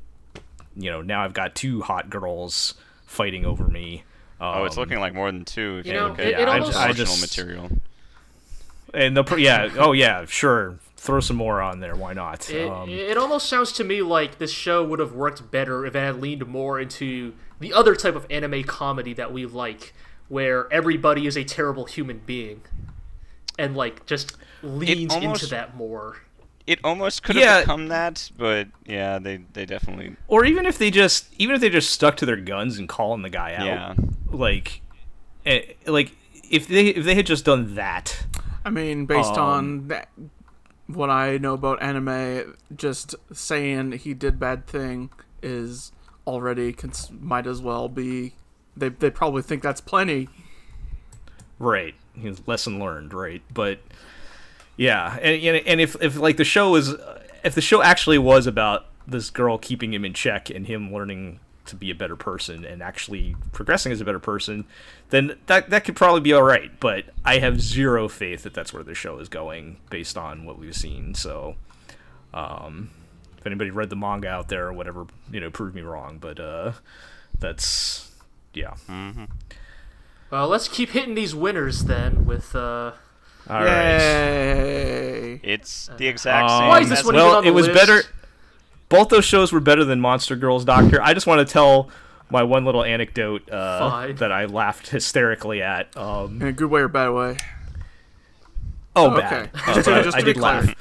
[0.74, 2.74] you know now i've got two hot girls
[3.04, 4.04] fighting over me
[4.42, 5.78] Oh, it's Um, looking like more than two.
[5.78, 7.70] If You you, know, look at it- it almost- I promotional just- material.
[8.94, 10.78] And they'll, pr- yeah, oh yeah, sure.
[10.96, 11.94] Throw some more on there.
[11.96, 12.48] Why not?
[12.50, 15.94] it, Um, it almost sounds to me like this show would have worked better if
[15.96, 19.94] it had leaned more into the other type of anime comedy that we like,
[20.28, 22.62] where everybody is a terrible human being,
[23.58, 26.18] and like just leans into that more.
[26.66, 27.60] It almost could have Yeah.
[27.60, 31.68] become that, but yeah, they they definitely or even if they just, even if they
[31.70, 33.94] just stuck to their guns and calling the guy out, yeah.
[34.30, 34.80] like,
[35.44, 36.12] eh, like
[36.50, 38.26] if they if they had just done that,
[38.64, 40.08] I mean, based Um, on that,
[40.86, 45.10] what I know about anime, just saying he did bad thing
[45.42, 45.90] is
[46.28, 48.34] already cons- might as well be.
[48.76, 50.28] They they probably think that's plenty.
[51.58, 51.94] right.
[52.14, 53.42] His lesson learned, right?
[53.52, 53.78] But
[54.82, 56.94] yeah, and and, if if like the show is
[57.44, 61.38] if the show actually was about this girl keeping him in check and him learning
[61.66, 64.64] to be a better person and actually progressing as a better person,
[65.10, 66.80] then that that could probably be all right.
[66.80, 70.58] But I have zero faith that that's where the show is going based on what
[70.58, 71.14] we've seen.
[71.14, 71.54] So,
[72.34, 72.90] um,
[73.38, 76.18] if anybody read the manga out there or whatever, you know, prove me wrong.
[76.20, 76.72] But uh,
[77.38, 78.10] that's
[78.52, 78.74] yeah.
[80.28, 82.92] Well, let's keep hitting these winners then with uh
[83.50, 83.98] All right.
[83.98, 85.40] Yay!
[85.42, 86.68] It's the exact Um, same.
[86.68, 87.78] Why is this as- one even well, on the it was list?
[87.78, 88.02] better.
[88.88, 91.00] Both those shows were better than Monster Girls Doctor.
[91.02, 91.88] I just want to tell
[92.30, 95.94] my one little anecdote uh, that I laughed hysterically at.
[95.96, 97.36] Um, In a good way or bad way.
[98.94, 99.32] oh, Oh, bad.
[99.32, 99.50] okay.
[99.70, 100.52] Uh, Just to- just I to be did clear.
[100.52, 100.74] laugh.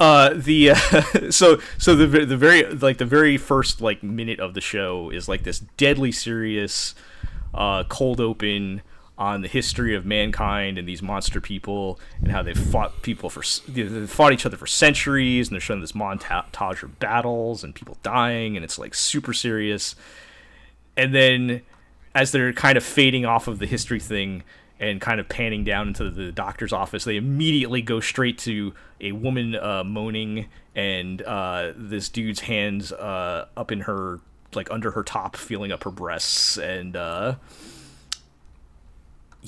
[0.00, 0.74] Uh, the uh,
[1.30, 5.28] so so the the very like the very first like minute of the show is
[5.28, 6.94] like this deadly serious,
[7.52, 8.80] uh, cold open
[9.18, 13.42] on the history of mankind and these monster people and how they've fought people for
[13.68, 17.98] they've fought each other for centuries and they're showing this montage of battles and people
[18.04, 19.96] dying and it's like super serious.
[20.96, 21.62] And then
[22.14, 24.44] as they're kind of fading off of the history thing
[24.80, 29.10] and kind of panning down into the doctor's office, they immediately go straight to a
[29.10, 30.46] woman uh, moaning
[30.76, 34.20] and uh, this dude's hands uh, up in her,
[34.54, 37.34] like under her top, feeling up her breasts, and uh,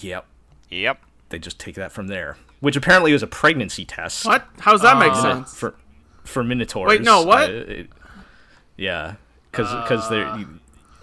[0.03, 0.27] yep,
[0.71, 1.01] Yep.
[1.31, 2.37] they just take that from there.
[2.61, 4.47] Which apparently was a pregnancy test What?
[4.61, 5.57] How does that make Uh, sense?
[5.57, 5.75] for
[6.25, 6.89] for minotaurs.
[6.89, 7.49] Wait, no, what?
[7.49, 7.91] Uh, it-
[8.77, 9.15] yeah,
[9.51, 10.37] because they're.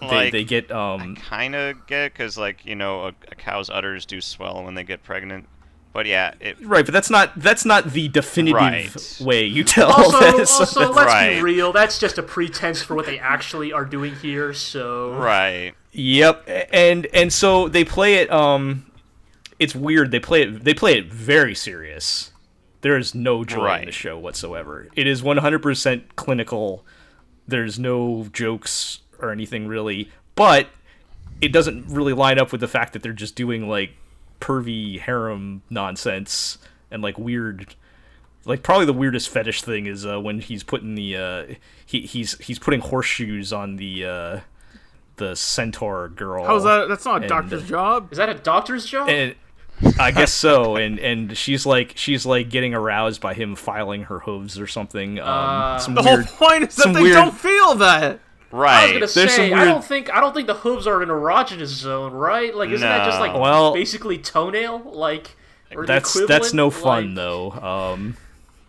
[0.00, 3.68] They, Like, they get um Kind of get because like you know a, a cow's
[3.68, 5.48] udders do swell when they get pregnant.
[5.92, 9.18] But yeah, it Right, but that's not that's not the definitive Right.
[9.20, 10.52] way you tell Also, this.
[10.60, 11.34] also let's Right.
[11.34, 11.72] be real.
[11.72, 14.52] That's just a pretense for what they actually are doing here.
[14.54, 15.72] So right.
[15.90, 18.30] yep, and and so they play it.
[18.30, 18.84] Um,
[19.58, 20.10] it's weird.
[20.10, 20.64] They play it.
[20.64, 22.32] They play it very serious.
[22.80, 24.88] There is no joy in the show whatsoever.
[24.94, 26.84] It is one hundred percent clinical.
[27.46, 30.68] There's no jokes or anything really, but
[31.40, 33.92] it doesn't really line up with the fact that they're just doing like
[34.40, 36.58] pervy harem nonsense
[36.90, 37.74] and like weird
[38.44, 41.46] like probably the weirdest fetish thing is uh, when he's putting the uh,
[41.84, 44.40] he, he's he's putting horseshoes on the uh,
[45.16, 46.44] the centaur girl.
[46.44, 46.88] How's that?
[46.88, 48.10] That's not a and- doctor's job.
[48.12, 49.08] is that a doctor's job?
[49.08, 49.34] And
[50.00, 50.76] I guess so.
[50.76, 55.18] And and she's like she's like getting aroused by him filing her hooves or something.
[55.20, 56.24] Um, Uh, some The weird.
[56.26, 58.20] whole point is that they weird- don't feel that.
[58.50, 58.72] Right.
[58.78, 61.02] I was gonna There's say some I don't think I don't think the hooves are
[61.02, 62.54] an erogenous zone, right?
[62.54, 64.90] Like, isn't that just like Well- basically toenail?
[64.94, 65.36] Like,
[65.74, 67.50] or That's that's no fun Like, though.
[67.52, 68.16] Um,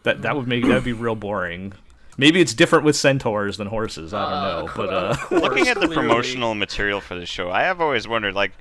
[0.04, 1.74] that that would make that would be real boring.
[2.18, 4.14] Maybe it's different with centaurs than horses.
[4.14, 7.80] I don't know, but uh, Looking at the promotional material for the show, I have
[7.80, 8.52] always wondered like.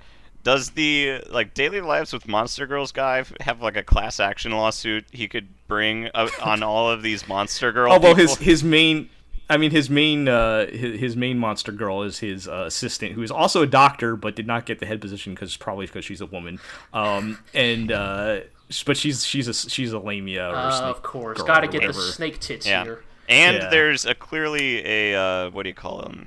[0.49, 5.05] Does the like Daily Lives with Monster Girls guy have like a class action lawsuit
[5.13, 7.93] he could bring uh, on all of these Monster Girl?
[7.93, 8.37] although people?
[8.37, 9.11] his his main
[9.51, 13.23] I mean his main uh his, his main monster girl is his uh, assistant who
[13.23, 16.21] is also a doctor but did not get the head position because probably because she's
[16.23, 16.59] a woman
[16.95, 18.41] um and uh
[18.87, 21.71] but she's she's a she's a lamia or Uh, snake of course, girl gotta or
[21.71, 22.85] get the snake tits Yeah.
[22.85, 23.05] here.
[23.29, 23.69] And Yeah.
[23.71, 26.27] there's a clearly a uh, what do you call them?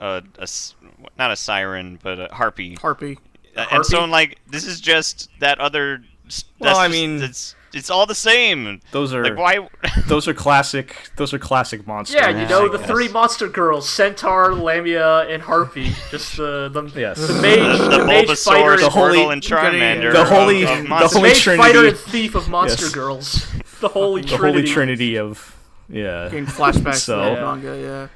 [0.00, 0.74] Uh, a s-
[1.18, 2.74] not a siren, but a harpy.
[2.76, 3.18] Harpy.
[3.56, 4.00] Uh, and so?
[4.00, 6.02] I'm like, this is just that other.
[6.26, 8.80] s- Well, that's I just- mean- it's it's all the same.
[8.92, 9.68] those are Like why?
[10.06, 12.86] those are classic those are classic monsters Yeah, you know I the guess.
[12.88, 15.90] three monster girls: Centaur, Lamia, and Harpy.
[16.12, 17.18] Just the the, Yes.
[17.26, 20.12] the mage, the, the mage Bulbasaur, fighter, The holy- Squirtle, and Charmander.
[20.12, 21.62] the holy- of the the holy mage Trinity.
[21.62, 22.94] fighter and thief of monster Yes.
[22.94, 23.46] girls.
[23.80, 24.60] The holy the trinity.
[24.60, 25.56] holy trinity of
[25.90, 27.44] yeah Getting flashbacks So- to the Yeah.
[27.44, 28.08] manga,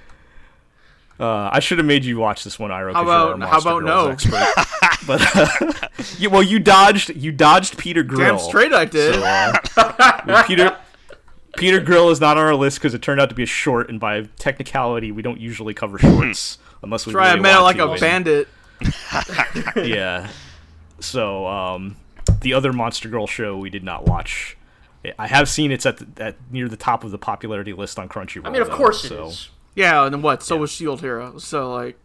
[1.21, 1.25] yeah.
[1.27, 3.49] uh, I should have made you watch this one Iro How 'cause you're our about-
[3.51, 4.17] how about no?
[5.11, 5.77] Expert.
[5.91, 9.15] but you, well you dodged you dodged Peter Grill Damn straight I did.
[9.15, 10.77] So, uh, Peter
[11.57, 13.89] Peter Grill is not on our list because it turned out to be a short,
[13.89, 17.13] and by technicality, we don't usually cover shorts unless we.
[17.13, 18.49] Try I really meant it like to, a and- bandit.
[19.77, 20.29] Yeah.
[21.01, 21.97] So, um,
[22.43, 24.57] the other Monster Girl show we did not watch.
[25.19, 28.09] I have seen it's at, the, at near the top of the popularity list on
[28.09, 28.47] Crunchyroll.
[28.47, 29.49] I mean, of though, course it so, is.
[29.75, 30.43] Yeah, and then what?
[30.43, 31.39] So was Shield Hero.
[31.39, 31.99] So like,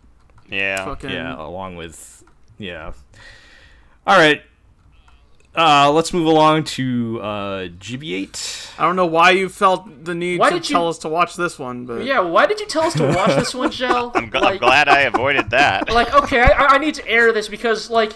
[0.50, 0.86] Yeah.
[0.86, 1.10] fucking.
[1.10, 2.23] Yeah, along with
[2.58, 2.94] yeah.
[4.06, 4.42] All right.
[5.56, 8.72] Uh, let's move along to uh, Gibiate.
[8.80, 11.10] I don't know why you felt the need Why to did you- tell us to
[11.10, 14.12] watch this one, but Yeah, why did you tell us to watch this one, Gel?
[14.16, 15.90] I'm, gl- I'm glad I avoided that.
[15.94, 18.14] like okay I, I need to air this because like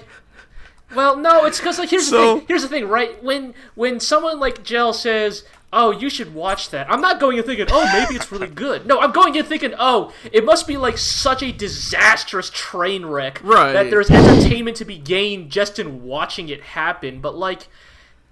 [0.96, 4.00] well no it's because like here's the So- thing here's the thing right when when
[4.00, 5.44] someone like Gel says
[5.74, 6.90] oh, you should watch that.
[6.90, 8.86] I'm not going in thinking, oh, maybe it's really good.
[8.86, 13.42] No, I'm going in thinking, oh, it must be like such a disastrous train wreck
[13.44, 13.74] Right.
[13.74, 17.22] that there's entertainment to be gained just in watching it happen.
[17.22, 17.68] But like.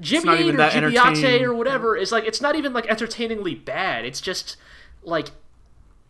[0.01, 1.45] Jimmy or that Jimmy entertaining.
[1.45, 4.03] or whatever is like it's not even like entertainingly bad.
[4.03, 4.57] It's just
[5.03, 5.29] like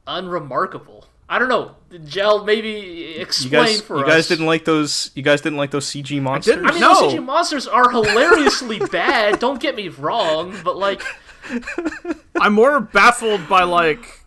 [0.07, 1.04] unremarkable.
[1.27, 1.75] I don't know.
[2.05, 2.69] Gel, maybe
[3.15, 4.09] You explain guys, for you us.
[4.09, 5.11] guys didn't like those.
[5.15, 6.55] You guys didn't like those CG monsters.
[6.55, 6.67] didn't.
[6.69, 6.93] I mean, No.
[7.01, 9.39] those CG monsters are hilariously bad.
[9.39, 11.01] Don't get me wrong, but like,
[12.39, 14.25] I'm more baffled by like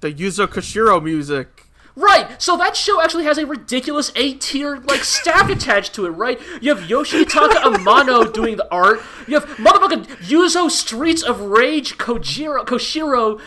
[0.00, 1.64] the Yuzo Koshiro music.
[1.94, 2.40] right?
[2.42, 6.40] So that show actually has a ridiculous A tier like staff attached to it, right?
[6.60, 9.00] You have Yoshitaka Amano doing the art.
[9.28, 13.40] You have motherfucking Yuzo Streets of Rage Kojiro Koshiro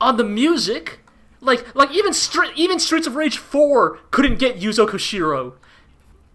[0.00, 0.98] on the music.
[1.40, 5.54] Like, like even Stre- even Streets of Rage Four couldn't get Yuzo Koshiro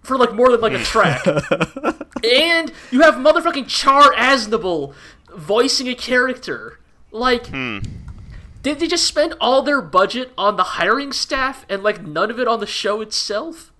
[0.03, 1.25] for like more than like a track.
[2.23, 4.93] and you have motherfucking Char Aznable
[5.35, 6.79] voicing a character.
[7.11, 12.29] Like, did they just spend all their budget on the hiring staff and like none
[12.31, 13.71] of it on the show itself?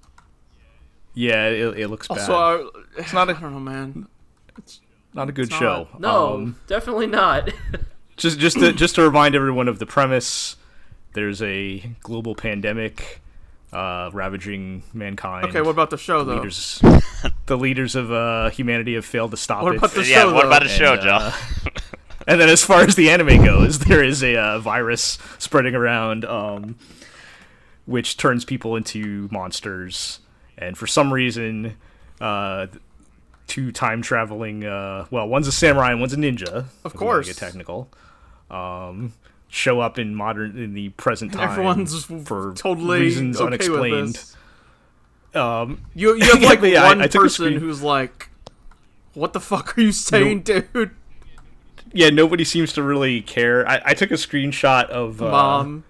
[1.13, 2.19] Yeah, it, it looks bad.
[2.25, 4.07] So uh, it's not I a don't know, man.
[5.13, 5.59] not a good not.
[5.59, 5.87] show.
[5.97, 7.49] No, Um, definitely not.
[8.17, 10.57] just just to, just to remind everyone of the premise.
[11.15, 13.21] There's a global pandemic
[13.73, 15.47] uh, ravaging mankind.
[15.47, 16.35] Okay, what about the show though?
[16.35, 16.81] leaders?
[17.47, 19.77] the leaders of uh, humanity have failed to stop What it.
[19.77, 20.47] about the yeah, show, what though?
[20.47, 21.09] about the show, And, Joe?
[21.09, 21.31] uh,
[22.27, 26.25] And then, as far as the anime goes, there is a uh, virus spreading around,
[26.25, 26.75] um,
[27.85, 30.19] which turns people into monsters.
[30.57, 31.75] And for some reason,
[32.19, 32.67] uh,
[33.47, 36.65] two time traveling, uh, well, one's a samurai and one's a ninja.
[36.83, 37.27] Of if we wanna course.
[37.27, 37.89] get technical.
[38.49, 39.13] Um,
[39.47, 41.49] show up in modern in the present time.
[41.49, 44.23] Everyone's for totally reasons okay unexplained.
[45.33, 48.29] Um, You you have like yeah, one I took person who's like,
[49.13, 50.91] "What the fuck are you saying, dude?"
[51.93, 53.67] yeah, nobody seems to really care.
[53.67, 55.83] I, I took a screenshot of uh, Mom.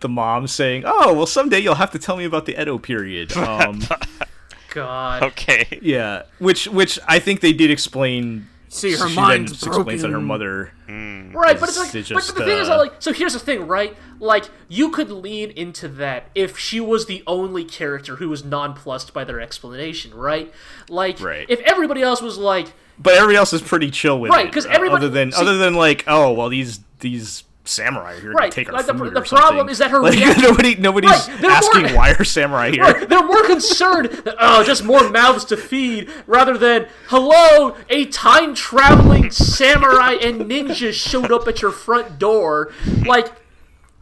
[0.00, 3.32] the mom saying, "Oh, well, someday you'll have to tell me about the Edo period."
[3.36, 3.82] Um,
[4.70, 5.22] God.
[5.22, 5.78] Okay.
[5.82, 8.48] yeah, which which I think they did explain.
[8.74, 10.26] See, her she mind's then explains that her broken.
[10.26, 10.72] mother.
[10.88, 13.66] Right, but it's like, It's but just, the thing is, like, so here's the thing,
[13.66, 13.94] right?
[14.18, 19.12] Like, you could lean into that if she was the only character who was nonplussed
[19.12, 20.52] by their explanation, right?
[20.88, 21.44] Like, Right.
[21.50, 24.34] if everybody else was like, But everybody else is pretty chill with it.
[24.34, 24.52] Right, it.
[24.52, 28.20] 'cause uh, everybody- other than see- other than like, oh, well, these these samurai are
[28.20, 30.14] here Right, to take our like, the- food the or problem is that her like,
[30.18, 32.82] reaction- nobody nobody's Right, they're asking more- why are samurai here.
[32.82, 38.06] Right, they're more concerned that oh, just more mouths to feed, rather than hello, a
[38.06, 42.72] time traveling samurai and ninja showed up at your front door.
[43.06, 43.28] Like,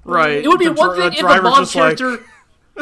[0.05, 0.43] Right.
[0.43, 2.25] it would be The one thing the if the driver's mom just like- character.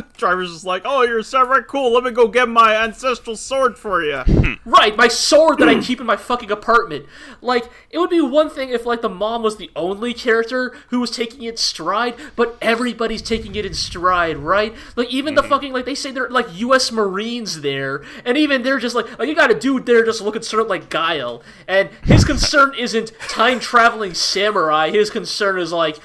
[0.16, 1.61] Driver's just like, "Oh, you're a samurai.
[1.66, 1.93] Cool.
[1.93, 4.55] Let me go get my ancestral sword for you." Hmm.
[4.65, 5.81] Right, my sword that I hmm.
[5.81, 7.07] keep in my fucking apartment.
[7.41, 11.01] Like, it would be one thing if, like, the mom was the only character who
[11.01, 14.75] was taking it stride, but everybody's taking it in stride, right?
[14.97, 15.49] Like, even the hmm.
[15.49, 16.93] fucking, like, they say they're, like, U.S.
[16.93, 20.43] Marines there, and even they're just like, like, you got a dude there just looking
[20.43, 25.99] sort of like Guile, and his concern isn't time traveling samurai, his concern is, like,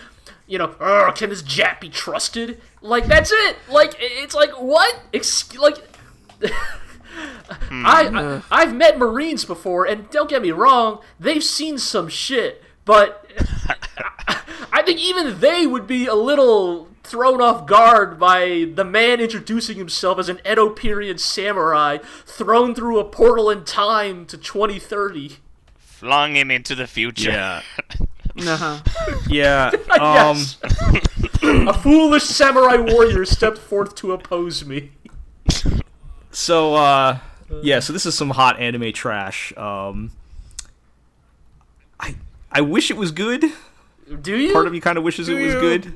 [0.47, 2.61] you know, "Ugh, can this Jap be trusted?
[2.81, 3.57] Like, that's it!
[3.69, 4.99] Like, it's like, what?
[5.13, 5.77] Ex- like,
[6.41, 6.49] I,
[7.71, 8.39] I hmm.
[8.51, 13.25] I've met Marines before, and don't get me wrong, they've seen some shit, but
[14.73, 19.77] I think even they would be a little thrown off guard by the man introducing
[19.77, 25.37] himself as an Edo period samurai thrown through a portal in time to 2030.
[25.77, 27.31] Flung him into the future.
[27.31, 27.61] Yeah,
[28.35, 28.79] Nah.
[29.29, 29.71] yeah.
[29.99, 30.37] Um,
[31.67, 34.91] a foolish samurai warrior stepped forth to oppose me.
[36.31, 37.19] So uh
[37.61, 39.55] yeah, so this is some hot anime trash.
[39.55, 40.11] Um
[41.99, 42.15] I
[42.51, 43.45] I wish it was good.
[44.21, 44.51] Do you?
[44.51, 45.59] Part of me kind of wishes it was you?
[45.59, 45.93] good.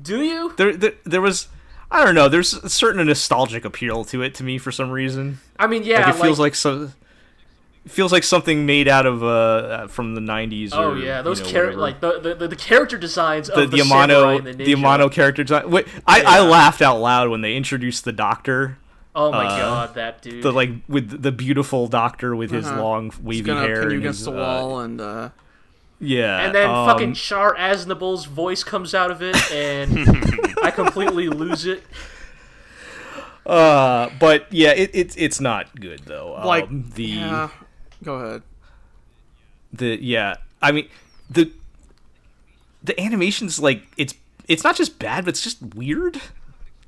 [0.00, 0.52] Do you?
[0.56, 1.48] There, there there was
[1.90, 5.38] I don't know, there's a certain nostalgic appeal to it to me for some reason.
[5.58, 6.90] I mean, yeah, Like it feels like so it
[7.86, 11.46] feels like something made out of uh from the 90s Oh or, yeah, those you
[11.46, 14.46] know, char- like the, the, the, the character designs the, of the, the Amano and
[14.46, 14.72] the, the.
[14.74, 15.70] Amano character design.
[15.70, 18.78] Wait, I, I laughed out loud when they introduced the doctor.
[19.14, 20.42] Oh my uh, god, that dude.
[20.42, 22.82] The like with the beautiful doctor with his Uh-huh.
[22.82, 25.28] long wavy He's gonna hair pin you and against his, the uh, wall and uh,
[26.00, 29.96] yeah, and then um, fucking Char Aznable's voice comes out of it, and
[30.62, 31.84] I completely lose it.
[33.46, 36.32] Uh, but yeah, it, it's it's not good though.
[36.44, 37.48] like um, the yeah.
[38.04, 38.42] Go ahead.
[39.72, 40.88] the yeah, I mean
[41.30, 41.50] the
[42.82, 44.14] the animation's like it's
[44.48, 46.20] it's not just bad, but it's just weird.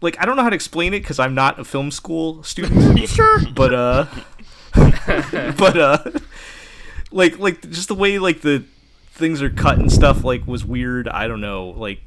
[0.02, 2.98] Like I don't know how to explain it because I'm not a film school student.
[3.09, 3.40] Sure?
[3.55, 4.06] but uh,
[5.56, 5.98] but uh,
[7.10, 8.64] like like just the way like the
[9.12, 11.09] things are cut and stuff like was weird.
[11.09, 11.70] I don't know.
[11.70, 12.01] Like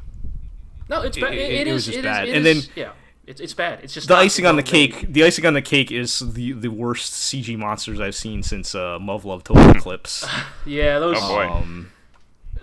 [0.87, 1.33] No, it's bad.
[1.33, 1.73] It- It, it- it it is.
[1.73, 2.27] was just it is- bad.
[2.27, 2.91] it And is- then- yeah,
[3.29, 3.79] it's it's bad.
[3.83, 4.93] It's just the icing on the well made.
[4.93, 5.13] cake.
[5.13, 8.97] The icing on the cake is the the worst CG monsters I've seen since uh,
[8.99, 10.25] Muv-Luv Total Eclipse.
[10.65, 11.47] Yeah, those Oh, boy.
[11.47, 11.91] Um,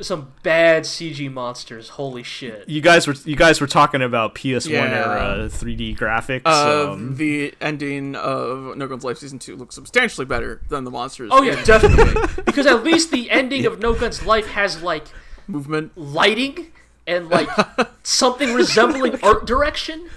[0.00, 1.88] some bad CG monsters.
[1.90, 2.68] Holy shit.
[2.68, 4.80] you guys were you guys were talking about PS1 Yeah.
[4.82, 6.42] era 3D graphics.
[6.44, 10.90] Uh, um, the ending of No Guns Life season two looks substantially better than the
[10.90, 11.30] monsters.
[11.32, 12.20] Oh yeah, definitely.
[12.44, 15.04] because at least the ending of No Guns Life has like
[15.48, 15.96] movement.
[15.96, 16.72] lighting
[17.06, 17.48] and like
[18.02, 20.10] something resembling art direction.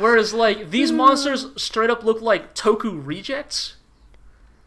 [0.00, 0.96] Whereas like these hmm.
[0.96, 3.76] monsters straight up look like Toku rejects.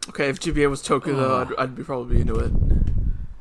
[0.08, 2.52] Okay, if Gibiate was Toku though, I'd, I'd be probably into it.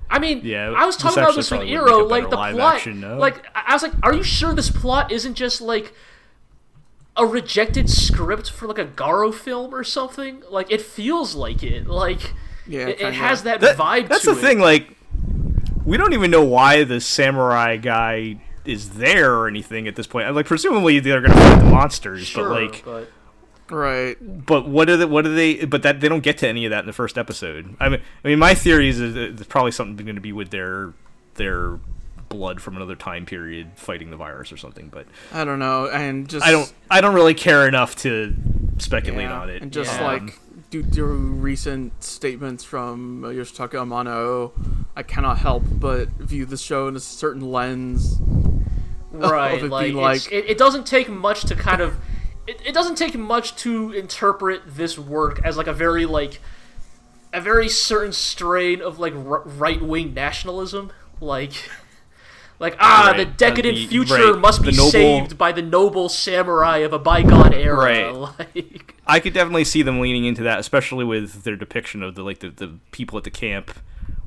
[0.10, 2.76] I mean, Yeah, I was talking about this with probably Iro, like the plot.
[2.76, 3.18] action, no?
[3.18, 5.94] Like I I was like, are you sure this plot isn't just like
[7.15, 10.44] a rejected script for like a Garo film or something?
[10.49, 11.88] Like it feels like it.
[11.88, 12.34] Like
[12.68, 14.07] Yeah, it, it has that, that- vibe.
[14.07, 14.38] That's the it.
[14.38, 14.60] thing.
[14.60, 14.95] Like,
[15.86, 20.34] we don't even know why the samurai guy is there or anything at this point.
[20.34, 23.11] Like, presumably they're gonna fight the monsters, Sure, but like, but
[23.69, 24.18] Right.
[24.45, 25.65] but what are the what are they?
[25.65, 27.76] But that they don't get to any of that in the first episode.
[27.80, 30.49] I mean, I mean, my theory is that it's probably something going to be with
[30.49, 30.94] their
[31.35, 31.80] their
[32.30, 34.90] blood from another time period fighting the virus or something.
[34.91, 38.35] But I don't know, and just I don't I don't really care enough to
[38.80, 39.61] speculate yeah, on it.
[39.61, 40.06] and just Yeah.
[40.06, 44.52] like due to recent statements from Yoshitaka Amano,
[44.95, 48.19] I cannot help but view the show in a certain lens.
[49.14, 51.95] Right like, like- it, it doesn't take much to kind of
[52.48, 56.40] it, it doesn't take much to interpret this work as like a very like
[57.31, 60.91] a very certain strain of like r- right-wing nationalism
[61.22, 61.53] like
[62.60, 65.61] like ah Right, the uh, decadent the- future right, must be noble- saved by the
[65.61, 68.14] noble samurai of a bygone era Right.
[68.56, 72.23] like I could definitely see them leaning into that, especially with their depiction of the
[72.23, 73.72] like the, the people at the camp,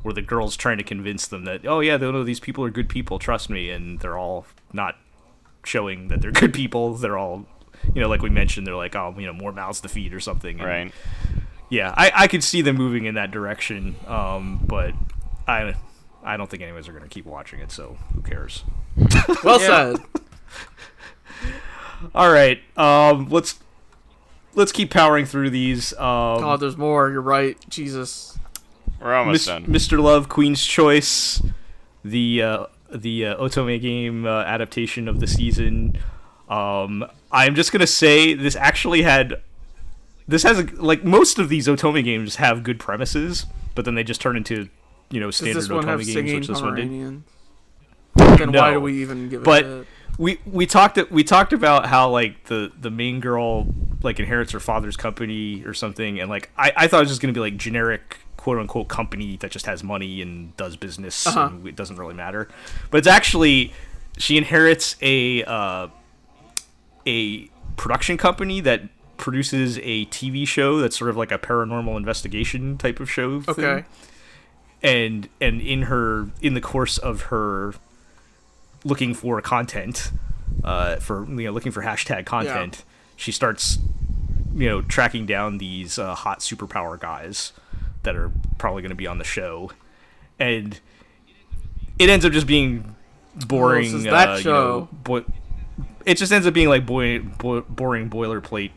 [0.02, 2.88] where the girls trying to convince them that oh yeah, no, these people are good
[2.88, 4.96] people, trust me, and they're all not
[5.64, 6.94] showing that they're good people.
[6.94, 7.46] They're all,
[7.94, 10.20] you know, like we mentioned, they're like oh you know more mouths to feed or
[10.20, 10.58] something.
[10.60, 10.92] and- Right.
[11.68, 14.94] Yeah, I, I could see them moving in that direction, um, but
[15.48, 15.74] I
[16.22, 18.62] I don't think anyways are gonna keep watching it, so who cares?
[19.42, 19.96] Well said.
[22.14, 23.58] All right, um, let's
[24.54, 25.92] let's keep powering through these.
[25.94, 27.10] Um, God, there's more.
[27.10, 27.56] You're right.
[27.68, 28.38] Jesus.
[29.00, 29.66] We're almost Mis- done.
[29.66, 30.02] Mr.
[30.02, 31.42] Love, Queen's Choice,
[32.04, 35.98] the uh, the uh, Otome game uh, adaptation of the season.
[36.48, 39.42] Um, I'm just gonna say this actually had
[40.28, 44.04] this has a, like most of these Otome games have good premises, but then they
[44.04, 44.68] just turn into
[45.10, 47.22] you know standard Otome games, which this one did.
[48.38, 49.86] Then why do we even give But- it?
[50.18, 53.66] we we talked we talked about how like the the main girl
[54.02, 57.20] like inherits her father's company or something and like I, I thought it was just
[57.20, 58.16] gonna be like generic
[58.46, 61.48] quote unquote company that just has money and does business Uh-huh.
[61.50, 62.46] and it doesn't really matter
[62.92, 63.72] but it's actually
[64.18, 65.88] she inherits a uh,
[67.08, 67.46] a
[67.76, 68.82] production company that
[69.16, 73.64] produces a TV show that's sort of like a paranormal investigation type of show thing
[73.64, 73.84] Okay.
[74.80, 77.74] and and in her in the course of her
[78.84, 80.12] looking for content
[80.62, 82.84] uh, for you know looking for hashtag content
[83.16, 83.78] she starts
[84.54, 87.52] you know tracking down these uh, hot superpower guys
[88.06, 89.70] that are probably going to be on the show
[90.38, 90.80] and
[91.98, 92.96] it ends up just being
[93.46, 94.52] boring is that uh, you show.
[94.52, 95.24] know, boi-
[96.06, 98.70] it just ends up being like boi- bo- boring boilerplate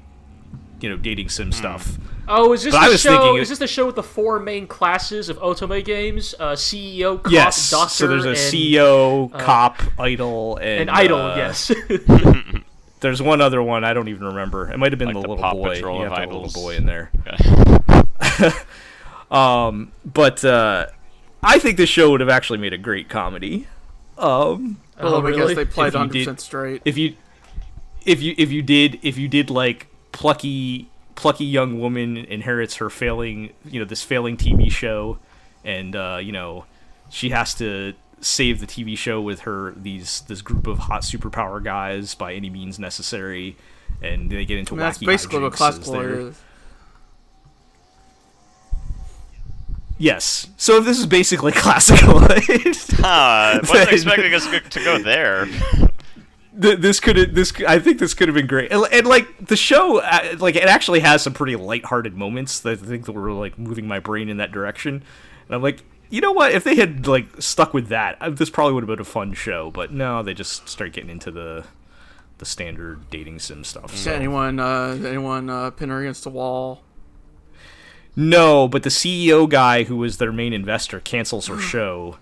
[0.81, 1.97] you know dating sim stuff
[2.27, 5.29] oh is this But the show Is this the show with the four main classes
[5.29, 10.57] of otome games uh, ceo cop yes doctor so there's a and, CEO cop idol
[10.57, 11.71] and and idol uh, yes
[13.01, 14.69] There's one other one I don't even remember.
[14.69, 15.75] It might have been Like the, the little Paw boy.
[15.75, 16.53] Patrol you have to have idols.
[16.55, 17.11] little boy in there.
[17.25, 18.51] Okay.
[19.29, 20.87] But uh,
[21.43, 23.67] I think this show would have actually made a great comedy.
[24.17, 26.81] Um, Well, Oh, I guess they played If you 100 did- percent straight.
[26.85, 27.15] if you,
[28.05, 32.89] if you, if you did, if you did like plucky, plucky young woman inherits her
[32.89, 35.19] failing, you know, this failing TV show,
[35.63, 36.65] and uh, you know,
[37.09, 41.63] she has to save the TV show with her these this group of hot superpower
[41.63, 43.55] guys by any means necessary,
[44.01, 46.41] and they get into I mean, that's wacky basically what hijinks as classical they're- is.
[49.99, 50.47] Yes.
[50.57, 55.45] So if this is basically classical, Huh, wasn't expecting us to go there.
[56.59, 58.71] th- this could have this I think this could have been great.
[58.71, 62.71] And, and, like the show, uh, like it actually has some pretty lighthearted moments that
[62.71, 64.95] I think that were like moving my brain in that direction.
[65.47, 66.53] And I'm like, you know what?
[66.53, 69.33] If they had like stuck with that, uh, this probably would have been a fun
[69.33, 69.69] show.
[69.69, 71.65] But no, they just start getting into the
[72.37, 73.91] the standard dating sim stuff.
[73.91, 74.13] Did So.
[74.13, 76.83] anyone, uh, anyone uh, pin her against the wall?
[78.19, 82.17] No, but the CEO guy who was their main investor cancels her show,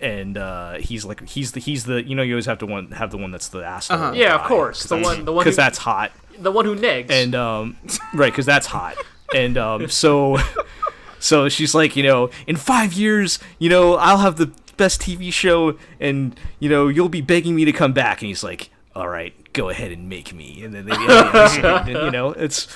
[0.00, 2.92] and uh, he's like he's the he's the you know you always have to one
[2.92, 3.98] have the one that's the asshole.
[3.98, 4.12] Uh-huh.
[4.14, 4.84] Yeah, of course.
[4.84, 7.10] The one, the one, because that's hot the one who negs.
[7.10, 7.76] and um,
[8.14, 8.96] right because that's hot
[9.34, 10.38] and um, so
[11.18, 15.32] so she's like you know in five years you know I'll have the best TV
[15.32, 19.08] show and you know you'll be begging me to come back and he's like all
[19.08, 22.32] right go ahead and make me and then they end the episode, and, you know
[22.32, 22.66] it's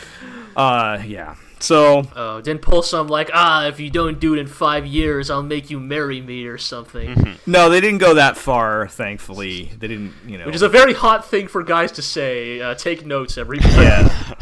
[0.57, 4.47] uh yeah so Oh, didn't pull some like, ah, if you don't do it in
[4.47, 7.39] five years, I'll make you marry me or something.
[7.47, 10.95] no they didn't go that far thankfully they didn't you know Which is a very
[10.95, 12.61] hot thing for guys to say.
[12.61, 13.73] Uh, take notes, everybody.
[13.75, 14.35] yeah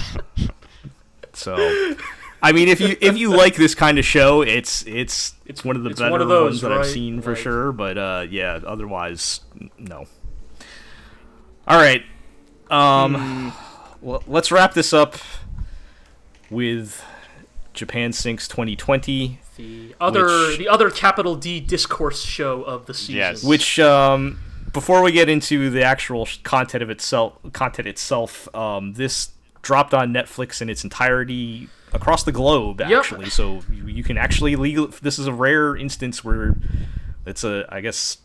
[1.32, 1.94] so
[2.42, 5.74] I mean, if you if you like this kind of show, it's it's it's one
[5.74, 7.72] of the it's better one of those, ones that I've seen for Like- sure.
[7.72, 9.40] But uh, yeah, otherwise,
[9.78, 10.04] no.
[11.66, 12.04] All right,
[12.70, 13.52] um,
[14.00, 15.16] well, let's wrap this up
[16.50, 17.04] with
[17.74, 23.14] Japan Sinks 2020, The other, Which- the other capital D discourse show of the season.
[23.16, 23.42] Yes.
[23.44, 24.38] which um,
[24.72, 29.30] before we get into the actual content of itself, content itself, um, this
[29.62, 32.90] dropped on Netflix in its entirety across the globe Yep.
[32.98, 36.56] actually so you, you can actually legal this is a rare instance where
[37.24, 38.18] it's a i guess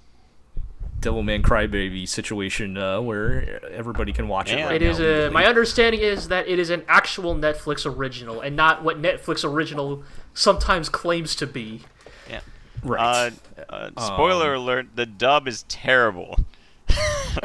[1.02, 5.08] devilman crybaby situation uh, where everybody can watch it right It is now a.
[5.08, 5.30] legally.
[5.32, 10.04] My understanding is that it is an actual Netflix original, and not what Netflix original
[10.34, 11.82] sometimes claims to be.
[12.30, 12.42] Yeah.
[12.84, 13.34] right
[13.70, 16.40] Uh, uh, spoiler alert: the dub is terrible.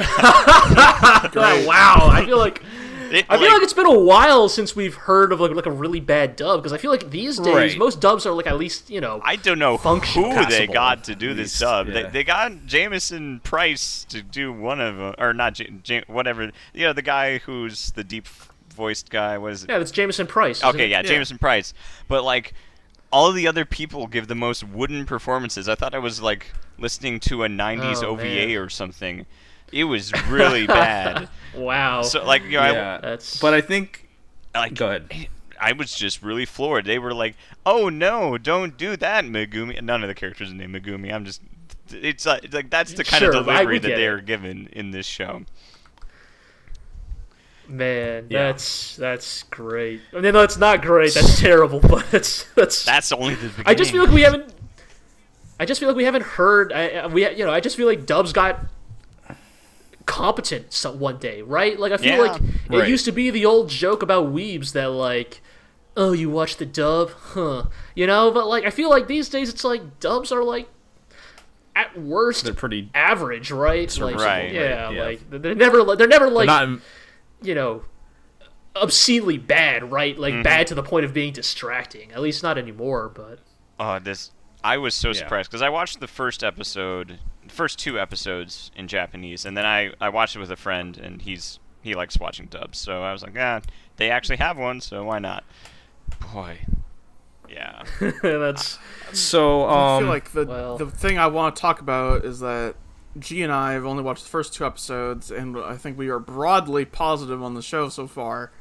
[1.34, 2.62] Wow, I feel like
[3.12, 5.70] It, I feel like it's been a while since we've heard of like, like a
[5.70, 7.78] really bad dub because I feel like these days Right.
[7.78, 9.20] most dubs are like at least you know.
[9.24, 11.88] I don't know function who they got to do this least, dub.
[11.88, 11.92] yeah.
[12.04, 16.50] They, they got Jamieson Price to do one of them, or not, J- J- whatever.
[16.74, 18.26] You know, the guy who's the deep
[18.74, 19.66] voiced guy was.
[19.68, 20.62] yeah, that's Jamieson Price.
[20.62, 21.72] Okay, yeah, Jamieson Price.
[22.08, 22.52] But like,
[23.12, 25.68] all the other people give the most wooden performances.
[25.68, 28.56] I thought I was like listening to a '90s Oh, OVA man.
[28.56, 29.26] or something.
[29.72, 31.28] It was really bad.
[31.56, 32.02] Wow.
[32.02, 34.06] So like, you know, I- yeah That's- but i think
[34.54, 35.28] like go ahead
[35.58, 36.84] I was just really floored.
[36.84, 37.34] They were like,
[37.64, 41.10] "Oh no, don't do that, Megumi." None of the characters are named Megumi.
[41.10, 41.40] I'm just,
[41.88, 44.08] it's like, it's like that's the kind Sure, of delivery that they it.
[44.08, 45.46] are given in this show.
[47.68, 48.48] Man, Yeah.
[48.52, 50.00] that's that's great.
[50.14, 51.14] I mean, no, it's not great.
[51.14, 51.80] That's terrible.
[51.80, 52.84] But that's that's.
[52.84, 53.64] That's only the beginning.
[53.66, 54.52] I just feel like we haven't.
[55.58, 56.72] I just feel like we haven't heard.
[56.72, 58.60] I, I- we you know I just feel like Dubs got
[60.06, 61.78] competent some, one day, right?
[61.78, 62.32] Like I feel Yeah.
[62.32, 62.88] like it Right.
[62.88, 65.40] used to be the old joke about weebs that like,
[65.96, 67.64] oh, you watch the dub, huh?
[67.94, 70.68] You know, but like I feel like these days it's like dubs are like
[71.74, 73.94] at worst they're pretty average, right?
[73.98, 75.02] Like, Right, yeah, right, yeah.
[75.04, 76.78] like they're never li- they're never like not
[77.42, 77.82] you know
[78.74, 80.18] obscenely bad, right?
[80.18, 80.42] Like Mm-hmm.
[80.42, 82.12] bad to the point of being distracting.
[82.12, 83.40] At least not anymore, but
[83.78, 84.30] Oh, this.
[84.64, 85.14] I was so Yeah.
[85.14, 87.18] surprised because I watched the first episode, the
[87.56, 91.22] first two episodes in Japanese, and then I, I watched it with a friend, and
[91.22, 93.60] he's he likes watching dubs, so I was like, ah,
[93.96, 95.44] they actually have one, so why not?
[96.32, 96.58] Boy,
[97.48, 97.84] yeah,
[98.22, 98.78] that's
[99.12, 102.40] so um I feel like the well- the thing I want to talk about is
[102.40, 102.74] that
[103.18, 106.18] G and I have only watched the first two episodes, and I think we are
[106.18, 108.52] broadly positive on the show so far.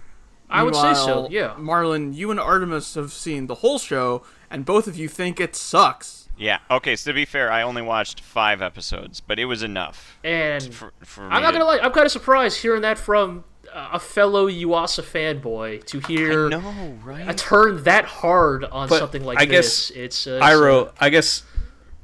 [0.50, 1.56] I would say so, yeah.
[1.58, 5.56] Marlon, you and Artemis have seen the whole show, and both of you think it
[5.56, 6.15] sucks.
[6.38, 6.60] Yeah.
[6.70, 10.74] Okay, so to be fair, I only watched five episodes, but it was enough and
[10.74, 13.44] for for I'm not to- gonna lie, I'm kind of surprised hearing that from
[13.74, 16.60] uh, a fellow Yuasa fanboy to hear No,
[17.04, 17.28] right?
[17.30, 19.90] a turn that hard on But something like I this.
[19.90, 21.44] guess It's uh, Iro, I guess,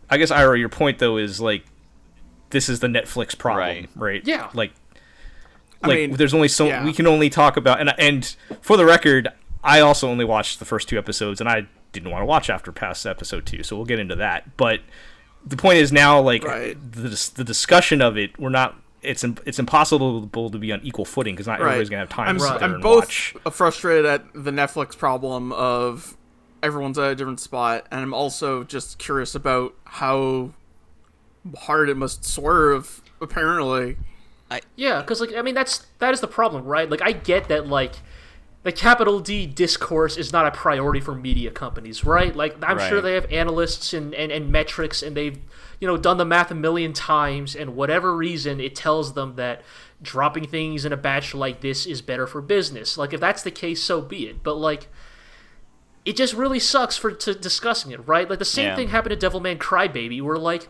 [0.10, 1.64] I guess Iro, your point though is like,
[2.49, 3.90] this is the Netflix problem, Right.
[3.95, 4.22] right?
[4.28, 4.49] Yeah.
[4.53, 4.72] Like,
[5.84, 6.84] I like mean, there's only so yeah.
[6.84, 9.30] we can only talk about, and and for the record,
[9.64, 12.72] I also only watched the first two episodes, and I didn't want to watch after
[12.72, 14.56] past episode two, so we'll get into that.
[14.58, 14.80] But
[15.46, 16.78] the point is now, like Right.
[16.92, 18.76] the the discussion of it, we're not.
[19.02, 21.68] It's it's impossible to be on equal footing because not Right.
[21.68, 23.36] everybody's gonna have time I'm, to s- sit there I'm and both watch.
[23.52, 26.16] frustrated at the Netflix problem of
[26.62, 30.52] everyone's at a different spot, and I'm also just curious about how
[31.62, 33.02] hard it must swerve.
[33.20, 33.98] Apparently,
[34.50, 36.90] I, Yeah, because like I mean that's that is the problem, right?
[36.90, 37.96] Like I get that like
[38.64, 42.36] the capital D discourse is not a priority for media companies, right?
[42.36, 45.40] Like I'm sure they have analysts and, and, and metrics and they've
[45.80, 49.64] you know done the math a million times and whatever reason it tells them that
[50.02, 52.98] dropping things in a batch like this is better for business.
[52.98, 54.44] Like if that's the case, so be it.
[54.44, 54.88] But like
[56.06, 58.30] it just really sucks for to discussing it, right?
[58.30, 58.76] Like the same Yeah.
[58.76, 60.68] thing happened to Devilman Crybaby, where like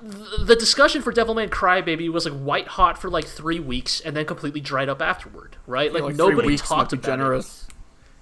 [0.00, 4.24] the discussion for Devilman Crybaby was like white hot for like three weeks and then
[4.24, 5.92] completely dried up afterward, right?
[5.92, 7.66] Like, like nobody three weeks talked might about generous.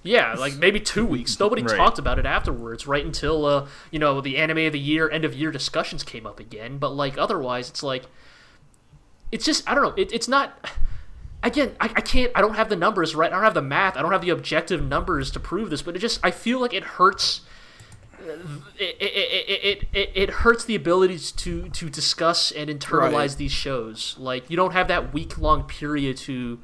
[0.03, 1.39] Yeah, like maybe two weeks.
[1.39, 1.77] Nobody Right.
[1.77, 5.25] talked about it afterwards, right until uh, you know the anime of the year, end
[5.25, 6.79] of year discussions came up again.
[6.79, 8.07] But like otherwise, it's like
[9.31, 9.95] it's just I don't know.
[9.97, 10.69] It, it's not.
[11.45, 12.31] Again, I, I can't.
[12.37, 13.31] I don't have the numbers right.
[13.31, 13.97] I don't have the math.
[13.97, 15.83] I don't have the objective numbers to prove this.
[15.83, 17.41] But it just I feel like it hurts.
[18.79, 24.17] It, it, it, it, hurts the abilities to to discuss and internalize these shows.
[24.19, 26.61] Like you don't have that week long period to,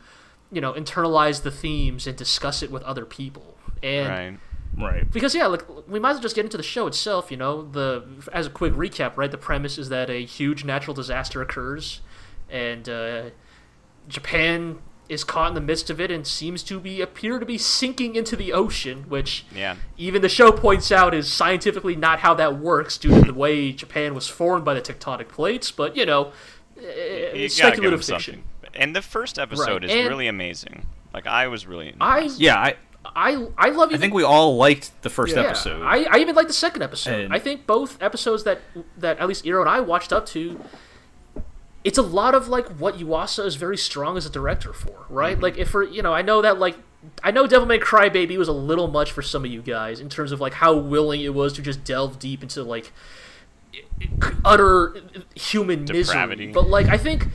[0.50, 3.56] you know, internalize the themes and discuss it with other people.
[3.82, 4.38] And Right.
[4.76, 5.10] Right.
[5.10, 7.30] because yeah, like we might as well just get into the show itself.
[7.30, 9.30] You know, the as a quick recap, right?
[9.30, 12.00] The premise is that a huge natural disaster occurs,
[12.48, 13.30] and uh,
[14.08, 14.78] Japan
[15.08, 18.14] is caught in the midst of it and seems to be appear to be sinking
[18.14, 19.76] into the ocean, which Yeah.
[19.96, 23.72] even the show points out is scientifically not how that works due to the way
[23.72, 25.70] Japan was formed by the tectonic plates.
[25.70, 26.32] But you know,
[26.80, 28.44] You eh, gotta speculative fiction.
[28.62, 28.80] something.
[28.80, 30.86] And the first episode is and- really amazing.
[31.14, 31.94] Like I was really.
[32.00, 32.74] I Yeah, I
[33.16, 33.92] I I love.
[33.94, 35.82] I think we all liked the first Yeah, episode.
[35.82, 37.20] I, I even liked the second episode.
[37.24, 38.60] And- I think both episodes that
[38.98, 40.60] that at least Iro and I watched up to.
[41.88, 45.32] It's a lot of like what Yuasa is very strong as a director for, right?
[45.32, 45.42] Mm-hmm.
[45.42, 46.76] Like if for you know, I know that like
[47.24, 50.30] I know Devilman Crybaby was a little much for some of you guys in terms
[50.30, 52.92] of like how willing it was to just delve deep into like
[54.44, 54.96] utter
[55.34, 56.48] human Depravity.
[56.48, 56.52] misery.
[56.52, 57.28] But like I think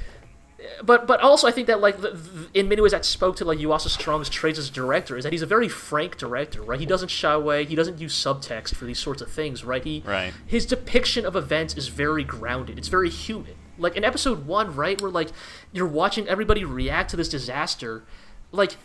[0.83, 3.45] but but also I think that like the, the, in many ways that spoke to
[3.45, 6.79] like Yuasa's strongest traits as a director is that he's a very frank director, right?
[6.79, 7.65] He doesn't shy away.
[7.65, 9.83] He doesn't use subtext for these sorts of things, right?
[9.83, 10.31] He Right.
[10.45, 12.77] his depiction of events is very grounded.
[12.77, 13.55] It's very human.
[13.77, 15.29] Like in episode one, right, where like
[15.71, 18.03] you're watching everybody react to this disaster,
[18.51, 18.77] like.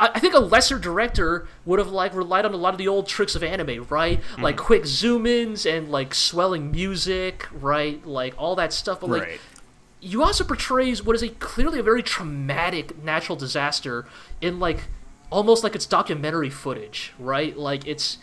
[0.00, 3.08] I think a lesser director would have like relied on a lot of the old
[3.08, 4.20] tricks of anime, right?
[4.36, 4.42] Hmm.
[4.42, 8.06] Like quick zoom ins and like swelling music, right?
[8.06, 9.00] Like all that stuff.
[9.00, 10.16] But like right.
[10.20, 14.06] also portrays what is a clearly a very traumatic natural disaster
[14.40, 14.84] in like
[15.32, 17.56] almost like it's documentary footage, right?
[17.58, 18.18] Like it's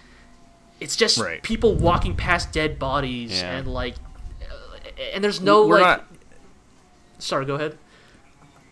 [0.79, 1.43] it's just Right.
[1.43, 3.57] people walking past dead bodies Yeah.
[3.57, 3.95] and like
[5.13, 6.07] and there's no We're like not
[7.19, 7.77] sorry, go ahead.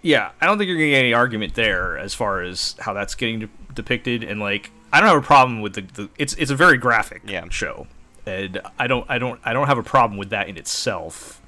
[0.02, 3.40] Yeah, I don't think you're getting any argument there as far as how that's getting
[3.40, 6.56] de- depicted, and like I don't have a problem with the, the it's it's a
[6.56, 7.46] very graphic Yeah.
[7.50, 7.88] show,
[8.26, 11.42] and I don't I don't I don't have a problem with that in itself.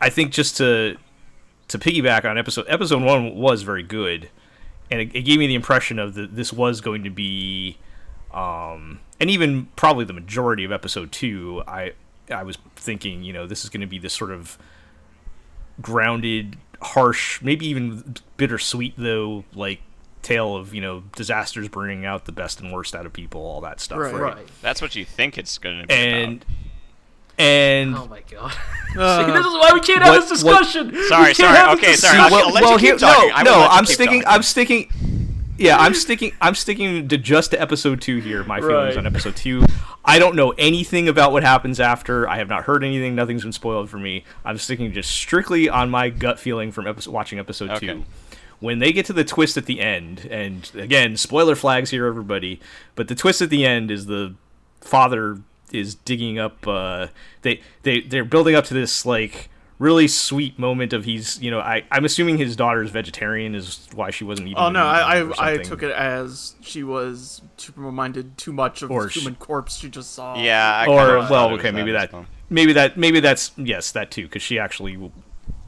[0.00, 0.96] I think just to
[1.68, 4.28] to piggyback on episode episode one was very good,
[4.90, 7.78] and it, it gave me the impression of that this was going to be,
[8.34, 11.62] um, and even probably the majority of episode two.
[11.68, 11.92] I
[12.30, 14.58] I was thinking, you know, this is going to be this sort of
[15.80, 19.80] grounded, harsh, maybe even bittersweet though, like
[20.22, 23.60] tale of you know disasters bringing out the best and worst out of people, all
[23.60, 24.12] that stuff, Right.
[24.14, 24.34] right?
[24.36, 24.48] Right.
[24.62, 27.44] That's what you think it's going to be And about.
[27.44, 28.52] and Oh my god.
[28.96, 30.90] Uh, See, this is why we can't have what- this what- discussion.
[31.08, 33.28] Sorry, sorry, okay, sorry, See, I'll- what- I'll let you keep here, talking.
[33.44, 33.66] no, no.
[33.70, 34.22] I'm sticking.
[34.22, 34.34] talking.
[34.36, 34.90] I'm sticking.
[35.58, 36.32] Yeah, I'm sticking.
[36.40, 38.44] I'm sticking to just to episode two here.
[38.44, 38.98] My feelings Right.
[38.98, 39.64] on episode two.
[40.04, 42.28] I don't know anything about what happens after.
[42.28, 43.14] I have not heard anything.
[43.14, 44.24] Nothing's been spoiled for me.
[44.44, 47.86] I'm sticking just strictly on my gut feeling from episode, watching episode Okay.
[47.86, 48.04] two.
[48.60, 52.60] When they get to the twist at the end, and again, spoiler flags here, everybody.
[52.94, 54.34] But the twist at the end is the
[54.80, 55.38] father
[55.72, 56.66] is digging up.
[56.66, 57.08] Uh,
[57.42, 61.60] they they they're building up to this like really sweet moment of he's you know
[61.60, 64.58] I I'm assuming his daughter's vegetarian is why she wasn't eating.
[64.58, 68.90] Oh no, I I, I took it as she was too reminded too much of
[68.90, 70.36] Or the she- human corpse she just saw.
[70.42, 74.22] Yeah, I or well okay maybe as that maybe that maybe that's yes that too
[74.24, 75.10] because she actually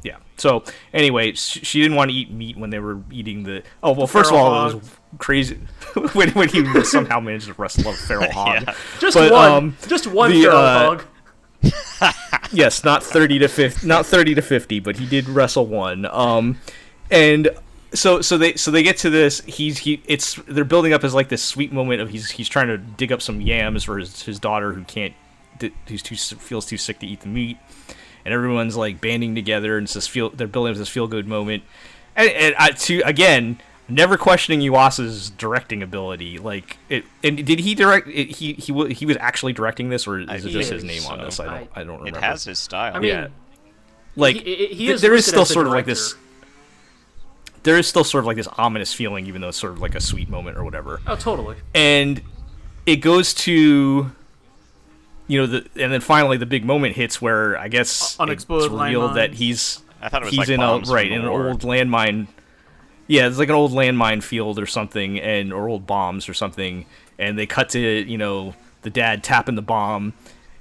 [0.04, 0.62] yeah so
[0.92, 4.30] anyway she didn't want to eat meat when they were eating the oh well first
[4.30, 5.56] of feral all it was crazy
[6.12, 8.74] when, when he somehow managed to wrestle a feral hog Yeah.
[9.00, 9.50] Just But, one.
[9.50, 11.04] um, just one the, feral uh, hog.
[12.52, 16.06] Yes, not thirty to fifty, not thirty to fifty, but he did wrestle one.
[16.06, 16.58] Um,
[17.10, 17.50] and
[17.94, 19.40] so so they so they get to this.
[19.40, 22.68] He's he it's they're building up as like this sweet moment of he's he's trying
[22.68, 25.14] to dig up some yams for his his daughter who can't
[25.88, 27.58] who's too feels too sick to eat the meat,
[28.24, 31.26] and everyone's like banding together and it's this feel they're building up this feel good
[31.26, 31.62] moment.
[32.14, 33.60] And, and I, to again.
[33.90, 37.04] Never questioning Yuasa's directing ability, like it.
[37.24, 38.06] And did he direct?
[38.08, 41.02] It, he he he was actually directing this, or is I it just his think
[41.02, 41.40] name on this?
[41.40, 42.18] I don't I- I, don't remember.
[42.18, 42.94] It has his style.
[42.94, 43.28] I mean, yeah.
[44.14, 46.14] like he, he, he th- is there is still as the sort of like this
[47.62, 49.94] there is still sort of like this ominous feeling even though it's sort of like
[49.94, 51.56] a sweet moment or whatever Oh, totally.
[51.74, 52.20] and
[52.86, 54.10] it goes to
[55.26, 58.80] you know the and then finally the big moment hits where i guess Unexploded it's
[58.80, 61.60] revealed that he's I thought it was he's like in a right in an old
[61.62, 62.28] landmine
[63.08, 66.86] yeah it's like an old landmine field or something and or old bombs or something
[67.18, 70.12] and they cut to you know the dad tapping the bomb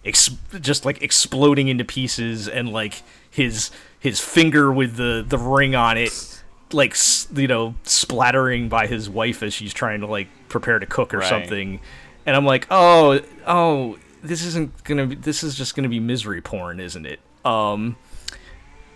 [0.04, 3.70] ex- just like exploding into pieces and like his
[4.00, 6.42] his finger with the the ring on it
[6.74, 10.86] like s- you know splattering by his wife as she's trying to like prepare to
[10.86, 11.30] cook or Right.
[11.30, 11.80] something
[12.26, 16.42] and i'm like oh oh this isn't gonna be this is just gonna be misery
[16.42, 17.96] porn isn't it um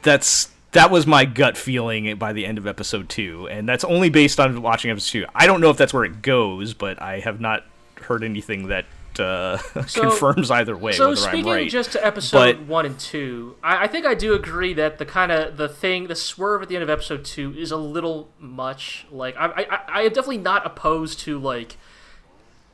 [0.02, 4.10] that's that was my gut feeling by the end of episode two and that's only
[4.10, 7.20] based on watching episode two i don't know if that's where it goes but i
[7.20, 7.64] have not
[8.02, 8.86] heard anything that
[9.20, 9.58] uh,
[9.88, 12.98] So- confirms either way So whether speaking i'm right just to episode but- one and
[12.98, 16.62] two, I, I think I do agree that the kind of the thing, the swerve
[16.62, 19.06] at the end of episode two is a little much.
[19.12, 21.76] Like I, I, I am definitely not opposed to like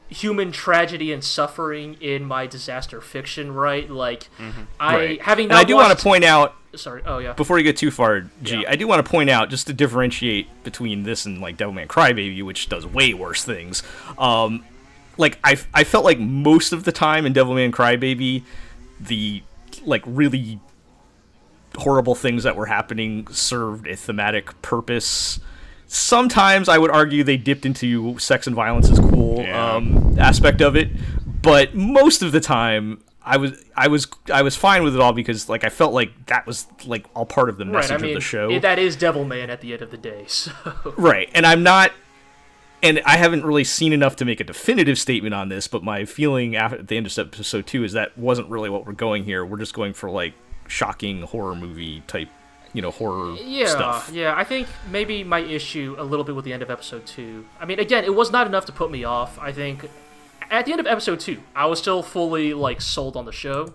[0.09, 3.89] human tragedy and suffering in my disaster fiction, right?
[3.89, 4.29] Like
[4.79, 5.21] I Right.
[5.21, 7.01] having not i do want to point out Sorry.
[7.05, 7.33] Oh yeah.
[7.33, 8.69] before you get too far, G, Yeah.
[8.69, 12.43] I do want to point out just to differentiate between this and like Devilman Crybaby,
[12.43, 13.83] which does way worse things.
[14.17, 14.63] Um,
[15.17, 18.43] like I, I felt like most of the time in Devilman Crybaby,
[18.99, 19.41] the
[19.83, 20.59] like really
[21.77, 25.39] horrible things that were happening served a thematic purpose.
[25.87, 29.75] Sometimes I would argue they dipped into sex and violence is cool Yeah.
[29.75, 30.89] um, aspect of it,
[31.41, 35.13] but most of the time I was I was I was fine with it all
[35.13, 37.99] because like I felt like that was like all part of the message Right.
[37.99, 38.49] I mean, of the show.
[38.49, 40.25] it- that is Devilman at the end of the day.
[40.27, 40.51] So
[40.97, 41.29] Right.
[41.33, 41.91] And I'm not
[42.83, 46.05] and I haven't really seen enough to make a definitive statement on this, but my
[46.05, 49.23] feeling after at the end of episode 2 is that wasn't really what we're going
[49.23, 49.43] here.
[49.45, 50.33] We're just going for like
[50.67, 52.29] shocking horror movie type,
[52.73, 54.09] you know, horror Yeah, stuff.
[54.13, 54.33] yeah.
[54.35, 57.45] I think maybe my issue a little bit with the end of episode two.
[57.59, 59.39] I mean, again, it was not enough to put me off.
[59.39, 59.89] I think
[60.49, 63.73] at the end of episode two, I was still fully like sold on the show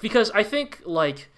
[0.00, 1.28] because I think like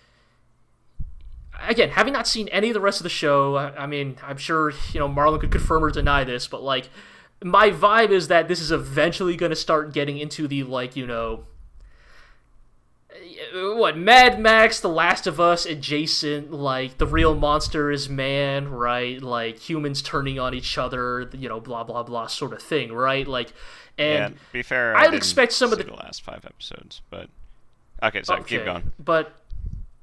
[1.69, 4.37] again, having not seen any of the rest of the show, I, I mean, I'm
[4.37, 6.89] sure you know Marlon could confirm or deny this, but like
[7.43, 11.07] my vibe is that this is eventually going to start getting into the like you
[11.07, 11.45] know
[13.53, 19.21] what Mad Max, The Last of Us adjacent, like the real monster is man, right?
[19.21, 23.27] Like humans turning on each other, you know, blah blah blah sort of thing, right?
[23.27, 23.53] Like,
[23.99, 27.29] and to be fair, I'd expect some of see the- last five episodes, but
[28.03, 28.93] okay, so keep going.
[28.99, 29.33] But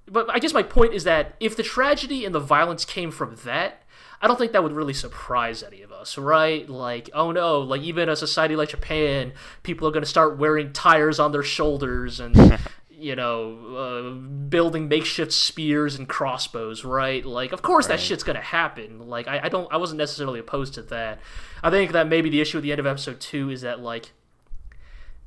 [0.09, 3.35] but I guess my point is that if the tragedy and the violence came from
[3.43, 3.83] that,
[4.21, 6.67] I don't think that would really surprise any of us, right?
[6.67, 9.33] Like, oh no, like even a society like Japan,
[9.63, 12.35] people are going to start wearing tires on their shoulders and
[12.99, 14.09] you know, uh,
[14.49, 17.23] building makeshift spears and crossbows, right?
[17.23, 19.07] Like, of course that shit's gonna happen.
[19.07, 21.19] Like, I, I don't, I wasn't necessarily opposed to that.
[21.63, 24.11] I think that maybe the issue at the end of episode two is that like,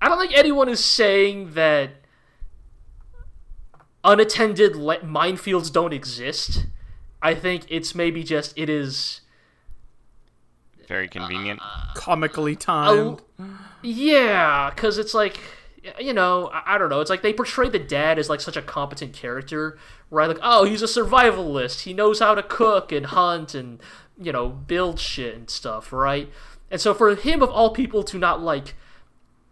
[0.03, 1.91] I don't think anyone is saying that
[4.03, 6.67] unattended le- minefields don't exist.
[7.23, 9.21] I think it's maybe just it is.
[10.89, 11.61] Very convenient.
[11.95, 13.23] Comically timed.
[13.83, 15.39] Yeah, because it's like,
[15.99, 17.01] you know, I, I don't know.
[17.01, 19.79] It's like they portray the dad as like such a competent character,
[20.11, 20.29] right?
[20.29, 21.83] Like, oh, he's a survivalist.
[21.83, 23.81] He knows how to cook and hunt and
[24.19, 26.29] you know build shit and stuff, right?
[26.71, 28.75] And so for him of all people to not like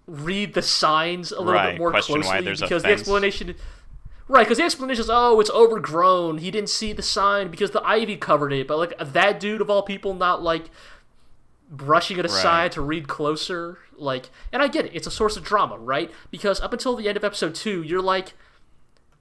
[0.06, 3.54] read the signs a little Right, bit more question why closely because the explanation.
[4.30, 6.38] Right, because the explanation is, oh, it's overgrown.
[6.38, 8.68] He didn't see the sign because the ivy covered it.
[8.68, 10.70] But like that dude of all people, not like
[11.70, 13.78] brushing it aside to read closer.
[14.00, 16.10] Like, and I get it; it's a source of drama, right?
[16.30, 18.34] Because up until the end of episode two, you're like,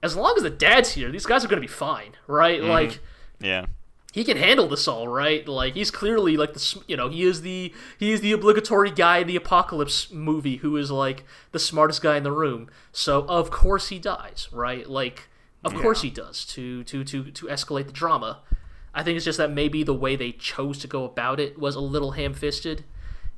[0.02, 2.60] as long as the dad's here, these guys are gonna be fine, right?
[2.60, 2.70] Mm-hmm.
[2.70, 3.00] Like,
[3.40, 3.66] Yeah.
[4.12, 5.46] he can handle this all right.
[5.46, 9.18] Like, he's clearly like the you know he is the he is the obligatory guy
[9.18, 12.68] in the apocalypse movie who is like the smartest guy in the room.
[12.92, 14.88] So of course he dies, right?
[14.88, 15.28] Like,
[15.64, 18.40] of course he does to to to to escalate the drama.
[18.94, 21.76] I think it's just that maybe the way they chose to go about it was
[21.76, 22.84] a little ham-fisted.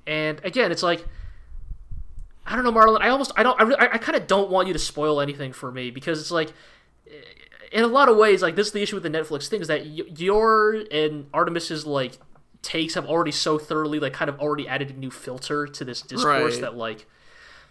[0.07, 1.07] And again, it's like
[2.51, 3.01] I don't know, Marlon.
[3.01, 5.53] I almost I don't I, really, I, kind of don't want you to spoil anything
[5.53, 6.53] for me because it's like
[7.07, 7.13] eh,
[7.73, 9.69] in a lot of ways like this is the issue with the Netflix thing is
[9.69, 12.19] that y- your and Artemis's like
[12.63, 16.03] takes have already so thoroughly like kind of already added a new filter to this
[16.03, 16.61] discourse Right.
[16.63, 17.07] that like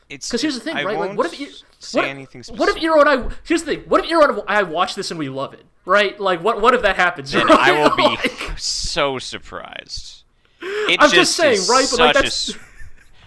[0.10, 0.98] It's because here's the thing, I right?
[0.98, 1.50] Like, what if you
[1.80, 2.60] say what, if- anything specific?
[2.60, 3.30] what if Iro and I?
[3.44, 3.84] Here's the thing.
[3.90, 6.18] What if Iro and I watch this and we love it, right?
[6.20, 7.32] Like, what what if that happens?
[7.34, 7.60] then right?
[7.60, 10.24] I will be Like, so surprised.
[10.62, 11.86] It I'm just saying, is right?
[11.92, 12.58] But, like, that's-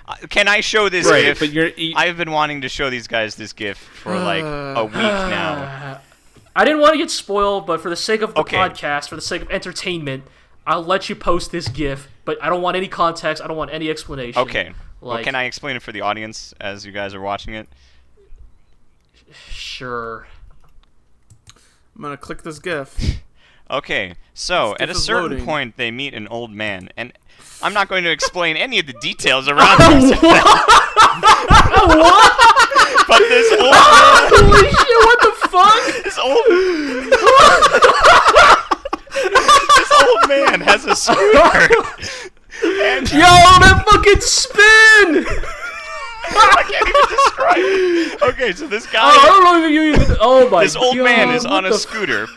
[0.06, 1.38] Uh, can I show this Right, GIF?
[1.38, 4.74] but you're- you- I've been wanting to show these guys this GIF for like uh,
[4.80, 6.00] a week uh, now.
[6.56, 8.56] I didn't want to get spoiled, but for the sake of the Okay.
[8.56, 10.24] podcast, for the sake of entertainment,
[10.66, 12.08] I'll let you post this GIF.
[12.24, 13.42] But I don't want any context.
[13.42, 14.40] I don't want any explanation.
[14.42, 14.72] Okay.
[15.00, 17.68] well, can I explain it for the audience as you guys are watching it?
[19.50, 20.26] Sure.
[21.96, 22.98] I'm gonna click this GIF.
[23.72, 25.44] Okay, so at a certain loading.
[25.46, 27.12] point, they meet an old man, and
[27.62, 30.10] I'm not going to explain any of the details around this.
[30.20, 30.78] what?
[33.08, 35.00] But this old man, holy shit!
[35.04, 35.82] What the fuck?
[36.04, 36.44] This old
[39.74, 41.74] this old man has a scooter.
[42.64, 45.26] And Yo, that fucking spin!
[46.24, 48.22] I can't even describe it.
[48.22, 49.00] Okay, so this guy.
[49.02, 50.16] Oh, I don't know if you even.
[50.20, 50.50] Oh my.
[50.50, 50.64] God!
[50.64, 52.28] This old God, man is on a f- scooter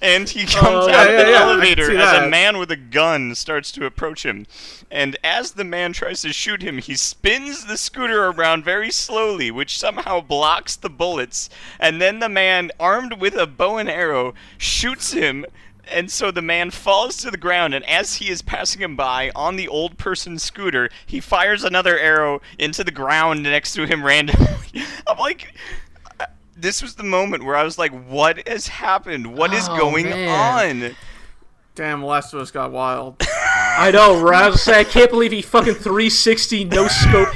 [0.00, 2.24] and he oh, comes Oh, out yeah, of the yeah, yeah, I can elevator as
[2.24, 4.46] a man with a gun starts to approach him.
[4.90, 9.50] And as the man tries to shoot him, he spins the scooter around very slowly,
[9.50, 11.48] which somehow blocks the bullets.
[11.80, 15.46] And then the man, armed with a bow and arrow, shoots him.
[15.88, 19.30] And so the man falls to the ground, and as he is passing him by
[19.36, 24.04] on the old person's scooter, he fires another arrow into the ground next to him
[24.04, 24.48] randomly.
[25.06, 25.54] I'm like,
[26.56, 29.36] this was the moment where I was like, what has happened?
[29.36, 30.82] What is Oh, going man.
[30.86, 30.96] on?
[31.74, 33.22] Damn, Last of Us got wild.
[33.78, 34.44] I know, right?
[34.44, 37.28] I was saying, I can't believe he fucking 360 no scope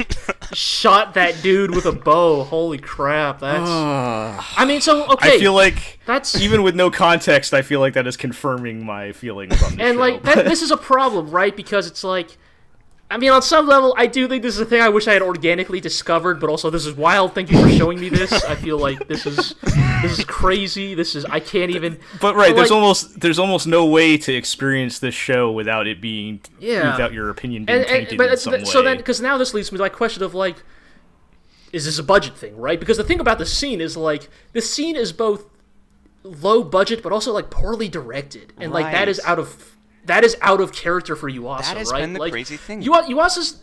[0.54, 2.44] shot that dude with a bow.
[2.44, 3.40] Holy crap!
[3.40, 3.68] That's.
[3.68, 5.36] I mean, so okay.
[5.36, 9.12] I feel like that's even with no context, I feel like that is confirming my
[9.12, 10.00] feelings on the and show.
[10.00, 11.54] like that, this is a problem, right?
[11.54, 12.38] Because it's like,
[13.12, 15.12] I mean, on some level, I do think this is a thing I wish I
[15.12, 17.34] had organically discovered, but also this is wild.
[17.34, 18.32] Thank you for showing me this.
[18.44, 19.56] I feel like this is
[20.02, 20.94] this is crazy.
[20.94, 21.98] This is I can't even.
[22.20, 26.00] But right, there's like- almost there's almost no way to experience this show without it
[26.00, 26.92] being Yeah.
[26.92, 28.64] without your opinion being and, and tainted but in some but- way.
[28.66, 30.62] so then because now this leads me to my question of like
[31.72, 34.60] is this a budget thing right because the thing about the scene is like the
[34.60, 35.46] scene is both
[36.22, 39.76] low budget but also like poorly directed and like that is out of
[40.10, 42.82] that is out of character for Yuasa That has right been the like, crazy thing.
[42.82, 43.60] Yu- Yuasa's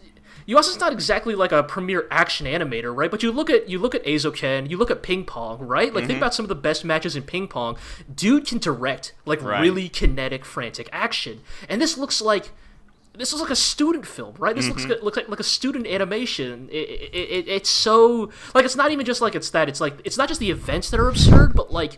[0.47, 3.11] Yuasa's not exactly like a premier action animator, right?
[3.11, 5.93] But you look at you look at Eizouken, you look at ping pong, right?
[5.93, 6.07] Like Mm-hmm.
[6.07, 7.75] think about some of the best matches in ping pong.
[8.23, 9.59] Dude can direct like Right.
[9.61, 12.51] really kinetic, frantic action, and this looks like
[13.17, 14.55] this is like a student film, right?
[14.55, 14.89] This Mm-hmm.
[14.89, 16.69] looks looks like like a student animation.
[16.71, 19.67] It, it, it, it's so like it's not even just like it's that.
[19.67, 21.97] It's like it's not just the events that are absurd, but like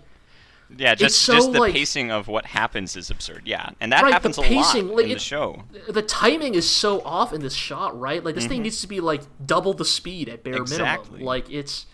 [0.78, 3.44] Yeah, just so, just the like- pacing of what happens is absurd.
[3.46, 5.64] Yeah, and that Right, the happens a lot like, in the show.
[5.90, 8.24] the timing is so off in this shot, right?
[8.24, 8.50] Like this Mm-hmm.
[8.54, 11.10] thing needs to be like double the speed at bare Exactly.
[11.12, 11.26] minimum.
[11.26, 11.86] Like it's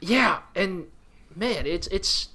[0.00, 0.86] Yeah, and
[1.34, 2.28] man, it's it's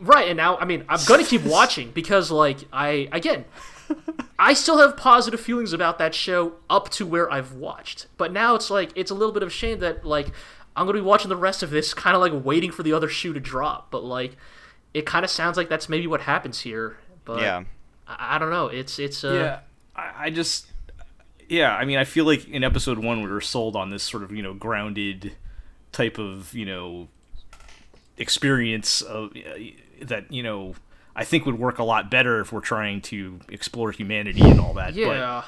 [0.00, 3.44] right, and now I mean, I'm going to keep watching because like I again,
[4.38, 8.06] I still have positive feelings about that show up to where I've watched.
[8.16, 10.28] But now it's like it's a little bit of a shame that like
[10.78, 12.92] I'm going to be watching the rest of this kind of like waiting for the
[12.92, 14.36] other shoe to drop, but like
[14.94, 16.98] it kind of sounds like that's maybe what happens here.
[17.24, 17.64] But Yeah.
[18.06, 18.68] I, I don't know.
[18.68, 19.60] It's it's uh yeah,
[19.96, 20.66] I, I just
[21.48, 24.22] yeah, I mean, I feel like in episode one we were sold on this sort
[24.22, 25.32] of you know grounded
[25.90, 27.08] type of you know
[28.16, 29.58] experience of uh,
[30.02, 30.74] that you know
[31.16, 34.74] I think would work a lot better if we're trying to explore humanity and all
[34.74, 34.94] that.
[34.94, 35.42] But yeah.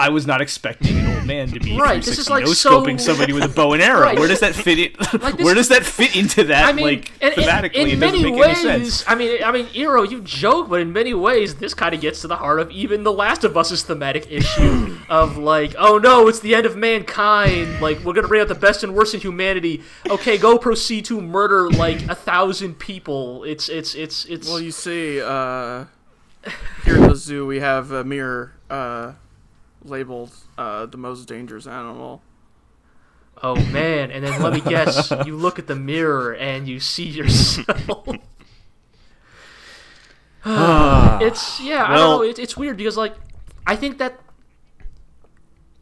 [0.00, 2.82] I was not expecting an old man to be Right, this is, like, no so-
[2.82, 4.00] scoping somebody with a bow and arrow.
[4.10, 4.18] Right.
[4.18, 4.92] Where does that fit in?
[5.36, 6.64] this- Where does that fit into that?
[6.64, 9.04] I mean, like in, in, thematically, in it many make ways, any sense.
[9.06, 12.22] I mean, I mean, Iro, you joke, but in many ways, this kind of gets
[12.22, 16.28] to the heart of even The Last of Us's thematic issue of like, oh no,
[16.28, 17.80] it's the end of mankind.
[17.82, 19.82] Like, we're gonna bring out the best and worst in humanity.
[20.08, 23.44] Okay, go proceed to murder like a thousand people.
[23.44, 24.48] It's it's it's it's.
[24.48, 25.84] Well, you see, uh,
[26.86, 29.12] here at the zoo we have a mirror uh,
[29.84, 32.22] labeled uh, the most dangerous animal.
[33.42, 37.04] oh man, and then let me guess, you look at the mirror and you see
[37.08, 38.08] yourself.
[40.44, 42.22] it's yeah, I don't know.
[42.22, 43.14] It's, it's weird because like
[43.66, 44.20] I think that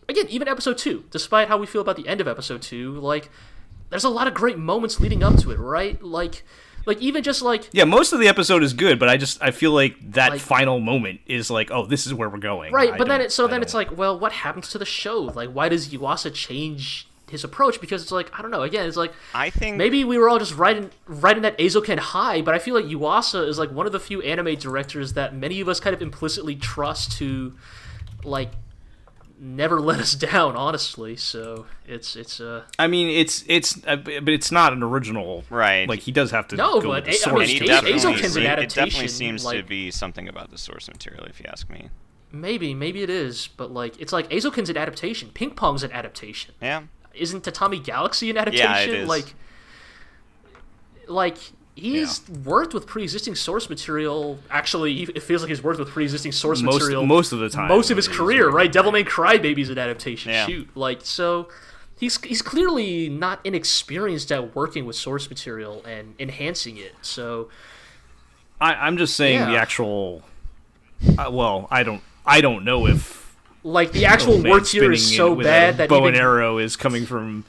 [0.08, 3.30] again, even episode two, despite how we feel about the end of episode two, like
[3.90, 6.02] there's a lot of great moments leading up to it, right?
[6.02, 6.44] Like,
[6.88, 9.52] like even just like Yeah, most of the episode is good, but I just I
[9.52, 12.72] feel like that Like- final moment is like, oh, this is where we're going.
[12.72, 14.78] right, I but then it so I then it's don't- like, well, what happens to
[14.78, 15.20] the show?
[15.20, 17.78] Like, why does Yuasa change his approach?
[17.80, 18.62] Because it's like I don't know.
[18.62, 22.40] Again, it's like I think maybe we were all just riding riding that Eizouken high,
[22.40, 25.60] but I feel like Yuasa is like one of the few anime directors that many
[25.60, 27.52] of us kind of implicitly trust to
[28.24, 28.50] like
[29.40, 31.16] never let us down, honestly.
[31.16, 35.44] So it's it's uh I mean, it's it's uh, but it's not an original.
[35.50, 35.88] Right.
[35.88, 37.50] Like he does have to No, go but with the I- I mean, source.
[37.50, 40.58] and he to Azo- an se- it definitely adaptation, seems to be something about the
[40.58, 41.88] source material, if you ask me.
[42.32, 45.30] maybe maybe it is, but like it's like Eizouken's an adaptation.
[45.32, 46.54] Ping pong's an adaptation.
[46.60, 46.82] Yeah.
[47.14, 48.94] Isn't Tatami Galaxy an adaptation?
[48.94, 49.08] is.
[49.08, 49.34] Like
[51.06, 51.38] like
[51.78, 54.38] he's worked with pre-existing source material.
[54.50, 57.48] Actually, he- it feels like he's worked with pre-existing source Most- material most of the
[57.48, 58.72] time, Most of his career, worked right?
[58.72, 60.30] Devilman Crybaby's an adaptation.
[60.32, 60.46] Yeah.
[60.46, 61.48] Shoot, like so.
[61.98, 66.94] He's, he's clearly not inexperienced at working with source material and enhancing it.
[67.02, 67.48] So
[68.60, 70.22] I, I'm just saying the actual.
[71.18, 72.02] Uh, well, I don't.
[72.24, 73.34] I don't know if
[73.64, 76.76] like the actual man work here is so bad that bow even, and arrow is
[76.76, 77.44] coming from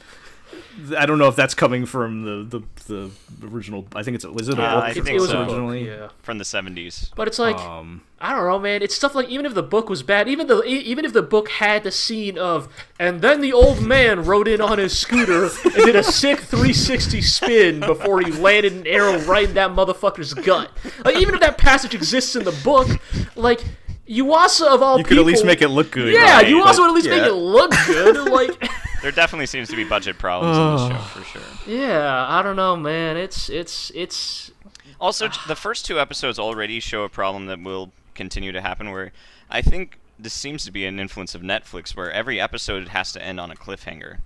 [0.97, 3.85] I don't know if that's coming from the the, the original.
[3.95, 5.41] I think it's was it a Uh, book I think it was so.
[5.41, 5.87] originally?
[5.87, 6.09] yeah.
[6.21, 7.11] from the 70s.
[7.15, 8.81] But it's like Um, I don't know, man.
[8.81, 11.21] It's stuff like even if the book was bad, even though e- even if the
[11.21, 12.67] book had the scene of
[12.99, 17.21] and then the old man rode in on his scooter and did a sick 360
[17.21, 20.69] spin before he landed an arrow right in that motherfucker's gut.
[21.05, 22.87] Like even if that passage exists in the book,
[23.35, 23.61] like
[24.07, 26.11] Yuasa of all you people, could at least make it look good.
[26.13, 26.47] yeah, right?
[26.47, 27.17] Yuasa But- would at least yeah.
[27.17, 28.27] make it look good.
[28.31, 28.68] Like
[29.01, 31.41] There definitely seems to be budget problems in this show for sure.
[31.67, 33.17] yeah, I don't know, man.
[33.17, 34.51] It's it's it's
[34.99, 38.91] Also, the first two episodes already show a problem that will continue to happen.
[38.91, 39.11] Where
[39.49, 43.23] I think this seems to be an influence of Netflix, where every episode has to
[43.23, 44.17] end on a cliffhanger.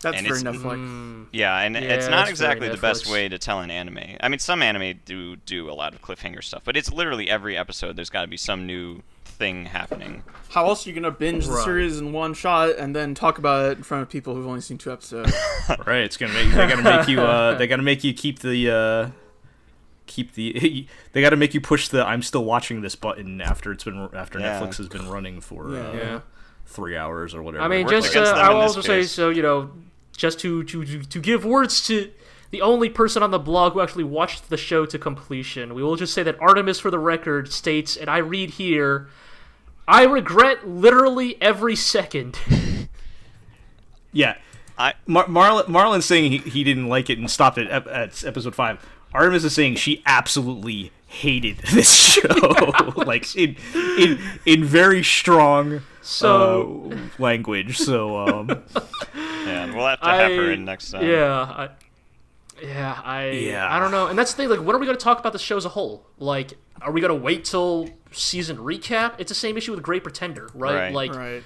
[0.00, 1.26] That's And very it's- Netflix.
[1.32, 4.16] Yeah, and Yeah, it's not exactly the best way to tell an anime.
[4.20, 7.56] I mean, some anime do do a lot of cliffhanger stuff, but it's literally every
[7.56, 7.94] episode.
[7.96, 9.02] There's got to be some new
[9.42, 10.22] thing happening.
[10.50, 13.72] How else are you gonna binge the series in one shot and then talk about
[13.72, 15.32] it in front of people who've only seen two episodes?
[15.86, 18.70] Right, it's gonna make they gotta make you uh they gotta make you keep the
[18.70, 19.10] uh
[20.06, 23.82] keep the they gotta make you push the I'm still watching this button after it's
[23.84, 24.60] been after Yeah.
[24.60, 26.20] Netflix has been running for uh, Yeah.
[26.66, 27.64] three hours or whatever.
[27.64, 29.30] I mean, just uh, I'll in this also say so.
[29.30, 29.70] You know,
[30.16, 32.10] just to, to to to give words to
[32.50, 35.96] the only person on the blog who actually watched the show to completion, we will
[35.96, 39.08] just say that Artemis, for the record, states, and I read here,
[39.86, 42.38] I regret literally every second.
[44.12, 44.36] yeah.
[44.78, 48.24] I Mar- Marlon Marlon's saying he, he didn't like it and stopped it at, at
[48.24, 48.84] episode five.
[49.12, 56.90] Artemis is saying she absolutely hated this show, like in in in very strong So
[56.92, 57.76] uh, language.
[57.78, 58.62] So um,
[59.14, 61.06] yeah, we'll have to have her in next time.
[61.06, 61.68] yeah, I,
[62.62, 63.74] yeah, I Yeah.
[63.74, 64.06] I don't know.
[64.06, 64.48] And that's the thing.
[64.48, 66.06] Like, when are we going to talk about the show as a whole?
[66.18, 69.14] Like, are we going to wait till season recap?
[69.18, 70.74] It's the same issue with Great Pretender, right?
[70.74, 70.94] Right.
[70.94, 71.44] Like, right.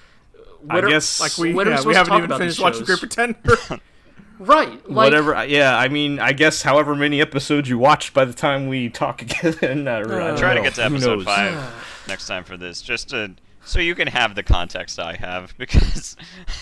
[0.69, 2.85] I are- guess Like we, When are we we haven't even finished watching?
[2.85, 3.57] Great Pretender.
[4.39, 5.45] right, like, whatever.
[5.47, 9.23] Yeah, I mean, I guess however many episodes you watch by the time we talk
[9.43, 9.87] again.
[9.89, 13.35] I don't Try to get to episode five next time for this, just to
[13.67, 16.17] so you can have the context I have because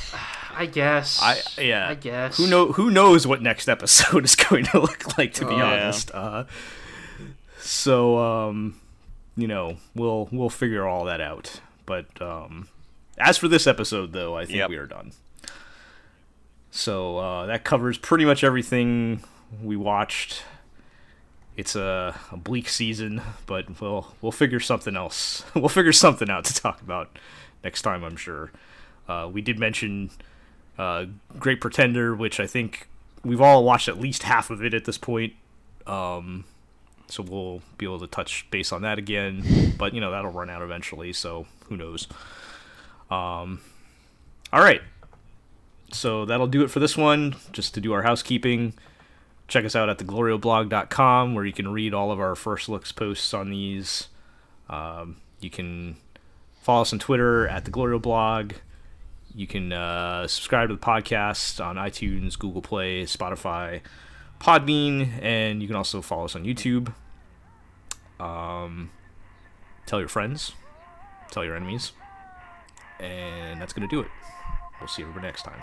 [0.56, 1.20] I guess.
[1.22, 1.88] I yeah.
[1.88, 2.38] I guess.
[2.38, 5.64] Who know who knows what next episode is going to look like to be yeah.
[5.64, 6.10] honest.
[6.12, 6.44] Uh
[7.58, 8.80] so um
[9.36, 11.60] you know, we'll we'll figure all that out.
[11.86, 12.68] But um
[13.18, 14.70] as for this episode though, I think Yep.
[14.70, 15.12] we are done.
[16.70, 19.22] So uh that covers pretty much everything
[19.62, 20.42] we watched.
[21.56, 25.44] It's a, a bleak season, but we'll we'll figure something else.
[25.54, 27.16] we'll figure something out to talk about
[27.62, 28.50] next time, I'm sure.
[29.08, 30.10] Uh, we did mention
[30.78, 31.04] uh,
[31.38, 32.88] Great Pretender, which I think
[33.22, 35.34] we've all watched at least half of it at this point.
[35.86, 36.44] Um,
[37.14, 39.74] so we'll be able to touch base on that again.
[39.78, 42.08] But you know that'll run out eventually, so who knows?
[43.10, 43.60] Um,
[44.52, 44.82] all right.
[45.92, 47.36] So that'll do it for this one.
[47.52, 48.74] Just to do our housekeeping,
[49.46, 53.32] check us out at theglorioblog.com where you can read all of our first looks posts
[53.32, 54.08] on these.
[54.68, 55.96] Um, you can
[56.62, 58.54] follow us on Twitter at the Glorio blog.
[59.36, 63.82] You can uh, subscribe to the podcast on iTunes, Google Play, Spotify,
[64.40, 66.92] Podbean, and you can also follow us on YouTube.
[68.20, 68.90] Um,
[69.86, 70.52] tell your friends,
[71.30, 71.92] tell your enemies,
[73.00, 74.08] and that's going to do it.
[74.80, 75.60] We'll see you over next time.